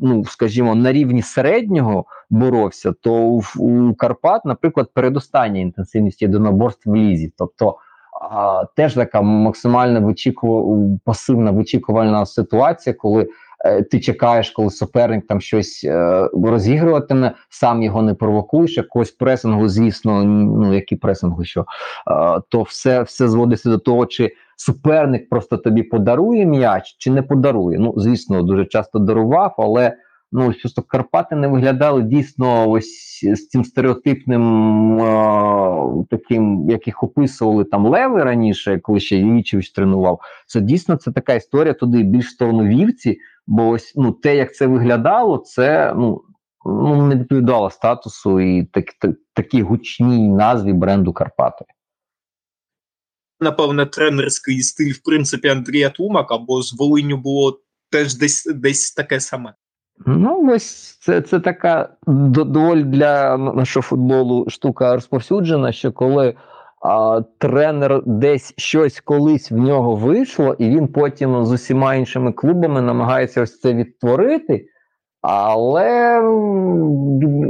ну 0.00 0.24
скажімо, 0.24 0.74
на 0.74 0.92
рівні 0.92 1.22
середнього 1.22 2.04
боровся, 2.30 2.92
то 3.00 3.40
у, 3.56 3.94
Карпат, 3.94 4.44
наприклад, 4.44 4.90
передостання 4.94 5.60
інтенсивність 5.60 6.22
єдиноборств 6.22 6.90
в 6.90 6.96
лізі, 6.96 7.32
тобто 7.38 7.76
теж 8.76 8.94
така 8.94 9.22
максимально 9.22 10.00
вичіку, 10.00 11.00
пасивна 11.04 11.50
вичікувальна 11.50 12.26
ситуація, 12.26 12.94
коли 12.94 13.28
ти 13.90 14.00
чекаєш, 14.00 14.50
коли 14.50 14.70
суперник 14.70 15.26
там 15.26 15.40
щось 15.40 15.84
е, 15.84 16.28
розігруватиме, 16.44 17.34
сам 17.48 17.82
його 17.82 18.02
не 18.02 18.14
провокуєш, 18.14 18.76
якогось 18.76 19.10
пресингу, 19.10 19.68
звісно, 19.68 20.24
ну 20.24 20.74
які 20.74 20.96
пресингу, 20.96 21.44
що 21.44 21.60
е, 21.60 21.64
то 22.48 22.62
все, 22.62 23.02
все 23.02 23.28
зводиться 23.28 23.70
до 23.70 23.78
того, 23.78 24.06
чи 24.06 24.32
суперник 24.56 25.28
просто 25.28 25.56
тобі 25.56 25.82
подарує 25.82 26.46
м'яч 26.46 26.96
чи 26.98 27.10
не 27.10 27.22
подарує. 27.22 27.78
Ну, 27.78 27.94
звісно, 27.96 28.42
дуже 28.42 28.64
часто 28.64 28.98
дарував, 28.98 29.54
але 29.58 29.96
ну 30.36 30.52
просто 30.52 30.82
Карпати 30.82 31.36
не 31.36 31.48
виглядали 31.48 32.02
дійсно 32.02 32.70
ось 32.70 33.20
з 33.22 33.48
цим 33.48 33.64
стереотипним 33.64 34.42
е- 35.00 36.04
таким, 36.10 36.70
як 36.70 36.86
їх 36.86 37.02
описували 37.02 37.64
там 37.64 37.86
Леви 37.86 38.24
раніше, 38.24 38.78
коли 38.78 39.00
ще 39.00 39.16
Євічевич 39.16 39.70
тренував. 39.70 40.20
Це 40.46 40.60
дійсно 40.60 40.96
це 40.96 41.12
така 41.12 41.34
історія 41.34 41.74
туди 41.74 42.02
більш 42.02 42.30
сторону 42.30 42.64
вівці, 42.64 43.18
бо 43.46 43.68
ось 43.68 43.92
ну 43.96 44.12
те, 44.12 44.36
як 44.36 44.54
це 44.54 44.66
виглядало, 44.66 45.38
це 45.38 45.94
ну. 45.96 46.22
Ну, 46.68 47.06
не 47.06 47.14
відповідало 47.14 47.70
статусу 47.70 48.40
і 48.40 48.64
так, 48.64 48.84
так, 49.00 49.10
такій 49.34 49.62
гучній 49.62 50.28
назві 50.28 50.72
бренду 50.72 51.12
Карпати 51.12 51.64
напевне, 53.40 53.86
тренерський 53.86 54.62
стиль, 54.62 54.92
в 54.92 54.98
принципі, 54.98 55.48
Андрія 55.48 55.90
Тумака, 55.90 56.38
бо 56.38 56.62
з 56.62 56.72
Волиню 56.72 57.16
було 57.16 57.60
теж 57.90 58.14
десь 58.14 58.44
десь 58.54 58.92
таке 58.92 59.20
саме. 59.20 59.54
Ну, 60.06 60.52
ось 60.52 60.98
це 61.00 61.20
це 61.20 61.40
така 61.40 61.88
доволі 62.04 62.82
для 62.82 63.36
нашого 63.36 63.82
футболу 63.82 64.50
штука 64.50 64.94
розповсюджена, 64.94 65.72
що 65.72 65.92
коли 65.92 66.34
а, 66.82 67.20
тренер 67.38 68.02
десь 68.06 68.54
щось 68.56 69.00
колись 69.00 69.50
в 69.50 69.56
нього 69.56 69.94
вийшло, 69.94 70.56
і 70.58 70.68
він 70.68 70.88
потім 70.88 71.44
з 71.44 71.52
усіма 71.52 71.94
іншими 71.94 72.32
клубами 72.32 72.80
намагається 72.80 73.42
ось 73.42 73.60
це 73.60 73.74
відтворити. 73.74 74.66
Але 75.22 76.20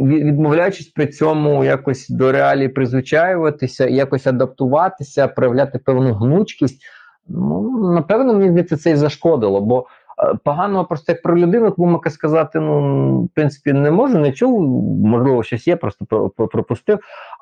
відмовляючись 0.07 0.87
при 0.87 1.07
цьому 1.07 1.65
якось 1.65 2.09
до 2.09 2.33
реалії 2.33 2.69
призвичаюватися, 2.69 3.87
якось 3.87 4.27
адаптуватися, 4.27 5.29
проявляти 5.29 5.79
певну 5.79 6.15
гнучкість, 6.15 6.83
ну 7.29 7.93
напевно, 7.95 8.35
мені 8.35 8.63
це 8.63 8.91
і 8.91 8.97
зашкодило. 8.97 9.61
Бо 9.61 9.87
е, 10.25 10.35
погано 10.45 10.85
просто 10.85 11.13
як 11.13 11.23
про 11.23 11.39
людину, 11.39 11.73
Клумака 11.73 12.11
сказати, 12.11 12.61
ну 12.61 13.23
в 13.23 13.29
принципі, 13.35 13.73
не 13.73 13.91
можу, 13.91 14.19
не 14.19 14.33
чув, 14.33 14.63
можливо, 15.05 15.43
щось 15.43 15.69
є, 15.69 15.77
просто 15.77 16.31
пропустив. 16.31 16.99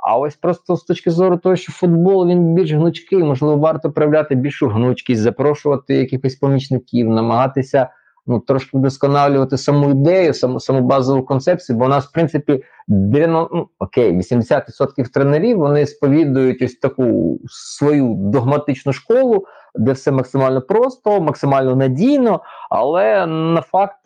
А 0.06 0.18
ось 0.18 0.36
просто 0.36 0.76
з 0.76 0.84
точки 0.84 1.10
зору 1.10 1.36
того, 1.36 1.56
що 1.56 1.72
футбол 1.72 2.28
він 2.28 2.54
більш 2.54 2.72
гнучкий, 2.72 3.24
можливо, 3.24 3.56
варто 3.56 3.92
проявляти 3.92 4.34
більшу 4.34 4.68
гнучкість, 4.68 5.22
запрошувати 5.22 5.94
якихось 5.94 6.34
помічників, 6.34 7.08
намагатися 7.08 7.88
ну, 8.26 8.40
трошки 8.40 8.78
вдосконалювати 8.78 9.58
саму 9.58 9.90
ідею, 9.90 10.34
саму 10.34 10.60
саму 10.60 10.80
базову 10.80 11.22
концепцію, 11.22 11.78
бо 11.78 11.84
у 11.84 11.88
нас, 11.88 12.06
в 12.06 12.12
принципі, 12.12 12.62
90, 12.88 13.54
ну, 13.54 13.68
окей, 13.78 14.12
80% 14.12 15.12
тренерів 15.12 15.58
вони 15.58 15.86
сповідують 15.86 16.62
ось 16.62 16.74
таку 16.74 17.38
свою 17.46 18.14
догматичну 18.18 18.92
школу, 18.92 19.44
де 19.74 19.92
все 19.92 20.10
максимально 20.10 20.62
просто, 20.62 21.20
максимально 21.20 21.76
надійно, 21.76 22.40
але 22.70 23.26
на 23.26 23.60
факт 23.60 23.98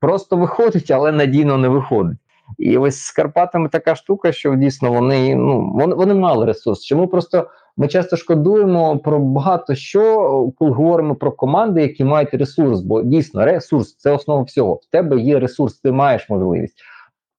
просто 0.00 0.36
виходить, 0.36 0.90
але 0.90 1.12
надійно 1.12 1.58
не 1.58 1.68
виходить. 1.68 2.18
І 2.58 2.78
ось 2.78 3.00
з 3.00 3.10
Карпатами 3.10 3.68
така 3.68 3.94
штука, 3.94 4.32
що 4.32 4.54
дійсно 4.54 4.92
вони 4.92 5.36
ну 5.36 5.72
вони, 5.74 5.94
вони 5.94 6.14
мали 6.14 6.46
ресурс. 6.46 6.84
Чому 6.84 7.08
просто 7.08 7.50
ми 7.76 7.88
часто 7.88 8.16
шкодуємо 8.16 8.98
про 8.98 9.18
багато 9.18 9.74
що, 9.74 10.52
коли 10.58 10.70
говоримо 10.70 11.14
про 11.14 11.32
команди, 11.32 11.82
які 11.82 12.04
мають 12.04 12.34
ресурс, 12.34 12.80
бо 12.80 13.02
дійсно 13.02 13.44
ресурс 13.44 13.96
це 13.96 14.10
основа 14.10 14.42
всього. 14.42 14.74
В 14.74 14.90
тебе 14.90 15.20
є 15.20 15.38
ресурс, 15.38 15.80
ти 15.80 15.92
маєш 15.92 16.30
можливість, 16.30 16.82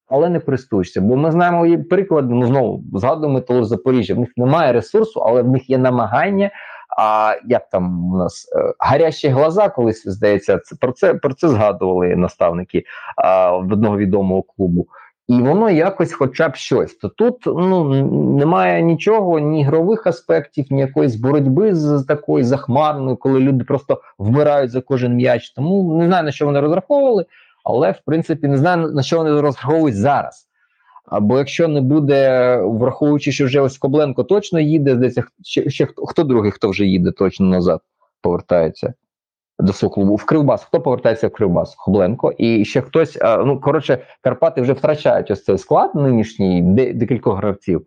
але 0.08 0.30
не 0.30 0.40
користуєшся. 0.40 1.02
Бо 1.02 1.16
ми 1.16 1.32
знаємо 1.32 1.66
її 1.66 1.78
приклади, 1.78 2.34
ну 2.34 2.46
знову 2.46 2.84
згадуємо 2.94 3.42
того 3.42 3.64
Запоріжжя. 3.64 4.14
В 4.14 4.20
них 4.20 4.30
немає 4.38 4.74
ресурсу, 4.74 5.20
але 5.20 5.42
в 5.42 5.48
них 5.48 5.70
є 5.70 5.78
намагання. 5.78 6.52
А 7.00 7.36
як 7.48 7.70
там 7.70 8.14
у 8.14 8.18
нас 8.18 8.50
е, 8.56 8.74
гарячі 8.80 9.28
глаза, 9.28 9.70
колись 9.70 10.08
здається, 10.08 10.58
це 10.58 10.76
про 10.76 10.92
це 10.92 11.14
про 11.14 11.34
це 11.34 11.50
згадували 11.50 12.16
наставники 12.16 12.84
а, 13.16 13.52
в 13.52 13.74
одного 13.74 13.98
відомого 13.98 14.44
клубу 14.44 14.88
і 15.28 15.42
воно 15.42 15.70
якось, 15.70 16.14
хоча 16.14 16.50
б 16.50 16.56
щось. 16.56 16.96
То 16.96 17.10
тут 17.10 17.36
ну 17.46 17.84
немає 18.38 18.82
нічого, 18.82 19.40
ні 19.40 19.62
ігрових 19.62 20.08
аспектів, 20.08 20.66
ні 20.70 20.80
якоїсь 20.80 21.16
боротьби 21.16 21.76
з, 21.76 22.04
такою 22.04 22.44
захмарною, 22.44 23.18
коли 23.18 23.40
люди 23.40 23.64
просто 23.64 24.02
вмирають 24.18 24.72
за 24.72 24.82
кожен 24.82 25.14
м'яч. 25.14 25.50
Тому 25.50 25.98
не 25.98 26.08
знаю 26.08 26.24
на 26.24 26.32
що 26.32 26.46
вони 26.46 26.60
розраховували, 26.60 27.26
але 27.64 27.92
в 27.92 28.00
принципі 28.06 28.48
не 28.48 28.58
знаю 28.58 28.92
на 28.92 29.04
що 29.04 29.18
вони 29.18 29.42
розраховують 29.42 29.96
зараз. 29.96 30.48
Або 31.06 31.38
якщо 31.38 31.68
не 31.68 31.82
буде, 31.82 32.56
враховуючи, 32.64 33.32
що 33.32 33.46
вже 33.46 33.60
ось 33.60 33.78
Кобленко 33.78 34.24
точно 34.24 34.60
їде, 34.60 34.96
здається, 34.96 35.24
ще, 35.44 35.70
ще 35.70 35.86
хто, 35.86 36.06
хто 36.06 36.24
другий, 36.24 36.52
хто 36.52 36.70
вже 36.70 36.86
їде 36.86 37.12
точно 37.12 37.46
назад, 37.46 37.82
повертається 38.22 38.94
до 39.60 39.74
свого 39.74 39.94
клубу 39.94 40.16
в 40.16 40.26
Кривбас. 40.26 40.64
Хто 40.64 40.82
повертається 40.82 41.28
в 41.28 41.32
Кривбас? 41.32 41.76
Хобленко. 41.78 42.32
І 42.38 42.66
ще 42.66 42.82
хтось. 42.82 43.18
Ну 43.24 43.60
коротше, 43.62 43.98
Карпати 44.22 44.62
вже 44.62 44.74
втрачають 44.74 45.32
ось 45.32 45.44
цей 45.44 45.58
склад 45.58 45.96
нинішній 45.96 46.62
декількох 46.94 47.38
гравців. 47.38 47.86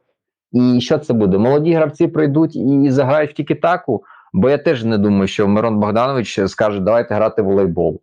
І 0.53 0.81
що 0.81 0.99
це 0.99 1.13
буде? 1.13 1.39
Молоді 1.39 1.73
гравці 1.73 2.07
прийдуть 2.07 2.57
і 2.57 2.91
заграють 2.91 3.31
в 3.31 3.35
тікітаку. 3.35 4.05
Бо 4.33 4.51
я 4.51 4.59
теж 4.59 4.85
не 4.85 4.99
думаю, 4.99 5.27
що 5.27 5.49
Мирон 5.49 5.81
Богданович 5.81 6.41
скаже, 6.47 6.81
давайте 6.81 7.15
грати 7.15 7.43
в 7.43 7.45
волейбол. 7.45 8.01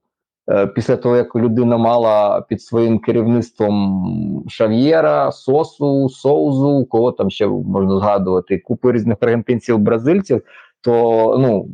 Е, 0.50 0.68
після 0.68 0.96
того, 0.96 1.18
як 1.18 1.36
людина 1.36 1.78
мала 1.78 2.42
під 2.42 2.62
своїм 2.62 3.00
керівництвом 3.00 4.44
Шав'єра, 4.48 5.32
Сосу, 5.32 6.10
Соузу, 6.10 6.86
кого 6.86 7.12
там 7.12 7.30
ще 7.30 7.48
можна 7.48 8.00
згадувати, 8.00 8.60
купу 8.60 8.92
різних 8.92 9.18
аргентинців, 9.22 9.78
бразильців, 9.78 10.42
то 10.82 10.92
ну 11.40 11.68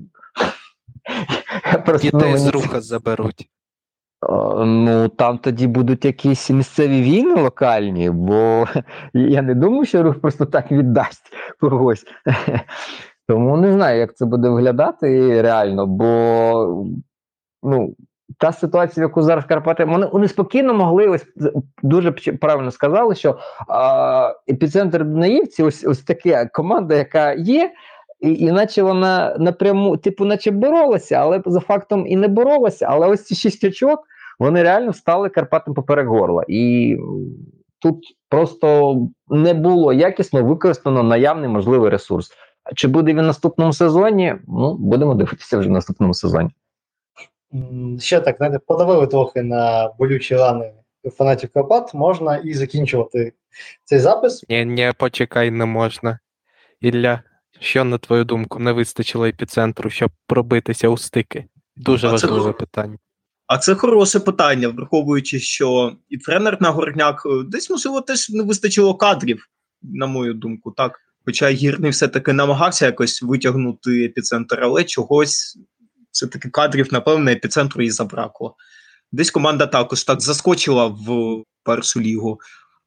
Дітей 2.02 2.38
з 2.38 2.48
руха 2.48 2.82
заберуть. 2.82 3.50
Ну, 4.66 5.10
там 5.10 5.38
тоді 5.38 5.68
будуть 5.68 6.06
якісь 6.06 6.50
місцеві 6.50 7.02
війни 7.02 7.42
локальні, 7.42 8.10
бо 8.10 8.68
я 9.14 9.42
не 9.42 9.56
думаю, 9.56 9.86
що 9.86 10.04
рух 10.04 10.20
просто 10.22 10.46
так 10.46 10.72
віддасть 10.72 11.34
когось. 11.60 12.06
Тому 13.28 13.58
не 13.58 13.74
знаю, 13.74 14.00
як 14.00 14.16
це 14.16 14.26
буде 14.26 14.50
виглядати 14.50 15.42
реально, 15.42 15.88
бо 15.88 16.86
ну, 17.64 17.96
та 18.38 18.52
ситуація, 18.52 19.06
в 19.06 19.10
яку 19.10 19.22
зараз 19.22 19.46
Карпати, 19.46 19.86
вони, 19.86 20.06
вони 20.06 20.28
спокійно 20.28 20.74
могли, 20.74 21.08
ось 21.08 21.26
дуже 21.84 22.12
правильно 22.12 22.72
сказали, 22.72 23.16
що 23.16 23.38
а, 23.68 24.34
епіцентр 24.50 25.06
Дунаївці, 25.06 25.64
ось 25.64 25.86
ось 25.88 26.04
така 26.04 26.46
команда, 26.46 26.96
яка 26.96 27.34
є, 27.34 27.72
і, 28.24 28.34
іначе 28.34 28.84
вона 28.84 29.36
напряму, 29.40 29.98
типу, 29.98 30.26
наче 30.26 30.52
боролася, 30.52 31.16
але 31.16 31.42
за 31.46 31.60
фактом 31.60 32.08
і 32.08 32.16
не 32.16 32.28
боролася. 32.28 32.86
Але 32.90 33.08
ось 33.08 33.24
ці 33.24 33.36
шість 33.36 33.64
очок, 33.64 34.00
вони 34.40 34.64
реально 34.64 34.92
встали 34.92 35.30
Карпатам 35.30 35.74
поперек 35.74 36.08
горла. 36.08 36.46
І 36.48 36.98
тут 37.80 37.98
просто 38.30 38.98
не 39.30 39.54
було 39.54 39.94
якісно 39.94 40.44
використано 40.44 41.04
наявний 41.04 41.50
можливий 41.50 41.90
ресурс. 41.90 42.32
А 42.64 42.74
Чи 42.74 42.88
буде 42.88 43.12
він 43.12 43.22
в 43.22 43.26
наступному 43.26 43.74
сезоні? 43.74 44.36
Ну, 44.48 44.78
будемо 44.78 45.16
дивитися 45.16 45.58
вже 45.58 45.70
в 45.70 45.72
наступному 45.72 46.14
сезоні. 46.14 46.50
Ще 48.00 48.20
так, 48.20 48.38
знаєте, 48.38 48.60
подавили 48.68 49.08
трохи 49.08 49.44
на 49.44 49.92
болючі 50.00 50.36
рани 50.36 50.74
фанатів 51.18 51.50
Карпат, 51.54 51.94
можна 51.94 52.38
і 52.38 52.54
закінчувати 52.54 53.34
цей 53.84 54.00
запис. 54.00 54.46
Ні, 54.50 54.66
ні, 54.66 54.92
почекай, 54.98 55.52
не 55.52 55.66
можна. 55.66 56.20
Ілля, 56.82 57.24
що 57.64 57.84
на 57.84 57.98
твою 57.98 58.24
думку 58.24 58.60
не 58.60 58.72
вистачило 58.72 59.26
епіцентру, 59.26 59.90
щоб 59.90 60.12
пробитися 60.28 60.90
у 60.90 60.98
стики? 60.98 61.46
Дуже 61.76 62.08
А 62.08 62.12
важливе 62.12 62.38
добре. 62.38 62.54
питання. 62.54 62.98
А 63.48 63.58
це 63.58 63.76
хороше 63.76 64.20
питання, 64.20 64.68
враховуючи, 64.68 65.40
що 65.40 65.96
і 66.10 66.18
тренер 66.18 66.58
Нагорняк 66.62 67.24
е, 67.26 67.44
десь, 67.48 67.70
можливо, 67.70 68.02
теж 68.02 68.30
не 68.30 68.44
вистачило 68.44 68.96
кадрів, 68.96 69.48
на 69.82 70.08
мою 70.08 70.34
думку, 70.34 70.72
так. 70.72 71.00
Хоча 71.26 71.50
гірний 71.50 71.92
все-таки 71.92 72.34
намагався 72.34 72.86
якось 72.86 73.22
витягнути 73.22 74.06
епіцентр, 74.06 74.60
але 74.64 74.84
чогось 74.84 75.58
все-таки 76.12 76.50
кадрів, 76.50 76.88
напевно, 76.92 77.32
епіцентру 77.32 77.84
і 77.84 77.90
забракло. 77.90 78.56
Десь 79.12 79.32
команда 79.32 79.66
також 79.66 80.04
так 80.04 80.22
заскочила 80.22 80.86
в 80.88 81.44
першу 81.64 82.02
лігу, 82.02 82.40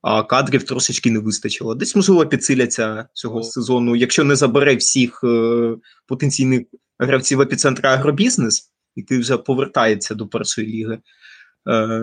кадрів 0.02 0.64
трошечки 0.64 1.10
не 1.10 1.18
вистачило. 1.18 1.74
Десь, 1.74 1.96
можливо, 1.96 2.26
підсиляться 2.26 3.08
цього 3.12 3.42
сезону, 3.42 3.96
якщо 3.96 4.24
не 4.24 4.36
забере 4.36 4.76
всіх 4.76 5.20
е, 5.24 5.76
потенційних 6.06 6.62
гравців 6.98 7.40
епіцентра 7.40 7.94
агробізнес, 7.94 8.72
який 8.96 9.18
вже 9.18 9.38
повертається 9.38 10.14
до 10.14 10.26
першої 10.26 10.66
ліги, 10.66 10.98
е, 11.68 12.00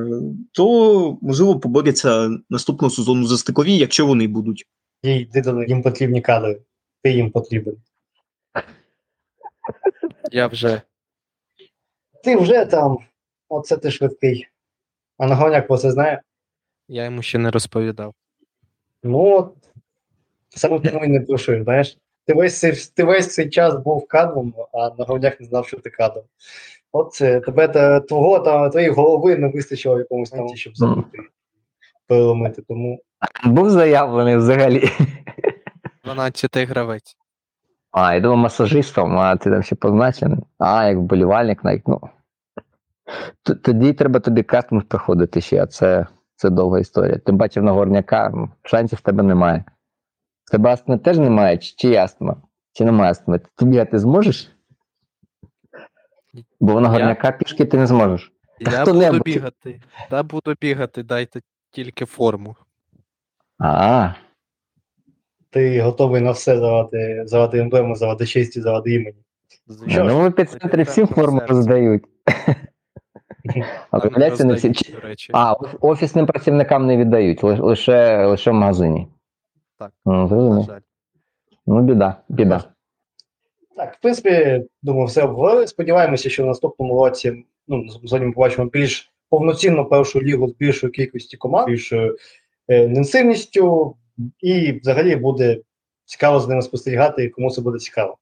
то 0.52 1.18
можливо 1.22 1.60
поборються 1.60 2.30
наступного 2.50 2.92
сезону 2.92 3.28
за 3.28 3.38
стикові, 3.38 3.78
якщо 3.78 4.06
вони 4.06 4.28
будуть. 4.28 4.66
Їй 5.04 5.26
Дидону, 5.26 5.64
їм 5.64 5.82
потрібні 5.82 6.22
кадри. 6.22 6.62
Ти 7.04 7.12
їм 7.12 7.32
потрібен. 7.32 7.76
Я 10.32 10.48
вже 10.48 10.82
Ти 12.24 12.36
вже 12.36 12.66
там, 12.66 12.98
оце 13.50 13.78
ти 13.78 13.92
швидкий. 13.92 14.48
А 15.18 15.28
Нагорняк 15.28 15.68
про 15.68 15.78
це 15.78 15.92
знає. 15.92 16.22
Я 16.88 17.06
йому 17.06 17.22
ще 17.22 17.38
не 17.38 17.52
розповідав. 17.52 18.14
Ну, 19.04 19.38
от, 19.38 19.54
саме 20.50 20.80
тому 20.80 21.06
і 21.06 21.08
не 21.08 21.20
прошу, 21.20 21.64
знаєш. 21.64 21.98
Ти 22.26 22.34
весь, 22.34 22.60
цей, 22.60 22.74
ти 22.96 23.04
весь 23.04 23.34
цей 23.34 23.50
час 23.50 23.76
був 23.76 24.08
кадром, 24.08 24.54
а 24.74 24.78
на 24.78 24.96
Нагорняк 24.98 25.40
не 25.40 25.46
знав, 25.46 25.68
що 25.68 25.78
ти 25.78 25.90
кадром. 25.90 26.24
От 26.92 27.14
це, 27.14 27.40
тебе 27.40 27.68
та, 27.68 28.00
твого, 28.00 28.40
там, 28.40 28.70
твоєї 28.70 28.92
голови 28.92 29.38
не 29.38 29.48
вистачило 29.48 29.96
в 29.96 30.00
якомусь 30.00 30.30
там, 30.30 30.56
щоб 30.56 30.78
забути, 30.78 31.20
переломити. 32.08 32.62
Тому 32.62 33.02
Був 33.46 33.70
заявлений 33.70 34.38
взагалі. 34.38 34.90
12-й 36.06 36.66
гравець. 36.66 37.18
А, 37.92 38.14
я 38.14 38.20
думав 38.20 38.38
масажистом, 38.38 39.18
а 39.18 39.36
ти 39.36 39.50
там 39.50 39.64
ще 39.64 39.76
позначений. 39.76 40.40
А, 40.58 40.88
як 40.88 40.98
вболівальник, 40.98 41.64
навіть, 41.64 41.88
ну. 41.88 42.02
Тоді 43.64 43.94
треба 43.94 44.20
тобі 44.20 44.44
кастинг 44.44 44.84
проходити 44.84 45.42
ще, 45.42 45.64
а 45.64 45.68
це, 45.68 46.08
це 46.36 46.50
довга 46.50 46.80
історія. 46.80 47.18
Ти 47.18 47.32
бачив 47.32 47.64
Нагорняка, 47.64 48.32
ну, 48.34 48.50
шансів 48.64 49.00
в 49.00 49.02
тебе 49.02 49.24
немає. 49.24 49.64
В 50.46 50.52
тебе 50.52 50.70
астми 50.74 50.98
теж 50.98 51.18
немає, 51.18 51.58
чи, 51.58 51.74
чи 51.78 51.88
є 51.88 52.04
астма? 52.04 52.36
Чи 52.74 52.86
немає 52.86 53.12
астми? 53.12 53.40
Ти 53.56 53.66
бігати 53.66 54.00
зможеш? 54.00 54.52
Бо 56.60 56.76
в 56.76 56.82
Нагорняка 56.82 57.32
пішки 57.32 57.66
ти 57.66 57.78
не 57.78 57.88
зможеш. 57.88 58.34
Та 58.66 58.72
Я 58.72 58.82
хто-небудь. 58.82 59.18
буду 59.18 59.24
бігати. 59.24 59.82
Та 60.10 60.24
буду 60.24 60.56
бігати, 60.62 61.04
дайте 61.04 61.42
тільки 61.72 62.06
форму. 62.06 62.56
А, 63.60 64.14
ти 65.50 65.82
готовий 65.82 66.22
на 66.22 66.32
все 66.32 66.60
заради, 66.60 67.24
заради 67.26 67.60
емблеми, 67.60 67.96
заради 67.96 68.26
честі, 68.26 68.62
заради 68.62 68.94
імені. 68.94 69.18
Звичайно. 69.68 70.10
ну 70.10 70.20
в 70.20 70.26
епіцентрі 70.26 70.84
всім 70.84 71.08
форму 71.08 71.42
роздають. 71.48 72.04
А 73.92 73.98
виявляється, 73.98 74.44
не 74.44 74.54
всі. 74.54 74.74
А, 75.34 75.54
офісним 75.82 76.26
працівникам 76.26 76.88
не 76.88 76.98
віддають, 76.98 77.44
лише, 77.44 78.26
лише, 78.26 78.52
в 78.52 78.54
магазині. 78.54 79.08
Так, 79.80 79.92
Ну, 80.06 80.28
зрозумів. 80.28 80.66
Ну, 81.68 81.82
біда, 81.82 82.16
біда. 82.30 82.64
Так, 83.78 83.96
в 83.96 84.02
принципі, 84.02 84.64
думаю, 84.82 85.06
все 85.06 85.24
обговорили. 85.24 85.68
Сподіваємося, 85.68 86.30
що 86.30 86.44
в 86.44 86.46
наступному 86.46 87.04
році 87.04 87.46
ну, 87.68 87.86
ми 88.12 88.32
побачимо 88.32 88.70
більш 88.70 89.14
повноцінну 89.30 89.86
першу 89.86 90.22
лігу 90.22 90.48
з 90.48 90.54
більшою 90.54 90.92
кількістю 90.92 91.38
команд, 91.38 91.68
більшою 91.68 92.18
е, 92.68 92.84
інтенсивністю, 92.84 93.96
і 94.40 94.72
взагалі 94.72 95.16
буде 95.16 95.60
цікаво 96.06 96.40
з 96.40 96.48
ними 96.48 96.62
спостерігати, 96.62 97.24
і 97.24 97.30
кому 97.30 97.52
це 97.52 97.62
буде 97.62 97.80
цікаво. 97.80 98.18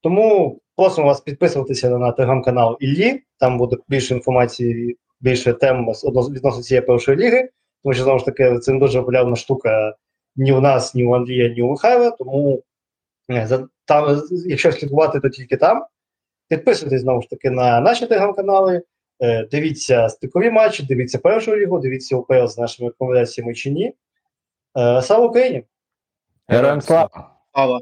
Тому 0.00 0.60
просимо 0.78 1.06
вас 1.06 1.20
підписуватися 1.20 1.98
на 1.98 2.12
телеграм-канал 2.12 2.76
Іллі, 2.80 3.22
там 3.38 3.58
буде 3.58 3.76
більше 3.88 4.14
інформації, 4.14 4.96
більше 5.20 5.52
тем 5.52 5.86
відносно 6.04 6.62
цієї 6.62 6.86
першої 6.86 7.18
ліги, 7.18 7.50
тому 7.82 7.92
що 7.94 8.04
знову 8.04 8.18
ж 8.18 8.24
таки 8.24 8.58
це 8.58 8.72
не 8.72 8.78
дуже 8.78 8.98
популярна 8.98 9.36
штука 9.36 9.94
ні 10.36 10.52
у 10.52 10.60
нас, 10.60 10.94
ні 10.94 11.04
у 11.04 11.14
Андрія, 11.14 11.48
ні 11.48 11.62
у 11.62 11.70
Михайла, 11.70 12.10
тому 12.10 12.62
е, 13.30 13.46
за- 13.46 13.68
там, 13.84 14.22
якщо 14.46 14.72
слідкувати, 14.72 15.20
то 15.20 15.28
тільки 15.28 15.56
там. 15.56 15.84
Підписуйтесь 16.48 17.00
знову 17.00 17.22
ж 17.22 17.30
таки 17.30 17.50
на 17.50 17.80
наші 17.80 18.06
телеграм-канали, 18.06 18.82
е, 19.22 19.44
дивіться 19.50 20.08
стикові 20.08 20.50
матчі, 20.50 20.82
дивіться 20.82 21.18
першу 21.18 21.56
лігу, 21.56 21.78
дивіться 21.78 22.16
УПЛ 22.16 22.46
з 22.46 22.58
нашими 22.58 22.88
рекомендаціями 22.88 23.54
чи 23.54 23.70
ні. 23.70 23.94
Е, 24.78 25.02
Слава 25.02 25.26
Україні! 25.26 25.64
Героям 26.48 26.80
слава! 26.80 27.30
Слава. 27.54 27.80